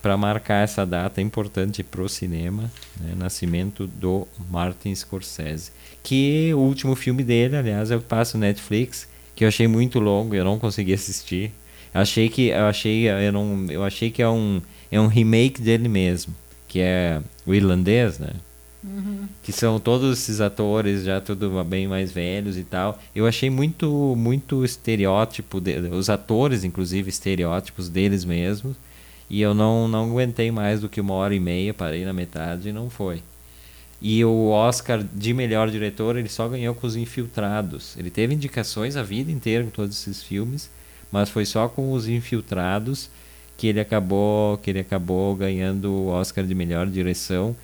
para 0.00 0.16
marcar 0.16 0.62
essa 0.62 0.86
data 0.86 1.20
importante 1.20 1.82
para 1.82 2.00
o 2.00 2.08
cinema, 2.08 2.70
né, 3.00 3.12
nascimento 3.16 3.88
do 3.88 4.28
Martin 4.48 4.94
Scorsese. 4.94 5.72
Que 6.00 6.54
o 6.54 6.58
último 6.58 6.94
filme 6.94 7.24
dele, 7.24 7.56
aliás, 7.56 7.90
é 7.90 7.96
o 7.96 8.00
que 8.00 8.06
passa 8.06 8.38
no 8.38 8.42
Netflix, 8.42 9.08
que 9.34 9.42
eu 9.42 9.48
achei 9.48 9.66
muito 9.66 9.98
longo, 9.98 10.32
eu 10.32 10.44
não 10.44 10.60
consegui 10.60 10.94
assistir. 10.94 11.50
Achei 11.92 12.28
que 12.28 12.48
eu 12.50 12.66
achei 12.66 13.08
eu 13.08 13.32
não 13.32 13.66
eu 13.68 13.82
achei 13.82 14.10
que 14.10 14.22
é 14.22 14.28
um 14.28 14.62
é 14.92 15.00
um 15.00 15.06
remake 15.08 15.60
dele 15.60 15.88
mesmo 15.88 16.34
que 16.68 16.80
é 16.80 17.20
o 17.46 17.54
irlandês, 17.54 18.18
né? 18.18 18.30
Uhum. 18.84 19.26
Que 19.42 19.50
são 19.50 19.80
todos 19.80 20.18
esses 20.18 20.40
atores 20.40 21.02
já 21.02 21.20
tudo 21.20 21.64
bem 21.64 21.88
mais 21.88 22.12
velhos 22.12 22.56
e 22.56 22.62
tal. 22.62 23.00
Eu 23.14 23.26
achei 23.26 23.50
muito 23.50 24.14
muito 24.16 24.64
estereótipo 24.64 25.60
de, 25.60 25.78
os 25.88 26.08
atores 26.08 26.62
inclusive 26.62 27.08
estereótipos 27.08 27.88
deles 27.88 28.24
mesmos. 28.24 28.76
E 29.28 29.40
eu 29.40 29.52
não 29.54 29.88
não 29.88 30.10
aguentei 30.10 30.50
mais 30.50 30.80
do 30.80 30.88
que 30.88 31.00
uma 31.00 31.14
hora 31.14 31.34
e 31.34 31.40
meia, 31.40 31.74
parei 31.74 32.04
na 32.04 32.12
metade 32.12 32.68
e 32.68 32.72
não 32.72 32.88
foi. 32.88 33.22
E 34.00 34.24
o 34.24 34.50
Oscar 34.50 35.02
de 35.02 35.34
melhor 35.34 35.68
diretor 35.70 36.16
ele 36.16 36.28
só 36.28 36.48
ganhou 36.48 36.74
com 36.74 36.86
os 36.86 36.94
Infiltrados. 36.94 37.96
Ele 37.96 38.10
teve 38.10 38.34
indicações 38.34 38.96
a 38.96 39.02
vida 39.02 39.32
inteira 39.32 39.64
com 39.64 39.70
todos 39.70 39.98
esses 39.98 40.22
filmes, 40.22 40.70
mas 41.10 41.28
foi 41.28 41.44
só 41.44 41.68
com 41.68 41.92
os 41.92 42.06
Infiltrados 42.06 43.10
que 43.58 43.66
ele 43.66 43.80
acabou 43.80 44.56
que 44.58 44.70
ele 44.70 44.78
acabou 44.78 45.34
ganhando 45.34 45.90
o 45.90 46.06
Oscar 46.06 46.46
de 46.46 46.54
melhor 46.54 46.86
direção, 46.86 47.54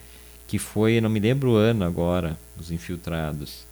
que 0.45 0.59
foi, 0.59 0.99
não 0.99 1.09
me 1.09 1.21
lembro 1.21 1.51
o 1.51 1.55
ano 1.55 1.85
agora, 1.85 2.37
Os 2.59 2.69
Infiltrados. 2.69 3.65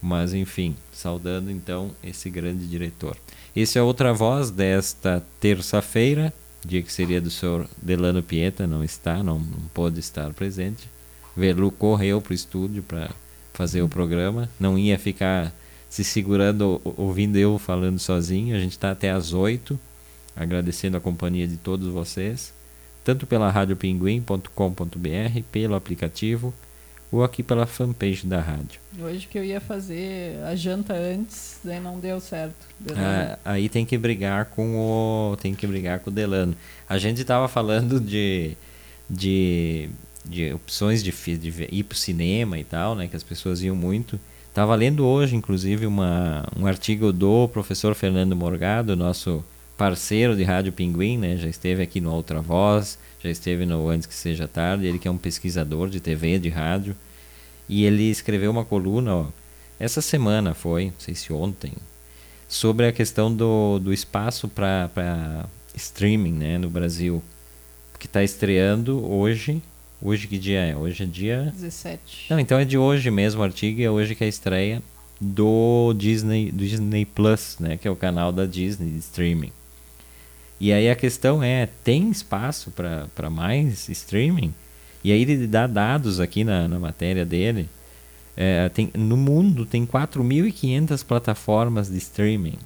Mas 0.00 0.32
enfim, 0.32 0.74
saudando 0.90 1.50
então 1.50 1.90
esse 2.02 2.30
grande 2.30 2.66
diretor. 2.66 3.16
Esse 3.54 3.78
é 3.78 3.82
outra 3.82 4.14
voz 4.14 4.50
desta 4.50 5.22
terça-feira, 5.38 6.32
dia 6.64 6.82
que 6.82 6.92
seria 6.92 7.20
do 7.20 7.30
senhor 7.30 7.68
Delano 7.80 8.22
Pieta, 8.22 8.66
não 8.66 8.82
está, 8.82 9.22
não, 9.22 9.38
não 9.38 9.60
pôde 9.74 10.00
estar 10.00 10.32
presente. 10.32 10.88
Velu 11.36 11.70
correu 11.70 12.20
para 12.20 12.30
o 12.30 12.34
estúdio 12.34 12.82
para 12.82 13.10
fazer 13.52 13.82
o 13.82 13.88
programa, 13.88 14.48
não 14.58 14.78
ia 14.78 14.98
ficar 14.98 15.52
se 15.90 16.02
segurando 16.02 16.80
ouvindo 16.96 17.36
eu 17.36 17.58
falando 17.58 17.98
sozinho. 17.98 18.56
A 18.56 18.58
gente 18.58 18.72
está 18.72 18.90
até 18.90 19.10
às 19.10 19.34
oito 19.34 19.78
agradecendo 20.38 20.96
a 20.96 21.00
companhia 21.00 21.46
de 21.46 21.56
todos 21.56 21.88
vocês, 21.88 22.54
tanto 23.04 23.26
pela 23.26 23.50
radiopinguim.com.br, 23.50 25.42
pelo 25.50 25.74
aplicativo 25.74 26.54
ou 27.10 27.24
aqui 27.24 27.42
pela 27.42 27.66
fanpage 27.66 28.26
da 28.26 28.40
rádio. 28.40 28.80
Hoje 29.00 29.26
que 29.26 29.38
eu 29.38 29.44
ia 29.44 29.60
fazer 29.60 30.42
a 30.44 30.54
janta 30.54 30.94
antes, 30.94 31.58
daí 31.64 31.80
não 31.80 31.98
deu 31.98 32.20
certo. 32.20 32.66
Ah, 32.94 33.38
aí 33.44 33.68
tem 33.68 33.84
que 33.86 33.96
brigar 33.96 34.46
com 34.46 34.76
o 34.76 35.36
tem 35.36 35.54
que 35.54 35.66
brigar 35.66 36.00
com 36.00 36.10
o 36.10 36.12
Delano. 36.12 36.54
A 36.88 36.98
gente 36.98 37.22
estava 37.22 37.48
falando 37.48 37.98
de, 37.98 38.56
de, 39.08 39.88
de 40.24 40.52
opções 40.52 41.02
de, 41.02 41.10
de 41.38 41.68
ir 41.72 41.84
para 41.84 41.94
o 41.94 41.98
cinema 41.98 42.58
e 42.58 42.64
tal, 42.64 42.94
né, 42.94 43.08
que 43.08 43.16
as 43.16 43.22
pessoas 43.22 43.62
iam 43.62 43.74
muito. 43.74 44.20
Estava 44.48 44.74
lendo 44.74 45.06
hoje, 45.06 45.36
inclusive, 45.36 45.86
uma, 45.86 46.44
um 46.58 46.66
artigo 46.66 47.12
do 47.12 47.48
professor 47.48 47.94
Fernando 47.94 48.34
Morgado, 48.34 48.96
nosso 48.96 49.44
parceiro 49.78 50.36
de 50.36 50.42
Rádio 50.42 50.72
Pinguim, 50.72 51.16
né? 51.16 51.36
Já 51.36 51.48
esteve 51.48 51.82
aqui 51.82 52.00
no 52.00 52.12
Outra 52.12 52.42
Voz, 52.42 52.98
já 53.22 53.30
esteve 53.30 53.64
no 53.64 53.88
Antes 53.88 54.08
que 54.08 54.14
Seja 54.14 54.48
Tarde, 54.48 54.86
ele 54.86 54.98
que 54.98 55.06
é 55.06 55.10
um 55.10 55.16
pesquisador 55.16 55.88
de 55.88 56.00
TV, 56.00 56.38
de 56.40 56.48
rádio. 56.48 56.96
E 57.68 57.84
ele 57.84 58.10
escreveu 58.10 58.50
uma 58.50 58.64
coluna, 58.64 59.14
ó, 59.14 59.26
essa 59.78 60.02
semana 60.02 60.52
foi, 60.52 60.86
não 60.86 60.98
sei 60.98 61.14
se 61.14 61.32
ontem, 61.32 61.72
sobre 62.48 62.86
a 62.86 62.92
questão 62.92 63.32
do, 63.32 63.78
do 63.78 63.92
espaço 63.92 64.48
para 64.48 65.46
streaming 65.74 66.32
né, 66.32 66.58
no 66.58 66.68
Brasil. 66.68 67.22
Que 67.98 68.06
está 68.06 68.22
estreando 68.22 69.04
hoje. 69.08 69.62
Hoje 70.00 70.28
que 70.28 70.38
dia 70.38 70.60
é? 70.60 70.76
Hoje 70.76 71.02
é 71.02 71.06
dia. 71.06 71.52
17. 71.54 72.26
Não, 72.30 72.38
então 72.38 72.58
é 72.58 72.64
de 72.64 72.78
hoje 72.78 73.10
mesmo 73.10 73.40
o 73.40 73.44
artigo, 73.44 73.80
e 73.80 73.84
é 73.84 73.90
hoje 73.90 74.14
que 74.14 74.24
é 74.24 74.26
a 74.26 74.28
estreia 74.28 74.82
do 75.20 75.92
Disney, 75.94 76.50
do 76.50 76.64
Disney 76.64 77.04
Plus, 77.04 77.56
né, 77.58 77.76
que 77.76 77.86
é 77.86 77.90
o 77.90 77.96
canal 77.96 78.32
da 78.32 78.46
Disney 78.46 78.90
de 78.90 78.98
streaming. 78.98 79.52
E 80.60 80.72
aí 80.72 80.90
a 80.90 80.96
questão 80.96 81.42
é, 81.42 81.68
tem 81.84 82.10
espaço 82.10 82.72
para 82.72 83.30
mais 83.30 83.88
streaming? 83.88 84.52
E 85.04 85.12
aí 85.12 85.22
ele 85.22 85.46
dá 85.46 85.66
dados 85.66 86.18
aqui 86.18 86.42
na, 86.42 86.66
na 86.66 86.78
matéria 86.78 87.24
dele. 87.24 87.68
É, 88.36 88.68
tem, 88.68 88.90
no 88.94 89.16
mundo 89.16 89.64
tem 89.64 89.86
4.500 89.86 91.04
plataformas 91.04 91.88
de 91.88 91.98
streaming. 91.98 92.58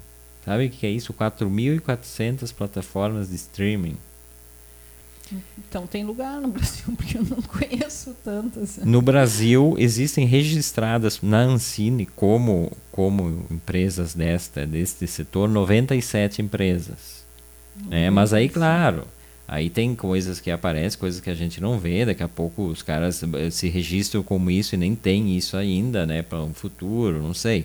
Sabe 0.44 0.66
o 0.66 0.70
que 0.70 0.86
é 0.86 0.90
isso? 0.90 1.12
4.400 1.12 2.52
plataformas 2.54 3.28
de 3.28 3.36
streaming. 3.36 3.96
Então 5.56 5.86
tem 5.86 6.04
lugar 6.04 6.40
no 6.40 6.48
Brasil, 6.48 6.92
porque 6.96 7.16
eu 7.16 7.24
não 7.24 7.40
conheço 7.42 8.14
tantas. 8.24 8.78
No 8.78 9.00
Brasil 9.00 9.74
existem 9.78 10.26
registradas 10.26 11.20
na 11.22 11.40
Ancine 11.40 12.06
como, 12.06 12.72
como 12.90 13.46
empresas 13.50 14.14
desta, 14.14 14.66
deste 14.66 15.06
setor 15.06 15.48
97 15.48 16.42
empresas. 16.42 17.21
É, 17.90 18.10
mas 18.10 18.32
aí, 18.32 18.48
claro, 18.48 19.06
aí 19.46 19.70
tem 19.70 19.94
coisas 19.94 20.40
que 20.40 20.50
aparecem, 20.50 20.98
coisas 20.98 21.20
que 21.20 21.30
a 21.30 21.34
gente 21.34 21.60
não 21.60 21.78
vê, 21.78 22.04
daqui 22.04 22.22
a 22.22 22.28
pouco 22.28 22.66
os 22.66 22.82
caras 22.82 23.22
eh, 23.22 23.50
se 23.50 23.68
registram 23.68 24.22
como 24.22 24.50
isso 24.50 24.74
e 24.74 24.78
nem 24.78 24.94
tem 24.94 25.36
isso 25.36 25.56
ainda, 25.56 26.06
né, 26.06 26.22
para 26.22 26.42
um 26.42 26.54
futuro, 26.54 27.22
não 27.22 27.34
sei. 27.34 27.64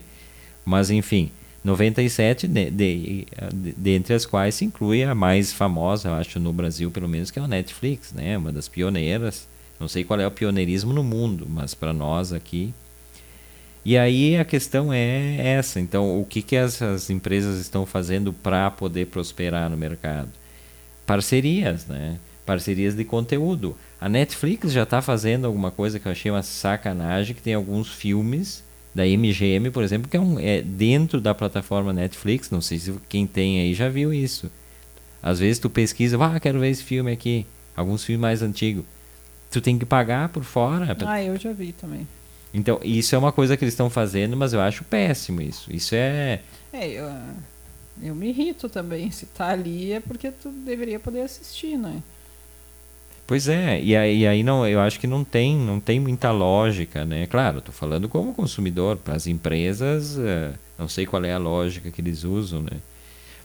Mas 0.66 0.90
enfim, 0.90 1.32
97 1.64 2.48
de, 2.48 2.70
de, 2.72 3.28
de, 3.54 3.72
dentre 3.78 4.14
as 4.14 4.26
quais 4.26 4.56
se 4.56 4.66
inclui 4.66 5.04
a 5.04 5.14
mais 5.14 5.52
famosa, 5.52 6.10
eu 6.10 6.14
acho, 6.16 6.40
no 6.40 6.54
Brasil 6.54 6.90
pelo 6.92 7.08
menos, 7.08 7.32
que 7.32 7.40
é 7.40 7.42
a 7.42 7.48
Netflix, 7.48 8.14
né, 8.14 8.38
uma 8.38 8.52
das 8.52 8.68
pioneiras. 8.68 9.48
Não 9.80 9.88
sei 9.88 10.04
qual 10.04 10.20
é 10.20 10.26
o 10.26 10.32
pioneirismo 10.32 10.92
no 10.92 11.04
mundo, 11.04 11.46
mas 11.48 11.76
para 11.76 11.94
nós 11.94 12.34
aqui 12.34 12.74
e 13.88 13.98
aí 13.98 14.36
a 14.36 14.44
questão 14.44 14.92
é 14.92 15.38
essa. 15.38 15.80
Então, 15.80 16.20
o 16.20 16.26
que, 16.26 16.42
que 16.42 16.58
essas 16.58 17.10
empresas 17.10 17.58
estão 17.58 17.86
fazendo 17.86 18.34
para 18.34 18.70
poder 18.70 19.08
prosperar 19.08 19.70
no 19.70 19.78
mercado? 19.78 20.28
Parcerias, 21.06 21.86
né? 21.86 22.20
Parcerias 22.46 22.98
de 22.98 23.06
conteúdo. 23.06 23.78
A 24.02 24.10
Netflix 24.10 24.74
já 24.74 24.84
está 24.84 25.02
fazendo 25.02 25.48
alguma 25.48 25.72
coisa 25.72 26.02
que 26.02 26.06
eu 26.06 26.12
achei 26.12 26.30
uma 26.30 26.44
sacanagem, 26.44 27.34
que 27.34 27.42
tem 27.42 27.54
alguns 27.54 27.88
filmes 27.88 28.62
da 28.94 29.06
MGM, 29.06 29.72
por 29.72 29.84
exemplo, 29.84 30.10
que 30.10 30.18
é, 30.18 30.20
um, 30.20 30.38
é 30.38 30.62
dentro 30.62 31.22
da 31.22 31.34
plataforma 31.34 31.94
Netflix. 31.94 32.52
Não 32.52 32.60
sei 32.60 32.80
se 32.80 32.94
quem 33.08 33.26
tem 33.26 33.62
aí 33.62 33.74
já 33.74 33.88
viu 33.88 34.14
isso. 34.14 34.52
Às 35.24 35.40
vezes 35.40 35.60
tu 35.60 35.70
pesquisa, 35.70 36.22
ah, 36.22 36.38
quero 36.42 36.60
ver 36.60 36.72
esse 36.72 36.84
filme 36.84 37.10
aqui. 37.10 37.46
Alguns 37.74 38.04
filmes 38.04 38.22
mais 38.22 38.42
antigos. 38.42 38.84
Tu 39.50 39.62
tem 39.62 39.80
que 39.80 39.86
pagar 39.86 40.28
por 40.28 40.44
fora. 40.44 40.94
Ah, 41.06 41.24
eu 41.24 41.38
já 41.38 41.54
vi 41.54 41.72
também. 41.72 42.06
Então, 42.54 42.80
isso 42.84 43.14
é 43.14 43.18
uma 43.18 43.32
coisa 43.32 43.56
que 43.56 43.64
eles 43.64 43.74
estão 43.74 43.90
fazendo, 43.90 44.36
mas 44.38 44.54
eu 44.54 44.62
acho 44.62 44.84
péssimo 44.84 45.42
isso. 45.42 45.72
Isso 45.74 45.94
é. 45.96 46.42
É, 46.72 46.88
eu, 46.88 47.10
eu 48.02 48.16
me 48.16 48.30
irrito 48.30 48.70
também. 48.70 49.12
Se 49.12 49.26
tá 49.26 49.50
ali 49.50 49.92
é 49.92 50.00
porque 50.00 50.32
tu 50.32 50.50
deveria 50.50 51.00
poder 51.00 51.22
assistir, 51.22 51.78
né? 51.78 52.02
Pois 53.28 53.50
é, 53.50 53.82
e 53.82 53.94
aí, 53.94 54.20
e 54.20 54.28
aí 54.28 54.42
não, 54.42 54.66
eu 54.66 54.80
acho 54.80 54.98
que 55.02 55.06
não 55.06 55.22
tem, 55.22 55.54
não 55.54 55.82
tem 55.82 56.00
muita 56.00 56.32
lógica, 56.32 57.04
né? 57.04 57.28
Claro, 57.28 57.58
estou 57.58 57.74
falando 57.74 58.08
como 58.08 58.34
consumidor, 58.34 58.96
para 58.96 59.16
as 59.16 59.28
empresas, 59.28 60.16
uh, 60.16 60.58
não 60.80 60.88
sei 60.88 61.06
qual 61.06 61.22
é 61.26 61.34
a 61.34 61.38
lógica 61.38 61.92
que 61.92 62.00
eles 62.00 62.24
usam, 62.24 62.62
né? 62.62 62.80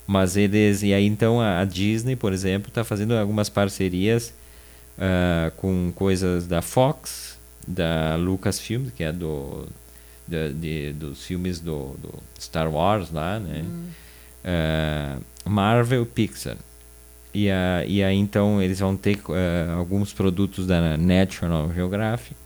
Mas 0.06 0.36
eles, 0.36 0.84
e 0.84 0.94
aí 0.94 1.04
então 1.04 1.40
a, 1.40 1.58
a 1.58 1.64
Disney, 1.64 2.14
por 2.14 2.32
exemplo, 2.32 2.68
está 2.68 2.84
fazendo 2.84 3.16
algumas 3.16 3.48
parcerias 3.48 4.32
uh, 4.96 5.50
com 5.56 5.92
coisas 5.96 6.46
da 6.46 6.62
Fox, 6.62 7.31
da 7.66 8.16
Lucasfilm, 8.16 8.90
que 8.90 9.04
é 9.04 9.12
do, 9.12 9.66
de, 10.26 10.52
de, 10.52 10.92
dos 10.92 11.24
filmes 11.24 11.60
do, 11.60 11.94
do, 11.98 12.14
Star 12.38 12.70
Wars 12.72 13.10
lá, 13.10 13.38
né? 13.38 13.64
Hum. 13.64 13.88
Uh, 14.44 15.50
Marvel, 15.50 16.04
Pixar. 16.06 16.56
E, 17.34 17.50
a, 17.50 17.84
e 17.86 18.02
aí 18.02 18.16
então 18.16 18.60
eles 18.60 18.80
vão 18.80 18.96
ter 18.96 19.16
uh, 19.16 19.78
alguns 19.78 20.12
produtos 20.12 20.66
da 20.66 20.96
National 20.96 21.72
Geographic, 21.72 22.36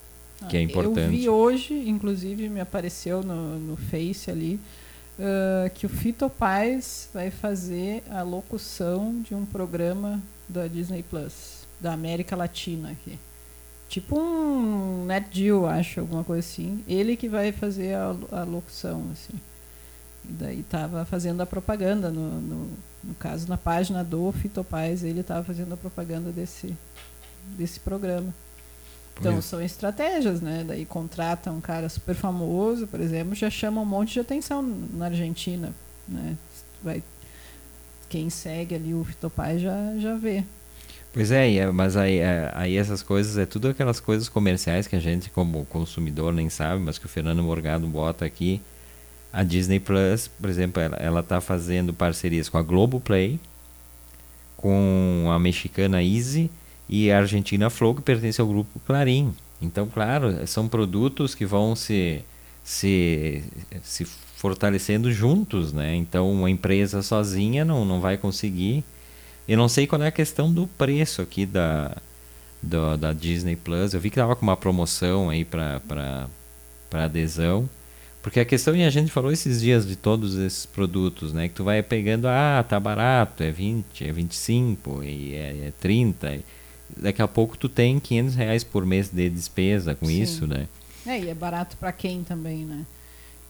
que 0.49 0.57
é 0.57 0.63
importante. 0.63 1.01
Eu 1.01 1.11
vi 1.11 1.29
hoje, 1.29 1.75
inclusive 1.89 2.49
me 2.49 2.61
apareceu 2.61 3.23
no, 3.23 3.59
no 3.59 3.77
Face 3.77 4.31
ali, 4.31 4.61
uh, 5.19 5.71
que 5.75 5.87
o 5.87 5.89
Fito 5.89 6.31
Paz 6.31 7.09
vai 7.13 7.31
fazer 7.31 8.03
a 8.11 8.23
locução 8.23 9.21
de 9.23 9.35
um 9.35 9.45
programa 9.45 10.23
da 10.49 10.69
Disney 10.69 11.03
Plus, 11.03 11.67
da 11.81 11.93
América 11.93 12.37
Latina 12.37 12.91
aqui. 12.91 13.19
Tipo 13.89 14.19
um 14.19 15.05
Net 15.07 15.29
Deal, 15.31 15.67
acho, 15.67 16.01
alguma 16.01 16.25
coisa 16.25 16.41
assim. 16.41 16.83
Ele 16.89 17.17
que 17.17 17.29
vai 17.29 17.53
fazer 17.53 17.95
a, 17.95 18.15
a 18.33 18.45
locução, 18.45 19.05
assim. 19.13 19.39
E 20.29 20.33
daí 20.33 20.61
estava 20.61 21.05
fazendo 21.05 21.41
a 21.41 21.47
propaganda, 21.47 22.11
no, 22.11 22.41
no, 22.41 22.71
no, 23.05 23.15
caso, 23.15 23.49
na 23.49 23.57
página 23.57 24.03
do 24.03 24.33
Fitopaz, 24.33 25.05
ele 25.05 25.21
estava 25.21 25.45
fazendo 25.45 25.73
a 25.73 25.77
propaganda 25.77 26.33
desse, 26.33 26.77
desse 27.57 27.79
programa. 27.79 28.35
Então, 29.19 29.41
são 29.41 29.63
estratégias, 29.63 30.41
né? 30.43 30.63
Daí 30.67 30.85
contrata 30.85 31.51
um 31.51 31.61
cara 31.61 31.89
super 31.89 32.15
famoso, 32.15 32.87
por 32.87 33.01
exemplo, 33.01 33.35
já 33.35 33.49
chama 33.49 33.81
um 33.81 33.87
monte 33.87 34.13
de 34.15 34.21
atenção 34.21 34.63
na 34.63 35.07
Argentina, 35.07 35.73
né? 36.07 36.37
Vai, 36.83 37.03
quem 38.09 38.29
segue 38.29 38.75
ali 38.75 38.93
o 38.93 39.05
Fitopaz 39.05 39.61
já, 39.61 39.97
já 39.99 40.15
vê. 40.17 40.45
Pois 41.17 41.31
é, 41.31 41.55
é 41.55 41.71
mas 41.73 41.97
aí, 41.97 42.19
é, 42.19 42.53
aí 42.55 42.77
essas 42.77 43.03
coisas, 43.03 43.39
é 43.39 43.47
tudo 43.47 43.69
aquelas 43.69 43.99
coisas 43.99 44.29
comerciais 44.29 44.87
que 44.87 44.95
a 44.95 45.01
gente 45.01 45.31
como 45.31 45.65
consumidor 45.65 46.31
nem 46.31 46.51
sabe, 46.51 46.83
mas 46.83 46.99
que 46.99 47.07
o 47.07 47.09
Fernando 47.09 47.43
Morgado 47.43 47.87
bota 47.87 48.27
aqui, 48.27 48.61
a 49.33 49.43
Disney 49.43 49.81
Plus, 49.81 50.29
por 50.29 50.51
exemplo, 50.51 50.83
ela 50.99 51.21
está 51.21 51.41
fazendo 51.41 51.95
parcerias 51.95 52.51
com 52.51 52.59
a 52.59 52.63
Globoplay, 52.63 53.41
com 54.59 55.31
a 55.33 55.39
mexicana 55.39 56.03
Easy 56.03 56.51
e 56.87 57.11
a 57.11 57.17
argentina 57.17 57.71
Flow, 57.71 57.95
que 57.95 58.03
pertence 58.03 58.39
ao 58.39 58.47
grupo 58.47 58.79
Clarim. 58.81 59.35
Então, 59.63 59.89
claro, 59.89 60.47
são 60.47 60.69
produtos 60.69 61.35
que 61.35 61.47
vão 61.47 61.75
se, 61.75 62.23
se, 62.63 63.43
se 63.83 64.05
fortalecendo 64.05 65.11
juntos, 65.11 65.73
né? 65.73 65.95
Então, 65.95 66.31
uma 66.31 66.51
empresa 66.51 67.01
sozinha 67.01 67.65
não, 67.65 67.87
não 67.87 68.03
vai 68.03 68.19
conseguir. 68.19 68.85
Eu 69.49 69.57
não 69.57 69.69
sei 69.69 69.87
qual 69.87 70.03
é 70.03 70.09
a 70.09 70.13
questão 70.13 70.53
do 70.53 70.67
preço 70.67 71.23
aqui 71.23 71.47
da, 71.47 71.97
da, 72.63 72.97
da 72.97 73.13
Disney 73.13 73.57
Plus. 73.57 73.95
Eu 73.95 74.01
vi 74.01 74.11
que 74.11 74.17
estava 74.17 74.35
com 74.35 74.43
uma 74.43 74.57
promoção 74.57 75.31
aí 75.31 75.45
para 75.45 76.29
adesão. 76.93 77.69
Porque 78.21 78.41
a 78.41 78.45
questão, 78.45 78.75
e 78.75 78.83
a 78.83 78.91
gente 78.91 79.13
falou 79.13 79.31
esses 79.31 79.61
dias 79.61 79.87
de 79.87 79.95
todos 79.95 80.35
esses 80.37 80.67
produtos, 80.67 81.33
né? 81.33 81.47
Que 81.47 81.55
tu 81.55 81.63
vai 81.63 81.81
pegando, 81.81 82.27
ah, 82.27 82.65
tá 82.69 82.81
barato, 82.81 83.45
é 83.45 83.53
20, 83.53 84.05
é 84.05 84.11
25, 84.11 85.05
e 85.05 85.35
é, 85.35 85.69
é 85.69 85.73
30. 85.81 86.41
daqui 86.97 87.23
a 87.23 87.29
pouco 87.29 87.57
tu 87.57 87.69
tem 87.69 88.01
500 88.01 88.35
reais 88.35 88.65
por 88.65 88.85
mês 88.85 89.11
de 89.11 89.31
despesa 89.31 89.95
com 89.95 90.07
Sim. 90.07 90.23
isso, 90.23 90.45
né? 90.45 90.67
É, 91.07 91.21
e 91.21 91.29
é 91.29 91.35
barato 91.35 91.77
para 91.77 91.93
quem 91.93 92.25
também, 92.25 92.65
né? 92.65 92.85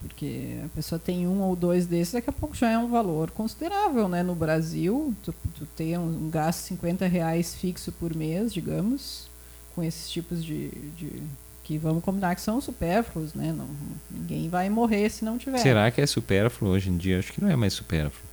Porque 0.00 0.58
a 0.64 0.68
pessoa 0.68 0.98
tem 0.98 1.26
um 1.26 1.40
ou 1.42 1.56
dois 1.56 1.86
desses, 1.86 2.12
daqui 2.12 2.30
a 2.30 2.32
pouco 2.32 2.54
já 2.54 2.70
é 2.70 2.78
um 2.78 2.88
valor 2.88 3.30
considerável, 3.30 4.08
né? 4.08 4.22
No 4.22 4.34
Brasil, 4.34 5.14
tu, 5.22 5.34
tu 5.54 5.66
tem 5.74 5.96
um, 5.96 6.26
um 6.26 6.30
gasto 6.30 6.60
de 6.60 6.68
50 6.68 7.06
reais 7.06 7.54
fixo 7.54 7.90
por 7.92 8.14
mês, 8.14 8.52
digamos, 8.52 9.28
com 9.74 9.82
esses 9.82 10.10
tipos 10.10 10.44
de, 10.44 10.68
de 10.96 11.22
que 11.64 11.78
vamos 11.78 12.04
combinar 12.04 12.34
que 12.34 12.40
são 12.40 12.60
supérfluos, 12.60 13.34
né? 13.34 13.52
Não, 13.56 13.68
ninguém 14.10 14.48
vai 14.48 14.68
morrer 14.68 15.10
se 15.10 15.24
não 15.24 15.36
tiver. 15.36 15.58
Será 15.58 15.90
que 15.90 16.00
é 16.00 16.06
supérfluo 16.06 16.70
hoje 16.70 16.90
em 16.90 16.96
dia? 16.96 17.18
Acho 17.18 17.32
que 17.32 17.42
não 17.42 17.50
é 17.50 17.56
mais 17.56 17.72
supérfluo. 17.72 18.26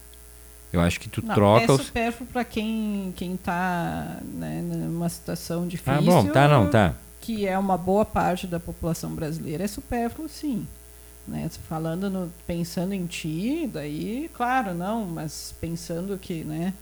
Eu 0.72 0.82
acho 0.82 1.00
que 1.00 1.08
tu 1.08 1.26
não, 1.26 1.34
troca. 1.34 1.72
É 1.72 1.78
supérfluo 1.78 2.28
para 2.32 2.44
quem 2.44 3.14
quem 3.16 3.36
está 3.36 4.20
né, 4.24 4.62
numa 4.62 5.08
situação 5.08 5.68
difícil. 5.68 5.94
Ah, 5.94 6.02
bom, 6.02 6.26
tá, 6.28 6.48
não, 6.48 6.70
tá. 6.70 6.96
Que 7.22 7.48
é 7.48 7.58
uma 7.58 7.78
boa 7.78 8.04
parte 8.04 8.46
da 8.46 8.60
população 8.60 9.12
brasileira 9.16 9.64
é 9.64 9.68
supérfluo, 9.68 10.28
sim. 10.28 10.68
Né? 11.28 11.50
Falando 11.70 12.10
no, 12.10 12.32
pensando 12.46 12.94
em 12.94 13.06
ti, 13.06 13.70
daí, 13.72 14.30
claro, 14.34 14.74
não, 14.74 15.06
mas 15.06 15.56
pensando 15.60 16.18
que, 16.18 16.44
né? 16.44 16.74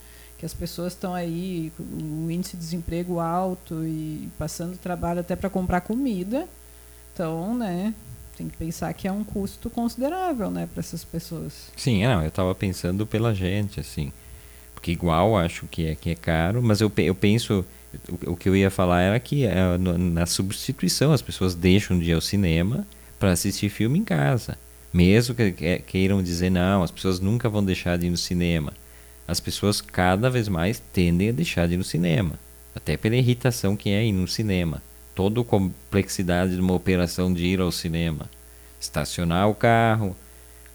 que 0.41 0.45
as 0.45 0.55
pessoas 0.55 0.93
estão 0.93 1.13
aí 1.13 1.71
com 1.77 1.83
um 1.83 2.31
índice 2.31 2.57
de 2.57 2.63
desemprego 2.63 3.19
alto 3.19 3.85
e 3.85 4.27
passando 4.39 4.75
trabalho 4.75 5.19
até 5.19 5.35
para 5.35 5.51
comprar 5.51 5.81
comida. 5.81 6.47
Então, 7.13 7.55
né, 7.55 7.93
tem 8.35 8.49
que 8.49 8.57
pensar 8.57 8.91
que 8.95 9.07
é 9.07 9.11
um 9.11 9.23
custo 9.23 9.69
considerável, 9.69 10.49
né, 10.49 10.67
para 10.73 10.79
essas 10.79 11.03
pessoas. 11.03 11.71
Sim, 11.77 12.03
não, 12.03 12.23
eu 12.23 12.29
estava 12.29 12.55
pensando 12.55 13.05
pela 13.05 13.35
gente, 13.35 13.79
assim, 13.79 14.11
porque 14.73 14.91
igual 14.91 15.37
acho 15.37 15.67
que 15.67 15.85
é 15.85 15.93
que 15.93 16.09
é 16.09 16.15
caro, 16.15 16.59
mas 16.59 16.81
eu, 16.81 16.91
eu 16.97 17.13
penso 17.13 17.63
o, 18.09 18.31
o 18.31 18.35
que 18.35 18.49
eu 18.49 18.55
ia 18.55 18.71
falar 18.71 19.01
era 19.01 19.19
que 19.19 19.45
é, 19.45 19.77
na 19.77 20.25
substituição 20.25 21.13
as 21.13 21.21
pessoas 21.21 21.53
deixam 21.53 21.99
de 21.99 22.09
ir 22.09 22.13
ao 22.13 22.21
cinema 22.21 22.87
para 23.21 23.31
assistir 23.31 23.69
filme 23.69 23.99
em 23.99 24.03
casa, 24.03 24.57
mesmo 24.93 25.33
que, 25.33 25.53
que 25.53 25.79
queiram 25.79 26.21
dizer 26.21 26.49
não, 26.49 26.83
as 26.83 26.91
pessoas 26.91 27.21
nunca 27.21 27.47
vão 27.47 27.63
deixar 27.63 27.97
de 27.97 28.07
ir 28.07 28.09
no 28.09 28.17
cinema 28.17 28.73
as 29.31 29.39
pessoas 29.39 29.79
cada 29.79 30.29
vez 30.29 30.49
mais 30.49 30.83
tendem 30.91 31.29
a 31.29 31.31
deixar 31.31 31.65
de 31.65 31.75
ir 31.75 31.77
no 31.77 31.85
cinema. 31.85 32.33
Até 32.75 32.97
pela 32.97 33.15
irritação 33.15 33.77
que 33.77 33.89
é 33.89 34.05
ir 34.05 34.11
no 34.11 34.27
cinema. 34.27 34.81
Toda 35.15 35.39
a 35.39 35.43
complexidade 35.43 36.55
de 36.55 36.61
uma 36.61 36.73
operação 36.73 37.33
de 37.33 37.45
ir 37.45 37.61
ao 37.61 37.71
cinema. 37.71 38.29
Estacionar 38.79 39.49
o 39.49 39.55
carro, 39.55 40.15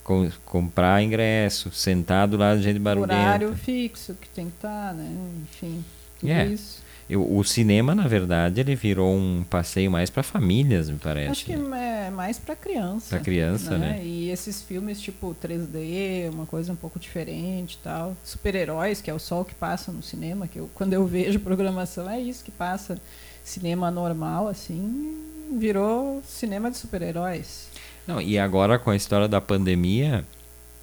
com, 0.02 0.30
comprar 0.46 1.02
ingresso, 1.02 1.70
sentar 1.70 2.26
do 2.26 2.38
lado 2.38 2.58
de 2.58 2.64
gente 2.64 2.78
barulhenta. 2.78 3.14
Horário 3.14 3.54
fixo 3.56 4.14
que 4.14 4.28
tem 4.30 4.46
que 4.46 4.56
estar, 4.56 4.88
tá, 4.88 4.92
né? 4.94 5.14
Enfim, 5.42 5.84
tudo 6.20 6.32
é. 6.32 6.46
isso. 6.46 6.82
Eu, 7.08 7.36
o 7.36 7.44
cinema, 7.44 7.94
na 7.94 8.08
verdade, 8.08 8.60
ele 8.60 8.74
virou 8.74 9.14
um 9.14 9.44
passeio 9.48 9.88
mais 9.90 10.10
para 10.10 10.24
famílias, 10.24 10.90
me 10.90 10.98
parece. 10.98 11.30
Acho 11.30 11.44
que 11.44 11.52
é 11.52 12.10
mais 12.10 12.36
para 12.38 12.56
criança. 12.56 13.10
Para 13.10 13.20
criança, 13.20 13.78
né? 13.78 13.90
né? 13.90 14.04
E 14.04 14.28
esses 14.30 14.60
filmes 14.60 15.00
tipo 15.00 15.34
3D, 15.40 16.28
uma 16.32 16.46
coisa 16.46 16.72
um 16.72 16.76
pouco 16.76 16.98
diferente, 16.98 17.78
tal. 17.82 18.16
Super-heróis, 18.24 19.00
que 19.00 19.08
é 19.08 19.14
o 19.14 19.20
sol 19.20 19.44
que 19.44 19.54
passa 19.54 19.92
no 19.92 20.02
cinema, 20.02 20.48
que 20.48 20.58
eu, 20.58 20.68
quando 20.74 20.94
eu 20.94 21.06
vejo 21.06 21.38
programação 21.40 22.10
é 22.10 22.20
isso 22.20 22.44
que 22.44 22.50
passa. 22.50 22.98
Cinema 23.44 23.88
normal, 23.92 24.48
assim, 24.48 25.24
virou 25.56 26.20
cinema 26.26 26.68
de 26.68 26.76
super-heróis. 26.76 27.68
Não, 28.04 28.20
e 28.20 28.36
agora 28.36 28.80
com 28.80 28.90
a 28.90 28.96
história 28.96 29.28
da 29.28 29.40
pandemia, 29.40 30.24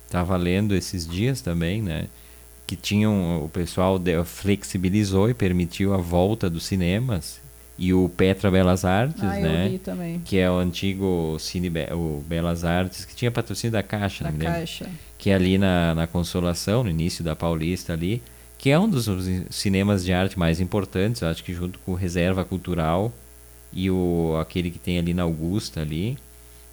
tava 0.09 0.38
lendo 0.38 0.74
esses 0.74 1.05
dias 1.05 1.41
também, 1.41 1.82
né? 1.82 2.07
Que 2.66 2.76
tinham 2.76 3.43
o 3.43 3.49
pessoal 3.49 3.99
flexibilizou 4.26 5.30
e 5.30 5.34
permitiu 5.34 5.93
a 5.93 5.97
volta 5.97 6.49
dos 6.49 6.64
cinemas 6.64 7.41
e 7.78 7.93
o 7.93 8.07
Petra 8.09 8.51
Belas 8.51 8.86
Artes, 8.86 9.24
ah, 9.24 9.39
né? 9.39 9.80
Que 10.24 10.38
é 10.38 10.49
o 10.49 10.55
antigo 10.55 11.38
Cine 11.39 11.70
Be 11.70 11.88
o 11.91 12.24
Belas 12.28 12.64
Artes, 12.64 13.03
que 13.03 13.16
tinha 13.16 13.32
patrocínio 13.32 13.72
da 13.72 13.84
Caixa, 13.84 14.26
da? 14.26 14.45
Caixa. 14.45 14.89
Que 15.18 15.32
é 15.32 15.36
ali 15.36 15.57
na, 15.57 15.95
na 15.95 16.07
Consolação, 16.07 16.84
no 16.84 16.89
início 16.89 17.24
da 17.24 17.36
Paulista 17.36 17.93
ali, 17.93 18.22
que 18.57 18.70
é 18.70 18.80
um 18.80 18.88
dos 18.88 19.07
cinemas 19.49 20.05
de 20.05 20.14
arte 20.14 20.38
mais 20.38 20.61
importantes, 20.61 21.24
acho 21.24 21.43
que 21.43 21.53
junto 21.53 21.80
com 21.80 21.91
o 21.93 21.95
Reserva 21.95 22.45
Cultural 22.45 23.11
e 23.74 23.89
o 23.89 24.38
aquele 24.39 24.70
que 24.70 24.80
tem 24.80 24.99
ali 24.99 25.14
na 25.14 25.24
Augusta 25.24 25.82
ali. 25.82 26.18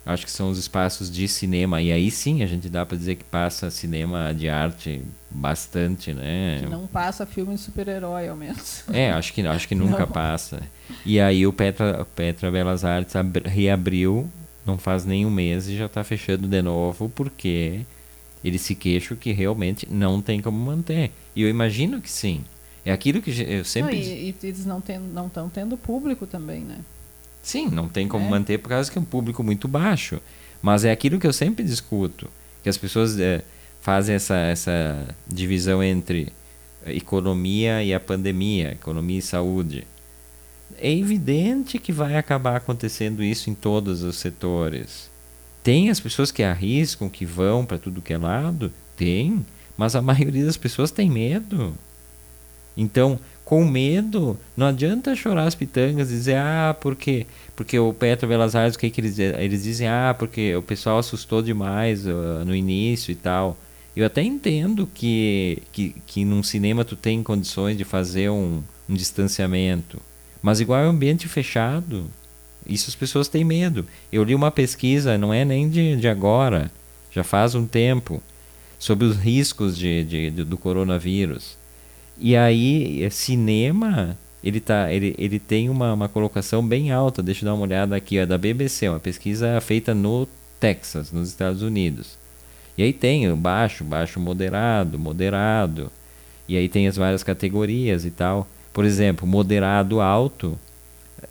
Acho 0.05 0.25
que 0.25 0.31
são 0.31 0.51
os 0.51 0.59
espaços 0.59 1.11
de 1.11 1.29
cinema. 1.29 1.81
E 1.83 1.93
aí 1.93 2.11
sim 2.11 2.43
a 2.43 2.47
gente 2.47 2.69
dá 2.69 2.87
para 2.87 2.97
dizer 2.97 3.17
que 3.17 3.25
passa 3.25 3.71
cinema 3.71 4.35
de 4.35 4.49
arte 4.49 5.03
bastante, 5.31 6.15
né? 6.15 6.61
Que 6.63 6.69
não 6.69 6.87
passa 6.87 7.27
filme 7.27 7.55
de 7.55 7.61
super-herói, 7.61 8.29
ao 8.29 8.37
menos. 8.37 8.85
É, 8.93 9.11
acho 9.13 9.33
que, 9.33 9.47
acho 9.47 9.69
que 9.69 9.75
nunca 9.75 10.01
não. 10.01 10.09
passa. 10.09 10.63
E 11.05 11.21
aí 11.21 11.47
o 11.47 11.53
Petra, 11.53 12.07
Petra 12.17 12.51
Belas 12.51 12.85
Artes 12.85 13.15
reabriu, 13.45 14.29
não 14.65 14.79
faz 14.79 15.05
nem 15.05 15.27
um 15.27 15.31
mês 15.31 15.69
e 15.69 15.77
já 15.77 15.87
está 15.87 16.03
fechando 16.03 16.49
de 16.49 16.63
novo, 16.63 17.09
porque 17.09 17.83
eles 18.43 18.63
se 18.63 18.75
queixam 18.75 19.17
que 19.17 19.33
realmente 19.33 19.87
não 19.91 20.21
tem 20.23 20.41
como 20.41 20.59
manter. 20.59 21.13
E 21.37 21.43
eu 21.43 21.49
imagino 21.49 22.01
que 22.01 22.11
sim. 22.11 22.43
É 22.85 22.93
aquilo 22.93 23.21
que 23.21 23.31
eu 23.43 23.65
sempre. 23.65 23.97
Não, 23.97 24.03
e, 24.03 24.31
e 24.31 24.37
eles 24.43 24.65
não 24.65 24.79
estão 24.79 25.51
tendo 25.51 25.77
público 25.77 26.27
também, 26.27 26.63
né? 26.63 26.79
Sim, 27.43 27.69
não 27.69 27.89
tem 27.89 28.07
como 28.07 28.27
é. 28.27 28.31
manter 28.31 28.59
por 28.59 28.69
causa 28.69 28.91
que 28.91 28.99
é 28.99 29.01
um 29.01 29.05
público 29.05 29.43
muito 29.43 29.67
baixo. 29.67 30.21
Mas 30.63 30.85
é 30.85 30.91
aquilo 30.91 31.19
que 31.19 31.27
eu 31.27 31.33
sempre 31.33 31.65
discuto, 31.65 32.29
que 32.63 32.69
as 32.69 32.77
pessoas 32.77 33.19
é, 33.19 33.43
fazem 33.81 34.15
essa, 34.15 34.37
essa 34.37 35.09
divisão 35.27 35.83
entre 35.83 36.33
economia 36.87 37.83
e 37.83 37.95
a 37.95 38.01
pandemia, 38.01 38.73
economia 38.73 39.19
e 39.19 39.23
saúde. 39.23 39.87
É 40.79 40.93
evidente 40.93 41.79
que 41.79 41.93
vai 41.93 42.17
acabar 42.17 42.57
acontecendo 42.57 43.23
isso 43.23 43.51
em 43.51 43.55
todos 43.55 44.03
os 44.03 44.17
setores. 44.17 45.11
Tem 45.63 45.91
as 45.91 46.01
pessoas 46.01 46.31
que 46.31 46.43
arriscam, 46.43 47.09
que 47.09 47.27
vão 47.27 47.67
para 47.67 47.79
tudo 47.79 48.01
que 48.01 48.13
é 48.13 48.19
lado? 48.19 48.73
Tem, 48.97 49.45
mas 49.77 49.95
a 49.97 50.03
maioria 50.03 50.45
das 50.45 50.57
pessoas 50.57 50.91
tem 50.91 51.11
medo. 51.11 51.75
Então, 52.77 53.19
com 53.45 53.65
medo, 53.65 54.39
não 54.57 54.67
adianta 54.67 55.17
chorar 55.17 55.45
as 55.45 55.55
pitangas 55.55 56.11
e 56.11 56.15
dizer, 56.15 56.37
ah, 56.37 56.77
porque, 56.81 57.27
porque 57.57 57.79
o 57.79 57.93
Petro 57.93 58.29
Artes, 58.33 58.77
o 58.77 58.79
que, 58.79 58.91
que 58.91 59.01
eles, 59.01 59.19
eles 59.19 59.65
dizem? 59.65 59.89
Ah, 59.89 60.15
porque 60.17 60.55
o 60.55 60.63
pessoal 60.63 60.99
assustou 60.99 61.43
demais 61.43 62.07
uh, 62.07 62.45
no 62.47 62.55
início 62.55 63.11
e 63.11 63.17
tal. 63.17 63.59
Eu 63.97 64.07
até 64.07 64.23
entendo 64.23 64.89
que, 64.95 65.63
que, 65.73 65.97
que 66.07 66.25
num 66.25 66.43
cinema 66.43 66.85
tu 66.85 66.95
tem 66.95 67.23
condições 67.23 67.77
de 67.77 67.83
fazer 67.83 68.31
um, 68.31 68.63
um 68.89 68.95
distanciamento. 68.95 70.01
Mas 70.41 70.61
igual 70.61 70.81
é 70.81 70.87
um 70.87 70.91
ambiente 70.91 71.27
fechado, 71.29 72.09
isso 72.67 72.89
as 72.89 72.95
pessoas 72.95 73.29
têm 73.29 73.45
medo. 73.45 73.85
Eu 74.13 74.23
li 74.23 74.35
uma 74.35 74.51
pesquisa, 74.51 75.19
não 75.19 75.35
é 75.35 75.45
nem 75.45 75.69
de, 75.69 75.97
de 75.97 76.09
agora, 76.09 76.71
já 77.11 77.25
faz 77.25 77.55
um 77.55 77.67
tempo, 77.67 78.23
sobre 78.79 79.05
os 79.05 79.17
riscos 79.17 79.77
de, 79.77 80.05
de 80.05 80.31
do 80.31 80.57
coronavírus. 80.57 81.60
E 82.21 82.37
aí, 82.37 83.03
é, 83.03 83.09
cinema, 83.09 84.17
ele, 84.45 84.61
tá, 84.61 84.93
ele, 84.93 85.15
ele 85.19 85.39
tem 85.39 85.71
uma, 85.71 85.95
uma 85.95 86.09
colocação 86.09 86.67
bem 86.67 86.93
alta. 86.93 87.23
Deixa 87.23 87.45
eu 87.45 87.47
dar 87.47 87.55
uma 87.55 87.65
olhada 87.65 87.97
aqui, 87.97 88.19
é 88.19 88.27
da 88.27 88.37
BBC, 88.37 88.89
uma 88.89 89.01
pesquisa 89.01 89.59
feita 89.61 89.95
no 89.95 90.29
Texas, 90.61 91.11
nos 91.11 91.31
Estados 91.31 91.63
Unidos. 91.63 92.19
E 92.77 92.83
aí 92.83 92.93
tem 92.93 93.35
baixo, 93.35 93.83
baixo 93.83 94.21
moderado, 94.21 94.99
moderado. 94.99 95.91
E 96.47 96.57
aí 96.57 96.69
tem 96.69 96.87
as 96.87 96.97
várias 96.97 97.23
categorias 97.23 98.05
e 98.05 98.11
tal. 98.11 98.47
Por 98.73 98.85
exemplo, 98.85 99.27
moderado 99.27 100.01
alto, 100.01 100.59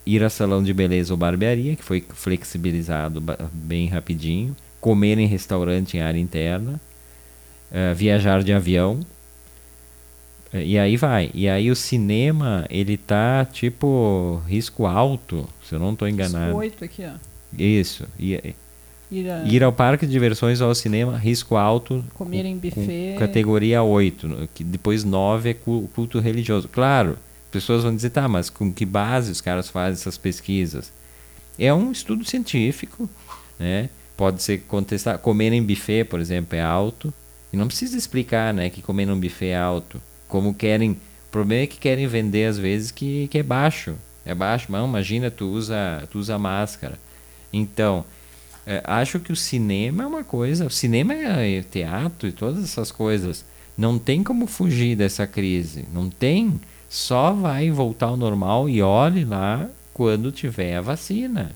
ir 0.05 0.23
a 0.23 0.29
salão 0.29 0.63
de 0.63 0.73
beleza 0.73 1.13
ou 1.13 1.17
barbearia, 1.17 1.75
que 1.75 1.83
foi 1.83 2.03
flexibilizado 2.13 3.23
bem 3.53 3.87
rapidinho, 3.87 4.55
comer 4.81 5.17
em 5.19 5.27
restaurante 5.27 5.97
em 5.97 6.01
área 6.01 6.19
interna, 6.19 6.79
uh, 7.71 7.95
viajar 7.95 8.43
de 8.43 8.53
avião, 8.53 8.99
e 10.53 10.77
aí 10.77 10.97
vai. 10.97 11.29
E 11.33 11.47
aí 11.47 11.69
o 11.69 11.75
cinema, 11.75 12.65
ele 12.69 12.97
tá 12.97 13.45
tipo 13.45 14.41
risco 14.47 14.85
alto, 14.85 15.47
se 15.63 15.75
eu 15.75 15.79
não 15.79 15.93
estou 15.93 16.07
enganado. 16.07 16.45
Risco 16.45 16.57
8 16.57 16.85
aqui, 16.85 17.03
ó. 17.05 17.29
Isso. 17.57 18.05
E, 18.19 18.55
Ir, 19.11 19.27
a... 19.29 19.43
Ir 19.43 19.63
ao 19.63 19.73
parque 19.73 20.05
de 20.05 20.11
diversões 20.11 20.61
ou 20.61 20.67
ao 20.67 20.75
cinema, 20.75 21.17
risco 21.17 21.55
alto. 21.55 22.05
Comer 22.13 22.45
em 22.45 22.57
buffet. 22.57 23.15
categoria 23.17 23.81
8, 23.81 24.49
que 24.53 24.63
depois 24.63 25.03
9 25.03 25.49
é 25.49 25.53
culto 25.53 26.19
religioso. 26.19 26.67
Claro, 26.67 27.17
pessoas 27.51 27.83
vão 27.83 27.95
dizer, 27.95 28.11
tá, 28.11 28.27
mas 28.27 28.49
com 28.49 28.71
que 28.71 28.85
base 28.85 29.31
os 29.31 29.41
caras 29.41 29.67
fazem 29.67 29.93
essas 29.93 30.17
pesquisas? 30.17 30.91
É 31.57 31.73
um 31.73 31.91
estudo 31.91 32.23
científico, 32.23 33.09
né? 33.57 33.89
Pode 34.15 34.43
ser 34.43 34.59
contestar. 34.59 35.17
Comer 35.17 35.53
em 35.53 35.63
buffet, 35.63 36.03
por 36.03 36.19
exemplo, 36.19 36.55
é 36.55 36.61
alto. 36.61 37.11
E 37.51 37.57
não 37.57 37.65
precisa 37.65 37.97
explicar, 37.97 38.53
né, 38.53 38.69
que 38.69 38.81
comer 38.81 39.09
em 39.09 39.19
buffet 39.19 39.47
é 39.47 39.57
alto. 39.57 39.99
Como 40.29 40.53
querem. 40.53 40.91
O 40.91 41.31
problema 41.31 41.63
é 41.63 41.67
que 41.67 41.77
querem 41.77 42.07
vender 42.07 42.45
às 42.45 42.57
vezes 42.57 42.89
que, 42.89 43.27
que 43.27 43.39
é 43.39 43.43
baixo. 43.43 43.95
É 44.25 44.33
baixo, 44.33 44.67
mas 44.69 44.83
imagina, 44.85 45.29
tu 45.29 45.45
usa, 45.47 46.07
tu 46.09 46.19
usa 46.19 46.37
máscara. 46.39 46.97
Então, 47.51 48.05
é, 48.65 48.81
acho 48.85 49.19
que 49.19 49.31
o 49.31 49.35
cinema 49.35 50.03
é 50.03 50.07
uma 50.07 50.23
coisa, 50.23 50.65
o 50.65 50.69
cinema 50.69 51.13
é 51.13 51.61
teatro 51.63 52.29
e 52.29 52.31
todas 52.31 52.63
essas 52.63 52.91
coisas. 52.91 53.43
Não 53.77 53.97
tem 53.97 54.23
como 54.23 54.45
fugir 54.45 54.95
dessa 54.95 55.25
crise. 55.25 55.85
Não 55.91 56.09
tem. 56.09 56.59
Só 56.87 57.31
vai 57.33 57.71
voltar 57.71 58.07
ao 58.07 58.17
normal 58.17 58.69
e 58.69 58.81
olhe 58.81 59.25
lá 59.25 59.69
quando 59.93 60.31
tiver 60.31 60.75
a 60.75 60.81
vacina. 60.81 61.55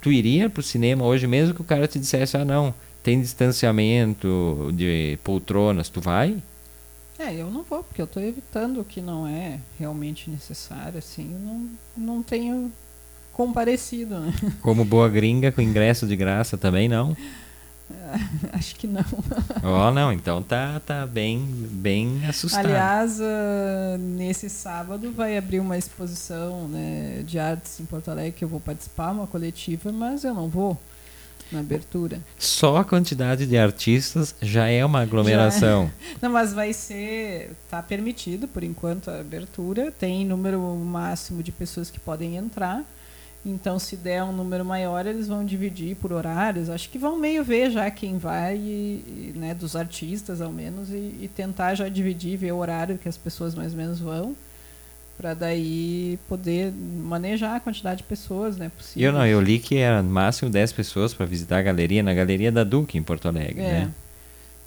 Tu 0.00 0.12
iria 0.12 0.50
pro 0.50 0.62
cinema 0.62 1.04
hoje, 1.04 1.26
mesmo 1.26 1.54
que 1.54 1.60
o 1.60 1.64
cara 1.64 1.86
te 1.86 1.98
dissesse, 1.98 2.36
ah 2.36 2.44
não, 2.44 2.74
tem 3.02 3.20
distanciamento 3.20 4.70
de 4.74 5.18
poltronas, 5.22 5.88
tu 5.88 6.00
vai? 6.00 6.36
É, 7.22 7.34
eu 7.34 7.50
não 7.50 7.62
vou, 7.62 7.84
porque 7.84 8.00
eu 8.00 8.06
estou 8.06 8.20
evitando 8.20 8.80
o 8.80 8.84
que 8.84 9.00
não 9.00 9.28
é 9.28 9.60
realmente 9.78 10.28
necessário, 10.28 10.98
assim, 10.98 11.24
não, 11.24 11.68
não 11.96 12.22
tenho 12.22 12.72
comparecido. 13.32 14.18
Né? 14.18 14.32
Como 14.60 14.84
boa 14.84 15.08
gringa 15.08 15.52
com 15.52 15.60
ingresso 15.60 16.04
de 16.04 16.16
graça 16.16 16.58
também 16.58 16.88
não? 16.88 17.16
Acho 18.52 18.74
que 18.74 18.88
não. 18.88 19.04
Ó, 19.62 19.88
oh, 19.88 19.92
não, 19.92 20.12
então 20.12 20.42
tá, 20.42 20.80
tá 20.84 21.06
bem, 21.06 21.46
bem 21.70 22.26
assustado. 22.26 22.66
Aliás, 22.66 23.20
uh, 23.20 23.98
nesse 23.98 24.50
sábado 24.50 25.12
vai 25.12 25.36
abrir 25.36 25.60
uma 25.60 25.78
exposição 25.78 26.66
né, 26.66 27.22
de 27.24 27.38
artes 27.38 27.78
em 27.78 27.84
Porto 27.84 28.10
Alegre 28.10 28.32
que 28.32 28.44
eu 28.44 28.48
vou 28.48 28.60
participar, 28.60 29.12
uma 29.12 29.28
coletiva, 29.28 29.92
mas 29.92 30.24
eu 30.24 30.34
não 30.34 30.48
vou 30.48 30.76
na 31.52 31.60
abertura. 31.60 32.20
Só 32.38 32.78
a 32.78 32.84
quantidade 32.84 33.46
de 33.46 33.56
artistas 33.56 34.34
já 34.40 34.66
é 34.68 34.84
uma 34.84 35.02
aglomeração. 35.02 35.90
É. 36.10 36.16
Não, 36.22 36.30
mas 36.30 36.52
vai 36.52 36.72
ser. 36.72 37.52
Está 37.64 37.82
permitido 37.82 38.48
por 38.48 38.64
enquanto 38.64 39.10
a 39.10 39.20
abertura, 39.20 39.92
tem 39.92 40.24
número 40.24 40.60
máximo 40.76 41.42
de 41.42 41.52
pessoas 41.52 41.90
que 41.90 42.00
podem 42.00 42.36
entrar. 42.36 42.84
Então, 43.44 43.76
se 43.76 43.96
der 43.96 44.22
um 44.22 44.32
número 44.32 44.64
maior, 44.64 45.04
eles 45.04 45.26
vão 45.26 45.44
dividir 45.44 45.96
por 45.96 46.12
horários. 46.12 46.70
Acho 46.70 46.88
que 46.88 46.96
vão 46.96 47.18
meio 47.18 47.42
ver 47.42 47.72
já 47.72 47.90
quem 47.90 48.16
vai, 48.16 48.56
e, 48.56 49.32
né, 49.34 49.52
dos 49.52 49.74
artistas 49.74 50.40
ao 50.40 50.52
menos, 50.52 50.90
e, 50.90 51.18
e, 51.22 51.30
tentar 51.34 51.74
já 51.74 51.88
dividir, 51.88 52.36
ver 52.36 52.52
o 52.52 52.58
horário 52.58 52.98
que 52.98 53.08
as 53.08 53.16
pessoas 53.16 53.52
mais 53.54 53.72
ou 53.72 53.78
menos 53.78 53.98
vão, 53.98 54.36
para 55.16 55.34
daí 55.34 56.18
poder 56.28 56.72
manejar 56.72 57.56
a 57.56 57.60
quantidade 57.60 57.98
de 57.98 58.02
pessoas, 58.04 58.56
né, 58.56 58.70
possível. 58.76 59.10
Eu 59.10 59.12
não, 59.12 59.26
eu 59.26 59.40
li 59.40 59.58
que 59.58 59.76
era 59.76 60.02
máximo 60.02 60.50
10 60.50 60.72
pessoas 60.72 61.14
para 61.14 61.26
visitar 61.26 61.58
a 61.58 61.62
galeria, 61.62 62.02
na 62.02 62.14
Galeria 62.14 62.50
da 62.50 62.64
Duque, 62.64 62.98
em 62.98 63.02
Porto 63.02 63.28
Alegre, 63.28 63.62
é. 63.62 63.72
né? 63.72 63.90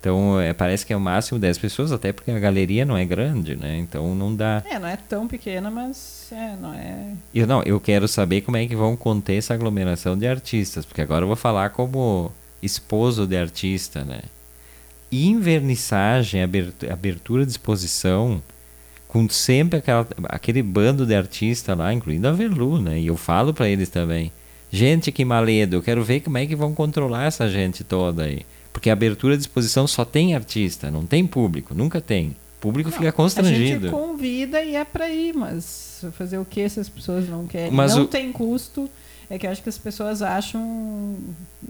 Então, 0.06 0.40
é, 0.40 0.54
parece 0.54 0.86
que 0.86 0.94
é 0.94 0.96
o 0.96 1.00
máximo 1.00 1.40
10 1.40 1.58
pessoas, 1.58 1.92
até 1.92 2.14
porque 2.14 2.30
a 2.30 2.38
galeria 2.38 2.86
não 2.86 2.96
é 2.96 3.04
grande, 3.04 3.56
né? 3.56 3.76
Então 3.80 4.14
não 4.14 4.36
dá. 4.36 4.62
É, 4.70 4.78
não 4.78 4.88
é 4.88 4.96
tão 4.96 5.28
pequena, 5.28 5.72
mas 5.72 6.28
é, 6.32 6.56
não 6.62 6.76
é. 6.76 7.14
Eu 7.34 7.48
não, 7.48 7.64
eu 7.64 7.80
quero 7.80 8.08
saber 8.08 8.42
como 8.42 8.56
é 8.56 8.68
que 8.68 8.76
vão 8.76 8.96
conter 8.96 9.38
essa 9.38 9.56
aglomeração 9.56 10.16
de 10.16 10.28
artistas, 10.28 10.86
porque 10.86 11.02
agora 11.02 11.24
eu 11.24 11.28
vou 11.28 11.36
falar 11.36 11.72
como 11.72 12.32
esposo 12.62 13.26
de 13.26 13.36
artista, 13.36 14.06
né? 14.06 14.22
Invernissagem, 15.12 16.44
abertura 16.92 17.44
de 17.44 17.50
exposição, 17.54 18.44
com 19.16 19.30
sempre 19.30 19.80
aquela, 19.80 20.06
aquele 20.26 20.62
bando 20.62 21.06
de 21.06 21.16
artistas 21.16 21.78
lá, 21.78 21.94
incluindo 21.94 22.28
a 22.28 22.34
Velu, 22.34 22.82
né? 22.82 23.00
E 23.00 23.08
eu 23.08 23.16
falo 23.16 23.54
para 23.54 23.70
eles 23.70 23.88
também. 23.88 24.30
Gente, 24.70 25.10
que 25.10 25.24
maledo, 25.24 25.78
eu 25.78 25.82
quero 25.82 26.04
ver 26.04 26.20
como 26.20 26.38
é 26.38 26.46
que 26.46 26.54
vão 26.54 26.76
controlar 26.76 27.24
essa 27.24 27.50
gente 27.50 27.82
toda 27.82 28.24
aí. 28.24 28.42
Porque 28.74 28.90
a 28.90 28.94
abertura 28.94 29.38
de 29.38 29.44
exposição 29.44 29.88
só 29.88 30.04
tem 30.04 30.36
artista, 30.36 30.92
não 30.92 31.06
tem 31.06 31.26
público, 31.26 31.74
nunca 31.74 32.02
tem. 32.02 32.36
O 32.58 32.60
público 32.60 32.90
não, 32.90 32.98
fica 32.98 33.10
constrangido. 33.14 33.88
A 33.88 33.90
gente 33.90 33.90
convida 33.90 34.62
e 34.62 34.76
é 34.76 34.84
para 34.84 35.10
ir, 35.10 35.34
mas 35.34 36.06
fazer 36.18 36.38
o 36.38 36.44
que 36.44 36.68
se 36.68 36.82
as 36.82 36.90
pessoas 36.90 37.30
não 37.30 37.48
querem? 37.48 37.72
Mas 37.72 37.96
não 37.96 38.04
o... 38.04 38.08
tem 38.08 38.34
custo. 38.34 38.90
É 39.30 39.38
que 39.38 39.48
eu 39.48 39.52
acho 39.52 39.64
que 39.64 39.70
as 39.70 39.78
pessoas 39.78 40.22
acham, 40.22 41.18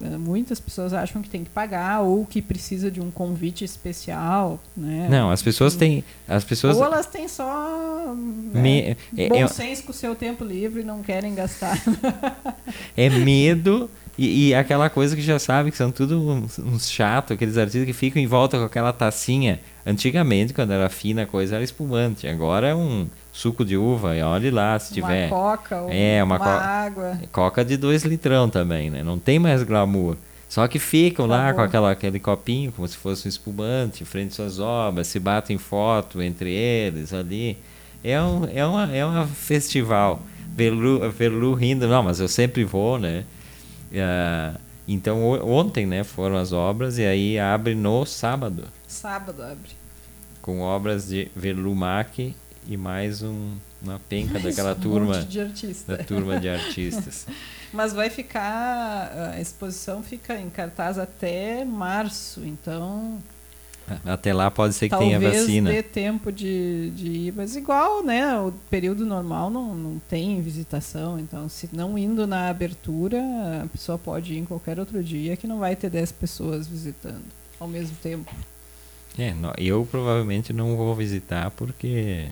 eh, 0.01 0.17
muitas 0.17 0.59
pessoas 0.59 0.93
acham 0.93 1.21
que 1.21 1.29
tem 1.29 1.43
que 1.43 1.49
pagar 1.49 2.01
ou 2.01 2.25
que 2.25 2.41
precisa 2.41 2.91
de 2.91 2.99
um 2.99 3.09
convite 3.09 3.63
especial, 3.63 4.59
né? 4.75 5.07
Não, 5.09 5.31
as 5.31 5.41
pessoas 5.41 5.75
têm, 5.75 6.03
as 6.27 6.43
pessoas 6.43 6.77
ou 6.77 6.83
elas 6.83 7.05
têm 7.05 7.27
só 7.27 8.13
Me... 8.53 8.97
é, 9.17 9.29
bom 9.29 9.43
é... 9.43 9.47
senso 9.47 9.83
com 9.83 9.91
o 9.91 9.95
seu 9.95 10.15
tempo 10.15 10.43
livre 10.43 10.81
e 10.81 10.83
não 10.83 11.01
querem 11.01 11.33
gastar. 11.33 11.81
é 12.95 13.09
medo 13.09 13.89
e, 14.17 14.49
e, 14.49 14.55
aquela 14.55 14.89
coisa 14.89 15.15
que 15.15 15.21
já 15.21 15.37
sabe 15.37 15.71
que 15.71 15.77
são 15.77 15.91
tudo 15.91 16.19
uns, 16.29 16.57
uns 16.57 16.89
chatos, 16.89 17.33
aqueles 17.33 17.57
artistas 17.57 17.85
que 17.85 17.93
ficam 17.93 18.21
em 18.21 18.27
volta 18.27 18.57
com 18.57 18.63
aquela 18.63 18.93
tacinha. 18.93 19.59
Antigamente, 19.85 20.53
quando 20.53 20.71
era 20.71 20.87
fina 20.89 21.23
a 21.23 21.25
coisa, 21.25 21.55
era 21.55 21.63
espumante. 21.63 22.27
Agora 22.27 22.67
é 22.67 22.75
um 22.75 23.07
suco 23.35 23.65
de 23.65 23.75
uva, 23.75 24.15
e 24.15 24.21
olhe 24.21 24.49
lá 24.49 24.79
se 24.79 24.97
uma 25.01 25.09
tiver. 25.09 25.29
Coca, 25.29 25.81
ou 25.81 25.89
é, 25.91 26.23
uma, 26.23 26.37
uma 26.37 26.39
co 26.39 26.49
água. 26.49 27.19
Coca 27.33 27.65
de 27.65 27.75
dois 27.75 28.05
litrão 28.05 28.49
também, 28.49 28.89
né? 28.89 29.03
Não 29.03 29.19
tem 29.19 29.37
mais 29.37 29.61
glamour. 29.61 30.15
Só 30.47 30.65
que 30.69 30.79
ficam 30.79 31.25
lá 31.25 31.53
com 31.53 31.59
aquela, 31.59 31.91
aquele 31.91 32.17
copinho, 32.17 32.71
como 32.71 32.87
se 32.87 32.95
fosse 32.95 33.27
um 33.27 33.29
espumante, 33.29 34.03
em 34.03 34.05
frente 34.05 34.29
às 34.29 34.35
suas 34.35 34.59
obras, 34.59 35.07
se 35.07 35.19
batem 35.19 35.57
foto 35.57 36.21
entre 36.21 36.49
eles 36.49 37.13
ali. 37.13 37.57
É 38.01 38.21
um, 38.21 38.47
é 38.53 38.65
uma, 38.65 38.95
é 38.95 39.05
um 39.05 39.27
festival. 39.27 40.21
Velu, 40.55 41.11
Velu 41.11 41.53
rindo, 41.55 41.87
não, 41.89 42.03
mas 42.03 42.21
eu 42.21 42.29
sempre 42.29 42.63
vou, 42.63 42.97
né? 42.97 43.25
Uh, 43.91 44.57
então 44.87 45.21
ontem, 45.41 45.85
né, 45.85 46.05
foram 46.05 46.37
as 46.37 46.53
obras 46.53 46.97
e 46.97 47.05
aí 47.05 47.37
abre 47.37 47.75
no 47.75 48.05
sábado. 48.05 48.63
Sábado 48.87 49.43
abre. 49.43 49.71
Com 50.41 50.61
obras 50.61 51.09
de 51.09 51.27
Verlumac 51.35 52.33
e 52.67 52.77
mais 52.77 53.21
um, 53.21 53.53
uma 53.81 53.99
penca 54.09 54.39
daquela 54.39 54.73
um 54.73 54.79
turma 54.79 55.23
de 55.23 55.39
artista. 55.39 55.97
da 55.97 56.03
turma 56.03 56.39
de 56.39 56.49
artistas. 56.49 57.27
Mas 57.71 57.93
vai 57.93 58.09
ficar 58.09 59.33
a 59.33 59.39
exposição 59.39 60.01
fica 60.01 60.39
em 60.39 60.49
cartaz 60.49 60.97
até 60.97 61.65
março, 61.65 62.41
então 62.45 63.19
Até 64.05 64.33
lá 64.33 64.49
pode 64.49 64.73
ser 64.73 64.89
que 64.89 64.97
tenha 64.97 65.19
vacina. 65.19 65.69
Talvez 65.69 65.83
dê 65.83 65.83
tempo 65.83 66.31
de, 66.31 66.89
de 66.91 67.07
ir, 67.07 67.33
mas 67.33 67.55
igual, 67.55 68.03
né? 68.03 68.39
O 68.39 68.51
período 68.69 69.05
normal 69.05 69.49
não, 69.49 69.75
não 69.75 69.99
tem 70.09 70.41
visitação, 70.41 71.19
então 71.19 71.49
se 71.49 71.69
não 71.71 71.97
indo 71.97 72.25
na 72.25 72.49
abertura, 72.49 73.19
a 73.63 73.67
pessoa 73.67 73.97
pode 73.97 74.33
ir 74.33 74.37
em 74.39 74.45
qualquer 74.45 74.79
outro 74.79 75.03
dia 75.03 75.35
que 75.35 75.45
não 75.45 75.59
vai 75.59 75.75
ter 75.75 75.89
10 75.89 76.13
pessoas 76.13 76.67
visitando 76.67 77.25
ao 77.59 77.67
mesmo 77.67 77.95
tempo. 78.01 78.33
É, 79.17 79.33
eu 79.57 79.87
provavelmente 79.89 80.51
não 80.51 80.75
vou 80.75 80.93
visitar 80.95 81.49
porque 81.51 82.27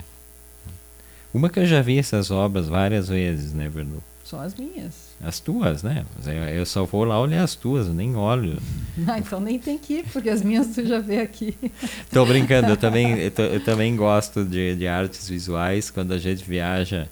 uma 1.34 1.50
que 1.50 1.60
eu 1.60 1.66
já 1.66 1.82
vi 1.82 1.98
essas 1.98 2.30
obras 2.32 2.68
várias 2.68 3.10
vezes, 3.10 3.54
né, 3.54 3.68
Verdu? 3.68 4.04
Só 4.24 4.40
as 4.40 4.56
minhas. 4.56 5.14
As 5.22 5.40
tuas, 5.40 5.84
né? 5.84 6.06
Eu 6.54 6.66
só 6.66 6.86
vou 6.86 7.04
lá 7.04 7.20
olhar 7.20 7.44
as 7.44 7.56
tuas, 7.56 7.88
nem 7.90 8.16
olho. 8.16 8.58
Ah, 9.08 9.18
então 9.18 9.40
nem 9.40 9.58
tem 9.58 9.76
que 9.76 9.96
ir, 9.96 10.06
porque 10.14 10.30
as 10.30 10.44
minhas 10.44 10.68
tu 10.68 10.86
já 10.86 11.00
vê 11.00 11.20
aqui. 11.20 11.58
Tô 12.12 12.24
brincando, 12.26 12.70
eu 12.70 12.78
também, 12.78 13.18
eu, 13.18 13.32
eu 13.46 13.64
também 13.64 13.96
gosto 13.96 14.46
de, 14.46 14.76
de 14.76 14.88
artes 14.88 15.28
visuais. 15.28 15.90
Quando 15.90 16.14
a 16.14 16.18
gente 16.20 16.44
viaja, 16.44 17.10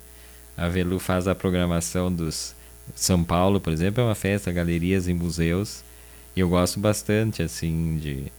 a 0.56 0.68
Velu 0.68 1.00
faz 1.00 1.28
a 1.28 1.34
programação 1.34 2.14
dos 2.14 2.56
São 2.96 3.24
Paulo, 3.24 3.60
por 3.60 3.74
exemplo, 3.74 4.02
é 4.02 4.06
uma 4.06 4.16
festa, 4.16 4.52
galerias 4.52 5.08
e 5.08 5.14
museus. 5.14 5.84
E 6.36 6.40
eu 6.40 6.50
gosto 6.50 6.80
bastante, 6.80 7.42
assim, 7.42 7.98
de, 7.98 8.32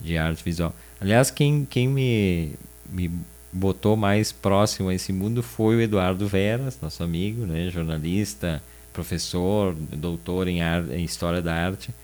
de 0.00 0.18
arte 0.18 0.42
visual. 0.44 0.74
Aliás, 1.00 1.30
quem, 1.30 1.64
quem 1.64 1.88
me, 1.88 2.54
me 2.90 3.10
botou 3.52 3.96
mais 3.96 4.32
próximo 4.32 4.88
a 4.88 4.94
esse 4.94 5.12
mundo 5.12 5.42
foi 5.42 5.76
o 5.76 5.80
Eduardo 5.80 6.26
Veras, 6.28 6.78
nosso 6.80 7.02
amigo, 7.02 7.46
né, 7.46 7.70
jornalista, 7.70 8.62
professor, 8.92 9.74
doutor 9.74 10.48
em, 10.48 10.60
arte, 10.62 10.92
em 10.92 11.04
História 11.04 11.40
da 11.40 11.54
Arte. 11.54 11.94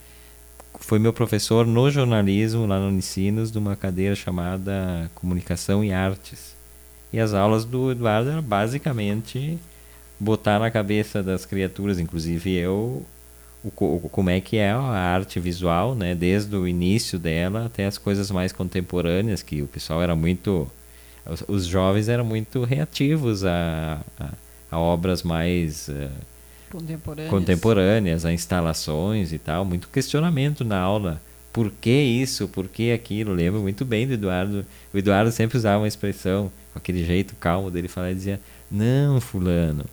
Foi 0.80 0.98
meu 0.98 1.12
professor 1.12 1.66
no 1.66 1.90
jornalismo, 1.90 2.66
lá 2.66 2.78
no 2.78 2.88
Unicinos, 2.88 3.50
de 3.50 3.58
uma 3.58 3.76
cadeira 3.76 4.14
chamada 4.14 5.10
Comunicação 5.14 5.84
e 5.84 5.92
Artes. 5.92 6.54
E 7.12 7.20
as 7.20 7.32
aulas 7.32 7.64
do 7.64 7.92
Eduardo 7.92 8.30
eram 8.30 8.42
basicamente 8.42 9.58
botar 10.18 10.58
na 10.58 10.70
cabeça 10.70 11.22
das 11.22 11.44
criaturas, 11.44 11.98
inclusive 11.98 12.52
eu, 12.52 13.04
o, 13.62 13.68
o, 13.68 14.08
como 14.10 14.30
é 14.30 14.40
que 14.40 14.56
é 14.56 14.70
a 14.70 14.80
arte 14.80 15.38
visual, 15.38 15.94
né? 15.94 16.14
desde 16.14 16.54
o 16.56 16.66
início 16.66 17.18
dela 17.18 17.66
até 17.66 17.86
as 17.86 17.98
coisas 17.98 18.30
mais 18.30 18.52
contemporâneas, 18.52 19.42
que 19.42 19.62
o 19.62 19.66
pessoal 19.66 20.02
era 20.02 20.14
muito 20.14 20.70
os, 21.26 21.44
os 21.48 21.66
jovens 21.66 22.08
eram 22.08 22.24
muito 22.24 22.64
reativos 22.64 23.44
a, 23.44 24.00
a, 24.18 24.30
a 24.70 24.78
obras 24.78 25.22
mais 25.22 25.88
uh, 25.88 26.10
contemporâneas. 26.70 27.30
contemporâneas, 27.30 28.24
a 28.24 28.32
instalações 28.32 29.32
e 29.32 29.38
tal, 29.38 29.64
muito 29.64 29.88
questionamento 29.88 30.64
na 30.64 30.78
aula. 30.78 31.20
Por 31.52 31.70
que 31.70 31.90
isso? 31.90 32.48
Por 32.48 32.66
que 32.68 32.90
aquilo? 32.90 33.32
Lembro 33.32 33.60
muito 33.60 33.84
bem 33.84 34.08
do 34.08 34.14
Eduardo. 34.14 34.66
O 34.92 34.98
Eduardo 34.98 35.30
sempre 35.30 35.56
usava 35.56 35.78
uma 35.78 35.88
expressão, 35.88 36.50
com 36.72 36.78
aquele 36.78 37.04
jeito 37.04 37.36
calmo 37.36 37.70
dele 37.70 37.86
falar, 37.86 38.10
e 38.10 38.14
dizia: 38.16 38.40
Não, 38.68 39.20
Fulano, 39.20 39.84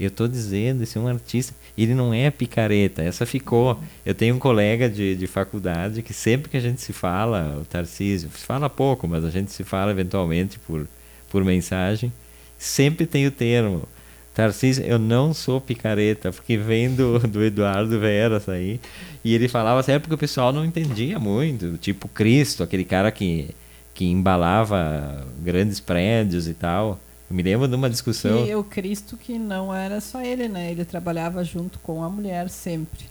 eu 0.00 0.08
estou 0.08 0.26
dizendo, 0.26 0.82
esse 0.82 0.96
é 0.96 1.00
um 1.00 1.06
artista, 1.06 1.54
ele 1.76 1.94
não 1.94 2.14
é 2.14 2.30
picareta, 2.30 3.02
essa 3.02 3.26
ficou. 3.26 3.78
Eu 4.04 4.14
tenho 4.14 4.34
um 4.34 4.38
colega 4.38 4.88
de, 4.88 5.14
de 5.14 5.26
faculdade 5.26 6.02
que 6.02 6.14
sempre 6.14 6.48
que 6.48 6.56
a 6.56 6.60
gente 6.60 6.80
se 6.80 6.92
fala, 6.92 7.58
o 7.60 7.64
Tarcísio, 7.66 8.30
se 8.30 8.44
fala 8.46 8.70
pouco, 8.70 9.06
mas 9.06 9.24
a 9.24 9.30
gente 9.30 9.52
se 9.52 9.62
fala 9.62 9.90
eventualmente 9.90 10.58
por, 10.58 10.88
por 11.28 11.44
mensagem, 11.44 12.10
sempre 12.58 13.06
tem 13.06 13.26
o 13.26 13.30
termo. 13.30 13.86
Tarcísio, 14.32 14.84
eu 14.84 14.98
não 14.98 15.34
sou 15.34 15.60
picareta, 15.60 16.32
porque 16.32 16.56
vem 16.56 16.94
do, 16.94 17.18
do 17.28 17.44
Eduardo 17.44 18.00
Veras 18.00 18.48
aí. 18.48 18.80
E 19.22 19.34
ele 19.34 19.48
falava 19.48 19.82
sempre 19.82 20.02
porque 20.02 20.14
o 20.14 20.18
pessoal 20.18 20.50
não 20.50 20.64
entendia 20.64 21.18
muito. 21.18 21.76
Tipo 21.76 22.08
Cristo, 22.08 22.62
aquele 22.62 22.84
cara 22.84 23.10
que, 23.10 23.50
que 23.92 24.06
embalava 24.06 25.26
grandes 25.42 25.78
prédios 25.78 26.48
e 26.48 26.54
tal. 26.54 26.98
Eu 27.30 27.36
me 27.36 27.44
lembro 27.44 27.68
de 27.68 27.76
uma 27.76 27.88
discussão. 27.88 28.44
E 28.44 28.54
o 28.56 28.64
Cristo 28.64 29.16
que 29.16 29.38
não 29.38 29.72
era 29.72 30.00
só 30.00 30.20
ele, 30.20 30.48
né? 30.48 30.72
Ele 30.72 30.84
trabalhava 30.84 31.44
junto 31.44 31.78
com 31.78 32.02
a 32.02 32.10
mulher 32.10 32.50
sempre. 32.50 33.04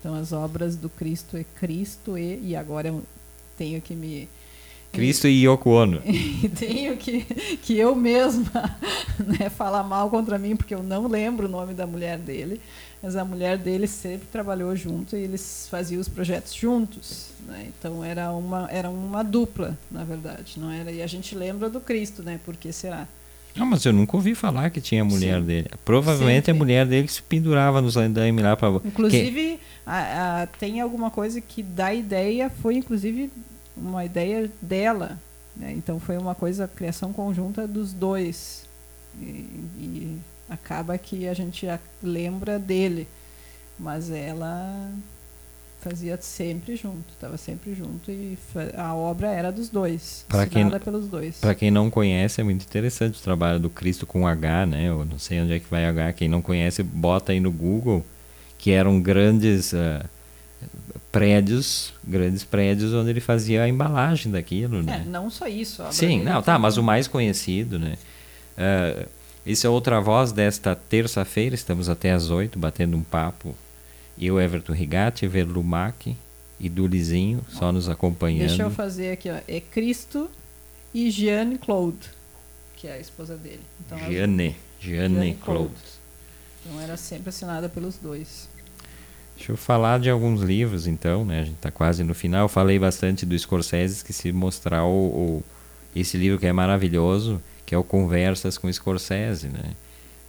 Então 0.00 0.14
as 0.14 0.32
obras 0.32 0.76
do 0.76 0.88
Cristo 0.88 1.36
é 1.36 1.44
Cristo 1.44 2.16
e 2.16 2.40
e 2.42 2.56
agora 2.56 2.88
eu 2.88 3.02
tenho 3.56 3.82
que 3.82 3.94
me 3.94 4.28
Cristo 4.92 5.28
e 5.28 5.44
Yoko 5.44 5.70
Ono. 5.70 6.00
tenho 6.58 6.96
que 6.96 7.22
que 7.62 7.76
eu 7.76 7.94
mesma, 7.94 8.78
né, 9.18 9.50
falar 9.50 9.82
mal 9.82 10.08
contra 10.08 10.38
mim 10.38 10.56
porque 10.56 10.74
eu 10.74 10.82
não 10.82 11.06
lembro 11.06 11.46
o 11.46 11.50
nome 11.50 11.74
da 11.74 11.86
mulher 11.86 12.16
dele, 12.16 12.60
mas 13.02 13.14
a 13.14 13.26
mulher 13.26 13.58
dele 13.58 13.86
sempre 13.86 14.26
trabalhou 14.32 14.74
junto 14.74 15.16
e 15.16 15.20
eles 15.20 15.66
faziam 15.70 16.00
os 16.00 16.08
projetos 16.08 16.54
juntos, 16.54 17.26
né? 17.46 17.66
Então 17.78 18.02
era 18.02 18.30
uma 18.32 18.68
era 18.70 18.88
uma 18.88 19.22
dupla, 19.22 19.76
na 19.90 20.02
verdade, 20.02 20.54
não 20.58 20.70
era? 20.70 20.90
E 20.90 21.02
a 21.02 21.06
gente 21.06 21.34
lembra 21.34 21.68
do 21.68 21.80
Cristo, 21.80 22.22
né? 22.22 22.40
Por 22.42 22.56
que 22.56 22.72
será? 22.72 23.06
Não, 23.56 23.66
mas 23.66 23.84
eu 23.84 23.92
nunca 23.92 24.16
ouvi 24.16 24.34
falar 24.34 24.70
que 24.70 24.80
tinha 24.80 25.02
a 25.02 25.04
mulher 25.04 25.40
Sim. 25.40 25.46
dele. 25.46 25.70
Provavelmente 25.84 26.46
Sim, 26.46 26.50
a 26.50 26.54
mulher 26.54 26.86
dele 26.86 27.06
que 27.06 27.12
se 27.12 27.22
pendurava 27.22 27.80
nos 27.80 27.96
andames 27.96 28.44
lá 28.44 28.56
para. 28.56 28.68
Inclusive, 28.84 29.56
que... 29.56 29.60
a, 29.86 30.42
a, 30.42 30.46
tem 30.46 30.80
alguma 30.80 31.10
coisa 31.10 31.40
que 31.40 31.62
dá 31.62 31.92
ideia, 31.94 32.50
foi 32.50 32.76
inclusive 32.76 33.30
uma 33.76 34.04
ideia 34.04 34.50
dela. 34.60 35.18
Né? 35.56 35.72
Então 35.76 35.98
foi 35.98 36.18
uma 36.18 36.34
coisa, 36.34 36.68
criação 36.68 37.12
conjunta 37.12 37.66
dos 37.66 37.92
dois. 37.92 38.66
E, 39.20 39.24
e 39.24 40.18
acaba 40.48 40.98
que 40.98 41.26
a 41.26 41.34
gente 41.34 41.66
lembra 42.02 42.58
dele. 42.58 43.08
Mas 43.78 44.10
ela 44.10 44.90
fazia 45.88 46.18
sempre 46.20 46.74
junto, 46.74 47.12
estava 47.12 47.36
sempre 47.36 47.72
junto 47.72 48.10
e 48.10 48.36
a 48.76 48.92
obra 48.92 49.28
era 49.28 49.52
dos 49.52 49.68
dois, 49.68 50.24
para 50.28 50.44
quem 50.44 50.68
pelos 50.80 51.06
dois. 51.06 51.36
Para 51.38 51.54
quem 51.54 51.70
não 51.70 51.88
conhece, 51.88 52.40
é 52.40 52.44
muito 52.44 52.64
interessante 52.64 53.20
o 53.20 53.22
trabalho 53.22 53.60
do 53.60 53.70
Cristo 53.70 54.04
com 54.04 54.26
H, 54.26 54.66
né? 54.66 54.88
Eu 54.88 55.04
não 55.04 55.18
sei 55.18 55.40
onde 55.40 55.52
é 55.52 55.60
que 55.60 55.70
vai 55.70 55.84
H. 55.86 56.12
Quem 56.14 56.28
não 56.28 56.42
conhece, 56.42 56.82
bota 56.82 57.30
aí 57.30 57.38
no 57.38 57.52
Google, 57.52 58.04
que 58.58 58.72
eram 58.72 59.00
grandes 59.00 59.72
uh, 59.72 60.04
prédios, 61.12 61.94
grandes 62.02 62.42
prédios 62.42 62.92
onde 62.92 63.10
ele 63.10 63.20
fazia 63.20 63.62
a 63.62 63.68
embalagem 63.68 64.32
daquilo, 64.32 64.82
né? 64.82 65.04
É, 65.06 65.08
não 65.08 65.30
só 65.30 65.46
isso. 65.46 65.84
Sim, 65.92 66.22
não, 66.24 66.42
tá, 66.42 66.58
mas 66.58 66.76
o 66.76 66.82
mais 66.82 67.06
conhecido, 67.06 67.78
né? 67.78 67.96
Uh, 68.58 69.08
isso 69.44 69.64
é 69.64 69.70
outra 69.70 70.00
voz 70.00 70.32
desta 70.32 70.74
terça-feira, 70.74 71.54
estamos 71.54 71.88
até 71.88 72.10
às 72.10 72.28
oito 72.28 72.58
batendo 72.58 72.96
um 72.96 73.02
papo 73.04 73.54
eu, 74.18 74.40
Everton 74.40 74.72
Rigatti, 74.72 75.26
Verlumac 75.26 76.16
e 76.58 76.68
Dulizinho, 76.68 77.44
só 77.50 77.70
nos 77.70 77.88
acompanhando. 77.88 78.48
Deixa 78.48 78.62
eu 78.62 78.70
fazer 78.70 79.12
aqui, 79.12 79.30
ó. 79.30 79.38
É 79.46 79.60
Cristo 79.60 80.30
e 80.94 81.10
Jeanne 81.10 81.58
Claude, 81.58 82.08
que 82.76 82.86
é 82.86 82.94
a 82.94 82.98
esposa 82.98 83.36
dele. 83.36 83.60
Então, 83.84 83.98
Jeanne, 83.98 84.56
Jeanne, 84.80 85.14
Jeanne 85.14 85.34
Claude. 85.34 85.74
Então 86.64 86.80
era 86.80 86.96
sempre 86.96 87.28
assinada 87.28 87.68
pelos 87.68 87.96
dois. 87.96 88.48
Deixa 89.36 89.52
eu 89.52 89.56
falar 89.56 90.00
de 90.00 90.08
alguns 90.08 90.40
livros, 90.40 90.86
então, 90.86 91.24
né? 91.24 91.40
A 91.40 91.44
gente 91.44 91.56
está 91.56 91.70
quase 91.70 92.02
no 92.02 92.14
final. 92.14 92.44
Eu 92.44 92.48
falei 92.48 92.78
bastante 92.78 93.26
do 93.26 93.38
Scorsese, 93.38 93.96
esqueci 93.96 94.28
de 94.28 94.32
mostrar 94.32 94.84
o, 94.84 94.88
o, 94.88 95.44
esse 95.94 96.16
livro 96.16 96.38
que 96.38 96.46
é 96.46 96.52
maravilhoso, 96.52 97.40
que 97.66 97.74
é 97.74 97.78
o 97.78 97.84
Conversas 97.84 98.56
com 98.56 98.72
Scorsese, 98.72 99.48
né? 99.48 99.72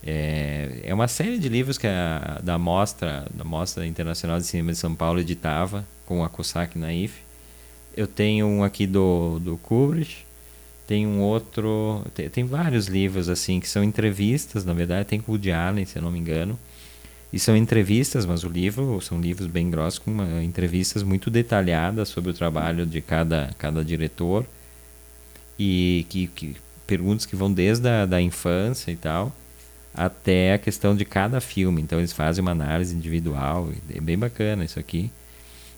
É, 0.03 0.81
é 0.83 0.93
uma 0.93 1.07
série 1.07 1.37
de 1.39 1.49
livros 1.49 1.77
que 1.77 1.87
a 1.87 2.39
da 2.43 2.57
mostra 2.57 3.27
da 3.33 3.43
mostra 3.43 3.85
internacional 3.85 4.39
de 4.39 4.45
cinema 4.45 4.71
de 4.71 4.77
São 4.77 4.93
Paulo 4.95 5.19
editava 5.19 5.85
com 6.05 6.23
a 6.23 6.29
Cossack 6.29 6.77
Naif. 6.77 7.21
Eu 7.95 8.07
tenho 8.07 8.45
um 8.47 8.63
aqui 8.63 8.85
do 8.85 9.39
do 9.39 9.57
Kubrick, 9.57 10.17
tem 10.85 11.05
um 11.07 11.21
outro, 11.21 12.05
tem, 12.13 12.29
tem, 12.29 12.45
vários 12.45 12.87
livros 12.87 13.27
assim 13.27 13.59
que 13.59 13.67
são 13.67 13.83
entrevistas, 13.83 14.63
na 14.63 14.73
verdade 14.73 15.07
tem 15.07 15.19
com 15.19 15.31
o 15.31 15.35
Woody 15.35 15.51
Allen, 15.51 15.85
se 15.85 15.97
eu 15.97 16.01
não 16.01 16.11
me 16.11 16.19
engano. 16.19 16.57
E 17.33 17.39
são 17.39 17.57
entrevistas, 17.57 18.25
mas 18.25 18.45
o 18.45 18.49
livro 18.49 19.01
são 19.01 19.19
livros 19.19 19.47
bem 19.47 19.69
grossos 19.69 19.99
com 19.99 20.11
uma, 20.11 20.41
entrevistas 20.43 21.03
muito 21.03 21.29
detalhadas 21.29 22.07
sobre 22.09 22.31
o 22.31 22.33
trabalho 22.33 22.85
de 22.85 23.01
cada 23.01 23.53
cada 23.57 23.83
diretor 23.83 24.45
e 25.59 26.05
que, 26.09 26.27
que 26.27 26.55
perguntas 26.85 27.25
que 27.25 27.35
vão 27.35 27.51
desde 27.51 27.89
a 27.89 28.05
da 28.05 28.21
infância 28.21 28.91
e 28.91 28.95
tal 28.95 29.35
até 29.97 30.53
a 30.53 30.57
questão 30.57 30.95
de 30.95 31.03
cada 31.03 31.41
filme. 31.41 31.81
Então 31.81 31.99
eles 31.99 32.13
fazem 32.13 32.41
uma 32.41 32.51
análise 32.51 32.95
individual, 32.95 33.69
é 33.93 33.99
bem 33.99 34.17
bacana 34.17 34.63
isso 34.63 34.79
aqui. 34.79 35.11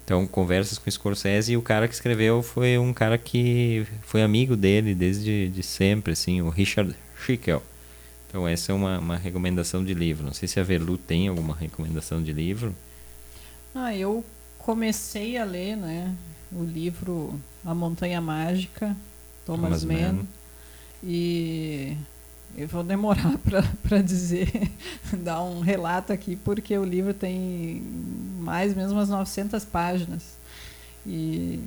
Então, 0.09 0.25
conversas 0.25 0.79
com 0.79 0.89
Scorsese 0.89 1.53
e 1.53 1.57
o 1.57 1.61
cara 1.61 1.87
que 1.87 1.93
escreveu 1.93 2.41
foi 2.41 2.79
um 2.79 2.91
cara 2.91 3.15
que 3.15 3.85
foi 4.01 4.23
amigo 4.23 4.55
dele 4.55 4.95
desde 4.95 5.49
de 5.49 5.61
sempre, 5.61 6.13
assim, 6.13 6.41
o 6.41 6.49
Richard 6.49 6.95
Schickel. 7.15 7.61
Então, 8.27 8.47
essa 8.47 8.71
é 8.71 8.75
uma, 8.75 8.97
uma 8.97 9.15
recomendação 9.15 9.85
de 9.85 9.93
livro. 9.93 10.25
Não 10.25 10.33
sei 10.33 10.47
se 10.47 10.59
a 10.59 10.63
Velu 10.63 10.97
tem 10.97 11.27
alguma 11.27 11.55
recomendação 11.55 12.23
de 12.23 12.33
livro. 12.33 12.75
Ah, 13.75 13.95
eu 13.95 14.25
comecei 14.57 15.37
a 15.37 15.43
ler, 15.43 15.77
né, 15.77 16.11
o 16.51 16.63
livro 16.63 17.39
A 17.63 17.75
Montanha 17.75 18.19
Mágica, 18.19 18.97
Thomas, 19.45 19.83
Thomas 19.83 19.85
Mann. 19.85 20.13
Mann. 20.13 20.27
E 21.03 21.95
eu 22.57 22.67
vou 22.67 22.83
demorar 22.83 23.37
para 23.83 24.01
dizer, 24.01 24.71
dar 25.23 25.41
um 25.43 25.59
relato 25.61 26.11
aqui, 26.11 26.35
porque 26.35 26.77
o 26.77 26.83
livro 26.83 27.13
tem 27.13 27.81
mais 28.39 28.75
mesmo 28.75 28.97
umas 28.97 29.09
900 29.09 29.63
páginas. 29.65 30.37
E 31.05 31.59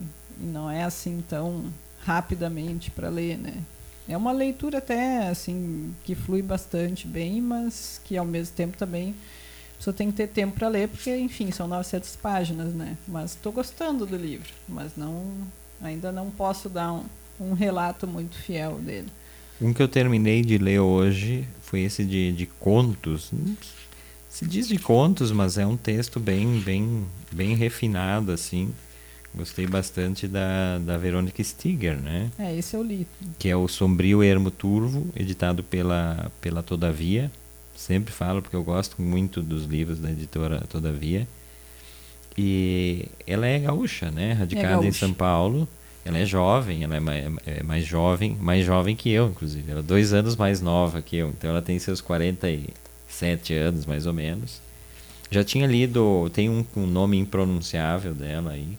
e 0.42 0.44
não 0.44 0.68
é 0.68 0.82
assim 0.82 1.22
tão 1.28 1.64
rapidamente 2.04 2.90
para 2.90 3.08
ler, 3.08 3.38
né? 3.38 3.54
É 4.08 4.16
uma 4.16 4.32
leitura 4.32 4.78
até 4.78 5.28
assim 5.28 5.94
que 6.04 6.16
flui 6.16 6.42
bastante 6.42 7.06
bem, 7.06 7.40
mas 7.40 8.00
que 8.04 8.16
ao 8.16 8.24
mesmo 8.24 8.54
tempo 8.56 8.76
também 8.76 9.14
só 9.78 9.92
tem 9.92 10.10
que 10.10 10.16
ter 10.16 10.28
tempo 10.28 10.56
para 10.56 10.68
ler, 10.68 10.88
porque 10.88 11.16
enfim, 11.16 11.50
são 11.52 11.68
900 11.68 12.16
páginas, 12.16 12.74
né? 12.74 12.96
Mas 13.06 13.32
estou 13.32 13.52
gostando 13.52 14.04
do 14.04 14.16
livro, 14.16 14.52
mas 14.68 14.92
não 14.96 15.32
ainda 15.80 16.10
não 16.12 16.30
posso 16.30 16.68
dar 16.68 16.92
um, 16.92 17.04
um 17.40 17.52
relato 17.52 18.06
muito 18.06 18.36
fiel 18.36 18.78
dele. 18.78 19.08
Um 19.62 19.72
que 19.72 19.80
eu 19.80 19.86
terminei 19.86 20.42
de 20.42 20.58
ler 20.58 20.80
hoje 20.80 21.46
foi 21.62 21.82
esse 21.82 22.04
de, 22.04 22.32
de 22.32 22.46
contos. 22.46 23.30
Se 24.28 24.44
diz 24.44 24.66
de 24.66 24.76
contos, 24.76 25.30
mas 25.30 25.56
é 25.56 25.64
um 25.64 25.76
texto 25.76 26.18
bem, 26.18 26.58
bem, 26.60 27.06
bem 27.30 27.54
refinado, 27.54 28.32
assim. 28.32 28.72
Gostei 29.34 29.66
bastante 29.66 30.26
da, 30.26 30.78
da 30.78 30.98
Verônica 30.98 31.42
Stiger, 31.42 31.96
né? 31.96 32.30
É, 32.38 32.54
esse 32.56 32.76
eu 32.76 32.82
li. 32.82 33.06
Que 33.38 33.48
é 33.48 33.56
o 33.56 33.68
Sombrio 33.68 34.22
Ermo 34.22 34.50
Turvo, 34.50 35.06
editado 35.14 35.62
pela, 35.62 36.30
pela 36.40 36.62
Todavia. 36.62 37.30
Sempre 37.74 38.12
falo 38.12 38.42
porque 38.42 38.56
eu 38.56 38.64
gosto 38.64 39.00
muito 39.00 39.40
dos 39.40 39.64
livros 39.64 40.00
da 40.00 40.10
editora 40.10 40.60
Todavia. 40.68 41.26
E 42.36 43.06
ela 43.26 43.46
é 43.46 43.60
gaúcha, 43.60 44.10
né? 44.10 44.32
Radicada 44.32 44.66
é 44.66 44.70
gaúcha. 44.70 44.88
em 44.88 44.92
São 44.92 45.14
Paulo. 45.14 45.68
Ela 46.04 46.18
é 46.18 46.26
jovem, 46.26 46.82
ela 46.82 46.96
é 46.96 47.00
mais, 47.00 47.24
é 47.46 47.62
mais, 47.62 47.84
jovem, 47.84 48.36
mais 48.40 48.64
jovem 48.66 48.96
que 48.96 49.10
eu, 49.10 49.28
inclusive. 49.28 49.70
Ela 49.70 49.80
é 49.80 49.82
dois 49.82 50.12
anos 50.12 50.34
mais 50.34 50.60
nova 50.60 51.00
que 51.00 51.16
eu. 51.16 51.28
Então 51.28 51.50
ela 51.50 51.62
tem 51.62 51.78
seus 51.78 52.00
47 52.00 53.54
anos, 53.54 53.86
mais 53.86 54.06
ou 54.06 54.12
menos. 54.12 54.60
Já 55.30 55.44
tinha 55.44 55.66
lido, 55.66 56.28
tem 56.30 56.50
um, 56.50 56.64
um 56.76 56.86
nome 56.86 57.18
impronunciável 57.18 58.12
dela 58.12 58.50
aí, 58.50 58.76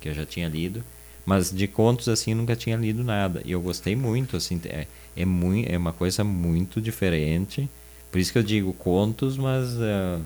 que 0.00 0.08
eu 0.08 0.14
já 0.14 0.24
tinha 0.24 0.48
lido, 0.48 0.84
mas 1.24 1.50
de 1.50 1.66
contos 1.66 2.08
assim 2.08 2.34
nunca 2.34 2.54
tinha 2.54 2.76
lido 2.76 3.02
nada. 3.02 3.42
E 3.44 3.52
eu 3.52 3.60
gostei 3.60 3.96
muito, 3.96 4.36
assim, 4.36 4.60
é, 4.66 4.86
é, 5.16 5.24
muito, 5.24 5.72
é 5.72 5.76
uma 5.76 5.92
coisa 5.92 6.22
muito 6.22 6.80
diferente. 6.80 7.68
Por 8.12 8.20
isso 8.20 8.30
que 8.30 8.38
eu 8.38 8.42
digo 8.42 8.72
contos, 8.74 9.36
mas 9.36 9.72
uh, 9.74 10.22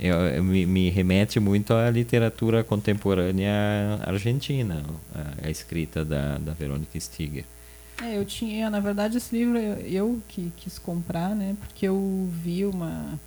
eu, 0.00 0.16
eu, 0.16 0.42
me, 0.42 0.64
me, 0.64 0.88
remete 0.88 1.38
muito 1.38 1.74
à 1.74 1.90
literatura 1.90 2.64
contemporânea 2.64 3.52
argentina, 4.02 4.82
a, 5.14 5.46
a 5.46 5.50
escrita 5.50 6.02
da, 6.02 6.38
da 6.38 6.52
Verônica 6.54 6.98
Stiger. 6.98 7.44
É, 8.02 8.16
eu 8.16 8.24
tinha, 8.24 8.70
na 8.70 8.80
verdade, 8.80 9.18
esse 9.18 9.36
livro 9.36 9.58
eu, 9.58 9.76
eu 9.86 10.22
que 10.26 10.50
quis 10.56 10.78
comprar, 10.78 11.36
né, 11.36 11.54
porque 11.60 11.86
eu 11.86 12.30
vi 12.42 12.64
uma 12.64 13.20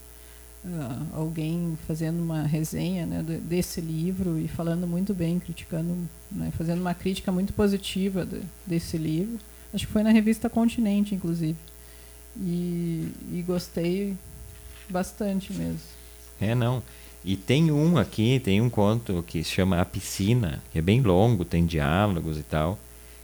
uh, 0.66 1.16
alguém 1.16 1.78
fazendo 1.86 2.20
uma 2.24 2.42
resenha 2.42 3.06
né, 3.06 3.24
desse 3.44 3.80
livro 3.80 4.40
e 4.40 4.48
falando 4.48 4.88
muito 4.88 5.14
bem, 5.14 5.40
criticando, 5.40 5.96
né, 6.32 6.52
fazendo 6.58 6.82
uma 6.82 6.96
crítica 6.96 7.32
muito 7.32 7.54
positiva 7.54 8.26
de, 8.26 8.42
desse 8.66 8.98
livro. 8.98 9.38
Acho 9.72 9.86
que 9.86 9.94
foi 9.94 10.02
na 10.02 10.12
revista 10.12 10.50
Continente, 10.50 11.14
inclusive. 11.14 11.58
E, 12.36 13.12
e 13.32 13.44
gostei 13.46 14.18
bastante 14.90 15.54
mesmo. 15.54 16.03
É, 16.44 16.56
não. 16.56 16.84
E 17.26 17.38
tem 17.38 17.72
um 17.72 17.98
aqui, 17.98 18.40
tem 18.40 18.60
um 18.60 18.70
conto 18.70 19.24
que 19.26 19.44
se 19.44 19.52
chama 19.52 19.80
A 19.80 19.86
Piscina, 19.86 20.62
que 20.72 20.80
é 20.80 20.82
bem 20.82 21.02
longo, 21.02 21.46
tem 21.46 21.66
diálogos 21.66 22.38
e 22.38 22.44
tal, 22.44 22.78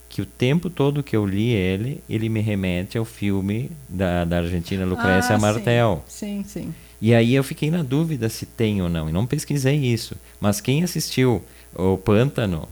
que 0.07 0.21
o 0.21 0.25
tempo 0.25 0.69
todo 0.69 1.03
que 1.03 1.15
eu 1.15 1.25
li 1.25 1.49
ele, 1.49 2.01
ele 2.09 2.29
me 2.29 2.39
remete 2.39 2.97
ao 2.97 3.03
filme 3.03 3.69
da, 3.87 4.23
da 4.23 4.37
Argentina 4.37 4.85
Lucrécia 4.85 5.35
ah, 5.35 5.39
Martel. 5.39 6.03
Sim, 6.07 6.43
sim. 6.43 6.61
sim. 6.63 6.73
E 7.01 7.13
aí 7.13 7.33
eu 7.33 7.43
fiquei 7.43 7.71
na 7.71 7.83
dúvida 7.83 8.27
se 8.27 8.45
tem 8.45 8.81
ou 8.81 8.89
não, 8.89 9.09
e 9.09 9.11
não 9.11 9.25
pesquisei 9.25 9.77
isso. 9.77 10.15
Mas 10.39 10.59
quem 10.59 10.83
assistiu 10.83 11.43
o 11.73 11.97
Pântano 11.97 12.67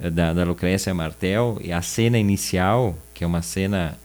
eh, 0.00 0.10
da, 0.10 0.32
da 0.32 0.44
Lucrécia 0.44 0.92
Martel, 0.94 1.58
e 1.62 1.72
a 1.72 1.82
cena 1.82 2.18
inicial, 2.18 2.96
que 3.14 3.22
é 3.22 3.26
uma 3.26 3.42
cena 3.42 3.96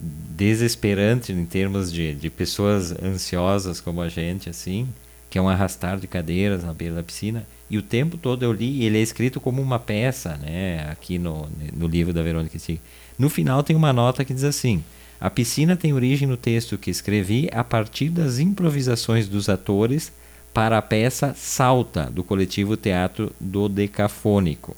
desesperante 0.00 1.32
em 1.32 1.44
termos 1.44 1.92
de, 1.92 2.14
de 2.14 2.28
pessoas 2.30 2.92
ansiosas 3.02 3.80
como 3.80 4.00
a 4.00 4.08
gente, 4.08 4.50
assim, 4.50 4.88
que 5.28 5.38
é 5.38 5.42
um 5.42 5.48
arrastar 5.48 5.98
de 5.98 6.06
cadeiras 6.06 6.64
na 6.64 6.72
beira 6.72 6.94
da 6.94 7.02
piscina, 7.02 7.46
e 7.68 7.76
o 7.76 7.82
tempo 7.82 8.16
todo 8.16 8.44
eu 8.44 8.52
li, 8.52 8.80
e 8.80 8.84
ele 8.84 8.98
é 8.98 9.02
escrito 9.02 9.40
como 9.40 9.60
uma 9.60 9.78
peça, 9.78 10.36
né, 10.36 10.88
aqui 10.90 11.18
no, 11.18 11.48
no 11.72 11.86
livro 11.86 12.12
da 12.12 12.22
Verônica 12.22 12.58
Stig. 12.58 12.80
No 13.18 13.28
final 13.28 13.62
tem 13.62 13.74
uma 13.74 13.92
nota 13.92 14.24
que 14.24 14.34
diz 14.34 14.44
assim: 14.44 14.84
a 15.20 15.30
piscina 15.30 15.76
tem 15.76 15.92
origem 15.92 16.28
no 16.28 16.36
texto 16.36 16.76
que 16.76 16.90
escrevi 16.90 17.48
a 17.52 17.64
partir 17.64 18.10
das 18.10 18.38
improvisações 18.38 19.28
dos 19.28 19.48
atores 19.48 20.12
para 20.52 20.78
a 20.78 20.82
peça 20.82 21.34
Salta, 21.34 22.10
do 22.10 22.22
coletivo 22.22 22.76
Teatro 22.76 23.32
do 23.40 23.68
Decafônico. 23.68 24.76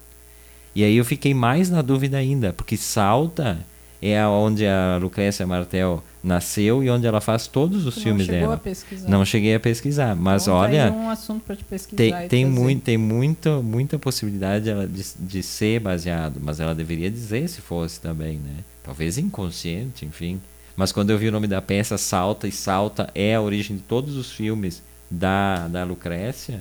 E 0.74 0.84
aí 0.84 0.96
eu 0.96 1.04
fiquei 1.04 1.34
mais 1.34 1.70
na 1.70 1.82
dúvida 1.82 2.16
ainda, 2.16 2.52
porque 2.52 2.76
Salta 2.76 3.58
é 4.00 4.24
onde 4.26 4.66
a 4.66 4.98
Lucrécia 5.00 5.46
Martel 5.46 6.02
nasceu 6.22 6.82
e 6.82 6.90
onde 6.90 7.06
ela 7.06 7.20
faz 7.20 7.46
todos 7.46 7.86
os 7.86 8.00
filmes 8.02 8.26
dela. 8.26 8.60
Não 9.08 9.24
cheguei 9.24 9.54
a 9.54 9.60
pesquisar, 9.60 10.14
mas 10.14 10.42
então, 10.42 10.54
olha, 10.54 10.92
um 10.92 11.10
assunto 11.10 11.42
para 11.44 11.56
te 11.56 11.64
pesquisar 11.64 11.96
tem 11.96 12.28
tem, 12.28 12.44
muito, 12.44 12.82
tem 12.82 12.98
muita 12.98 13.60
muita 13.60 13.98
possibilidade 13.98 14.66
de, 14.88 15.04
de 15.18 15.42
ser 15.42 15.80
baseado, 15.80 16.40
mas 16.42 16.60
ela 16.60 16.74
deveria 16.74 17.10
dizer 17.10 17.48
se 17.48 17.60
fosse 17.60 18.00
também, 18.00 18.38
né? 18.38 18.56
Talvez 18.82 19.18
inconsciente, 19.18 20.04
enfim. 20.04 20.40
Mas 20.76 20.92
quando 20.92 21.10
eu 21.10 21.18
vi 21.18 21.28
o 21.28 21.32
nome 21.32 21.48
da 21.48 21.60
peça, 21.60 21.98
Salta 21.98 22.46
e 22.46 22.52
Salta 22.52 23.10
é 23.14 23.34
a 23.34 23.40
origem 23.40 23.76
de 23.76 23.82
todos 23.82 24.16
os 24.16 24.30
filmes 24.30 24.80
da, 25.10 25.66
da 25.66 25.82
Lucrécia. 25.82 26.60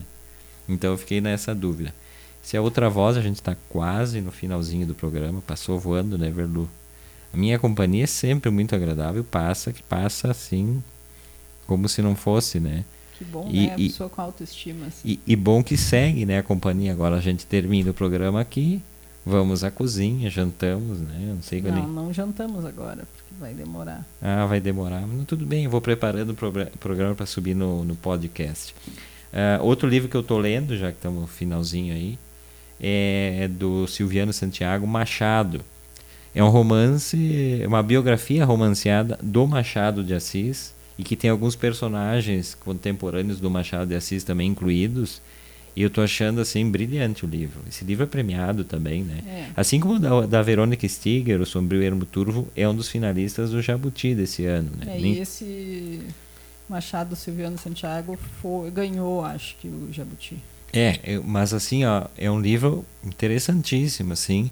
Então 0.67 0.91
eu 0.91 0.97
fiquei 0.97 1.21
nessa 1.21 1.53
dúvida. 1.53 1.93
Se 2.41 2.57
a 2.57 2.61
outra 2.61 2.89
voz, 2.89 3.15
a 3.17 3.21
gente 3.21 3.35
está 3.35 3.55
quase 3.69 4.21
no 4.21 4.31
finalzinho 4.31 4.87
do 4.87 4.95
programa, 4.95 5.41
passou 5.45 5.77
voando, 5.77 6.17
né, 6.17 6.29
Verlu? 6.29 6.69
Minha 7.37 7.59
companhia 7.59 8.03
é 8.03 8.07
sempre 8.07 8.49
muito 8.49 8.75
agradável, 8.75 9.23
passa, 9.23 9.71
que 9.71 9.83
passa 9.83 10.31
assim, 10.31 10.83
como 11.65 11.87
se 11.87 12.01
não 12.01 12.15
fosse, 12.15 12.59
né? 12.59 12.83
Que 13.17 13.23
bom, 13.23 13.47
e, 13.51 13.67
né? 13.67 13.73
A 13.73 13.77
pessoa 13.77 14.09
com 14.09 14.21
autoestima. 14.21 14.87
Assim. 14.87 15.07
E, 15.07 15.19
e 15.25 15.35
bom 15.35 15.63
que 15.63 15.77
segue, 15.77 16.25
né, 16.25 16.39
a 16.39 16.43
companhia. 16.43 16.91
Agora 16.91 17.15
a 17.15 17.21
gente 17.21 17.45
termina 17.45 17.91
o 17.91 17.93
programa 17.93 18.41
aqui 18.41 18.81
Vamos 19.27 19.61
à 19.61 19.69
cozinha, 19.69 20.29
jantamos, 20.29 21.01
né? 21.01 21.33
Não 21.35 21.41
sei 21.41 21.61
Não, 21.61 21.85
não 21.85 22.13
jantamos 22.13 22.63
agora, 22.63 23.03
porque 23.13 23.35
vai 23.37 23.53
demorar. 23.53 24.07
Ah, 24.21 24.45
vai 24.45 24.61
demorar. 24.61 25.05
Mas 25.05 25.27
tudo 25.27 25.45
bem, 25.45 25.65
eu 25.65 25.69
vou 25.69 25.81
preparando 25.81 26.29
o 26.31 26.77
programa 26.77 27.13
para 27.13 27.25
subir 27.25 27.53
no, 27.53 27.83
no 27.83 27.93
podcast. 27.93 28.73
Uh, 29.33 29.61
outro 29.61 29.85
livro 29.85 30.07
que 30.07 30.15
eu 30.15 30.21
estou 30.21 30.37
lendo, 30.37 30.77
já 30.77 30.91
que 30.91 30.97
estamos 30.97 31.19
no 31.19 31.27
finalzinho 31.27 31.93
aí, 31.93 32.17
é 32.79 33.49
do 33.49 33.85
Silviano 33.85 34.31
Santiago 34.31 34.87
Machado. 34.87 35.59
É 36.37 36.43
um 36.43 36.49
romance, 36.49 37.63
uma 37.65 37.81
biografia 37.81 38.45
romanceada 38.45 39.17
do 39.23 39.47
Machado 39.47 40.03
de 40.03 40.13
Assis 40.13 40.73
e 40.97 41.03
que 41.03 41.15
tem 41.15 41.29
alguns 41.29 41.55
personagens 41.55 42.53
contemporâneos 42.53 43.39
do 43.39 43.49
Machado 43.49 43.87
de 43.87 43.95
Assis 43.95 44.23
também 44.23 44.49
incluídos 44.49 45.21
e 45.75 45.81
eu 45.81 45.89
tô 45.89 46.01
achando 46.01 46.39
assim 46.41 46.69
brilhante 46.69 47.25
o 47.25 47.27
livro. 47.27 47.61
Esse 47.67 47.83
livro 47.85 48.03
é 48.03 48.07
premiado 48.07 48.63
também, 48.63 49.03
né? 49.03 49.21
É. 49.27 49.47
Assim 49.55 49.79
como 49.79 49.95
o 49.95 49.99
da, 49.99 50.27
da 50.27 50.41
Verônica 50.41 50.87
Stiger, 50.87 51.41
o 51.41 51.45
Sombrio 51.45 51.81
Ermo 51.83 52.05
Turvo, 52.05 52.47
é 52.55 52.67
um 52.67 52.75
dos 52.75 52.87
finalistas 52.87 53.51
do 53.51 53.61
Jabuti 53.61 54.13
desse 54.13 54.45
ano, 54.45 54.71
né? 54.77 54.95
É. 54.95 54.99
E 54.99 55.19
esse 55.19 56.01
Machado 56.69 57.15
Silviano 57.15 57.57
Santiago 57.57 58.17
foi, 58.41 58.69
ganhou, 58.69 59.23
acho 59.23 59.55
que 59.57 59.67
o 59.67 59.89
Jabuti. 59.91 60.37
É, 60.73 61.19
mas 61.23 61.53
assim, 61.53 61.85
ó, 61.85 62.05
é 62.17 62.29
um 62.29 62.39
livro 62.39 62.85
interessantíssimo, 63.03 64.13
assim. 64.13 64.51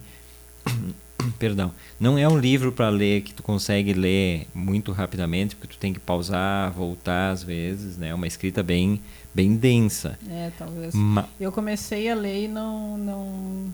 Perdão. 1.39 1.71
Não 1.99 2.17
é 2.17 2.27
um 2.27 2.37
livro 2.37 2.71
para 2.71 2.89
ler 2.89 3.21
que 3.21 3.33
tu 3.33 3.43
consegue 3.43 3.93
ler 3.93 4.47
muito 4.53 4.91
rapidamente, 4.91 5.55
porque 5.55 5.75
tu 5.75 5.79
tem 5.79 5.93
que 5.93 5.99
pausar, 5.99 6.71
voltar 6.71 7.31
às 7.31 7.43
vezes, 7.43 7.97
né? 7.97 8.09
É 8.09 8.13
uma 8.13 8.27
escrita 8.27 8.61
bem 8.63 9.01
bem 9.33 9.55
densa. 9.55 10.17
É, 10.29 10.51
talvez. 10.57 10.95
Ma 10.95 11.27
eu 11.39 11.51
comecei 11.51 12.09
a 12.09 12.15
ler 12.15 12.45
e 12.45 12.47
não, 12.47 12.97
não, 12.97 13.73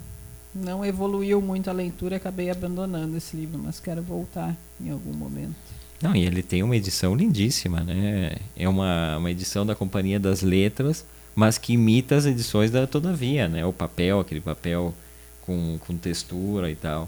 não 0.55 0.83
evoluiu 0.83 1.39
muito 1.39 1.69
a 1.69 1.73
leitura, 1.73 2.15
acabei 2.15 2.49
abandonando 2.49 3.15
esse 3.15 3.37
livro, 3.37 3.59
mas 3.63 3.79
quero 3.79 4.01
voltar 4.01 4.57
em 4.79 4.89
algum 4.89 5.13
momento. 5.13 5.55
Não, 6.01 6.15
e 6.15 6.25
ele 6.25 6.41
tem 6.41 6.63
uma 6.63 6.75
edição 6.75 7.13
lindíssima, 7.13 7.81
né? 7.81 8.35
É 8.55 8.67
uma, 8.67 9.17
uma 9.17 9.29
edição 9.29 9.63
da 9.63 9.75
Companhia 9.75 10.19
das 10.19 10.41
Letras, 10.41 11.05
mas 11.35 11.59
que 11.59 11.73
imita 11.73 12.15
as 12.15 12.25
edições 12.25 12.71
da 12.71 12.87
Todavia, 12.87 13.47
né? 13.47 13.63
O 13.63 13.71
papel, 13.71 14.19
aquele 14.19 14.41
papel 14.41 14.95
com, 15.41 15.77
com 15.85 15.95
textura 15.95 16.71
e 16.71 16.75
tal. 16.75 17.07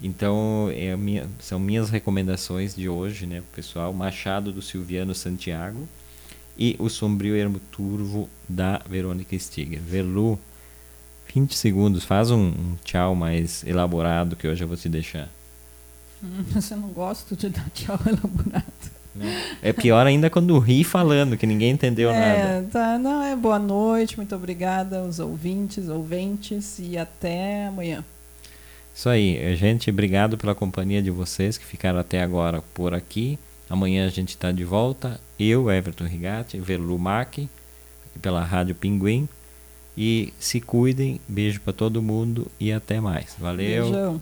Então, 0.00 0.70
é 0.74 0.96
minha, 0.96 1.28
são 1.40 1.58
minhas 1.58 1.90
recomendações 1.90 2.74
de 2.74 2.88
hoje, 2.88 3.26
né, 3.26 3.42
pessoal? 3.54 3.92
Machado 3.92 4.52
do 4.52 4.62
Silviano 4.62 5.14
Santiago 5.14 5.88
e 6.56 6.76
O 6.78 6.88
Sombrio 6.88 7.36
Ermo 7.36 7.60
Turvo 7.72 8.28
da 8.48 8.80
Verônica 8.88 9.36
Stiger. 9.38 9.80
Velu, 9.80 10.38
20 11.34 11.54
segundos, 11.54 12.04
faz 12.04 12.30
um, 12.30 12.48
um, 12.48 12.76
tchau 12.84 13.14
mais 13.14 13.64
elaborado 13.64 14.36
que 14.36 14.46
hoje 14.46 14.62
eu 14.62 14.68
vou 14.68 14.76
te 14.76 14.88
deixar. 14.88 15.28
Hum, 16.22 16.44
você 16.54 16.76
não 16.76 16.88
gosta 16.88 17.34
de 17.34 17.48
dar 17.48 17.68
tchau 17.70 17.98
elaborado. 18.06 18.98
É 19.60 19.72
pior 19.72 20.06
ainda 20.06 20.30
quando 20.30 20.56
ri 20.60 20.84
falando, 20.84 21.36
que 21.36 21.44
ninguém 21.44 21.72
entendeu 21.72 22.10
é, 22.10 22.18
nada. 22.20 22.68
Tá, 22.70 22.98
não, 22.98 23.20
é 23.20 23.34
boa 23.34 23.58
noite, 23.58 24.16
muito 24.16 24.32
obrigada 24.34 25.00
aos 25.00 25.18
ouvintes, 25.18 25.88
ouventes 25.88 26.78
e 26.78 26.96
até 26.96 27.66
amanhã. 27.66 28.04
Isso 28.98 29.08
aí, 29.08 29.54
gente, 29.54 29.90
obrigado 29.90 30.36
pela 30.36 30.56
companhia 30.56 31.00
de 31.00 31.08
vocês 31.08 31.56
que 31.56 31.64
ficaram 31.64 32.00
até 32.00 32.20
agora 32.20 32.60
por 32.74 32.92
aqui. 32.92 33.38
Amanhã 33.70 34.04
a 34.04 34.10
gente 34.10 34.30
está 34.30 34.50
de 34.50 34.64
volta. 34.64 35.20
Eu, 35.38 35.70
Everton 35.70 36.02
Rigatti, 36.02 36.58
Verlumac, 36.58 37.48
pela 38.20 38.42
Rádio 38.42 38.74
Pinguim. 38.74 39.28
E 39.96 40.34
se 40.40 40.60
cuidem, 40.60 41.20
beijo 41.28 41.60
para 41.60 41.72
todo 41.72 42.02
mundo 42.02 42.50
e 42.58 42.72
até 42.72 42.98
mais. 42.98 43.36
Valeu. 43.38 43.84
Beijão. 43.84 44.20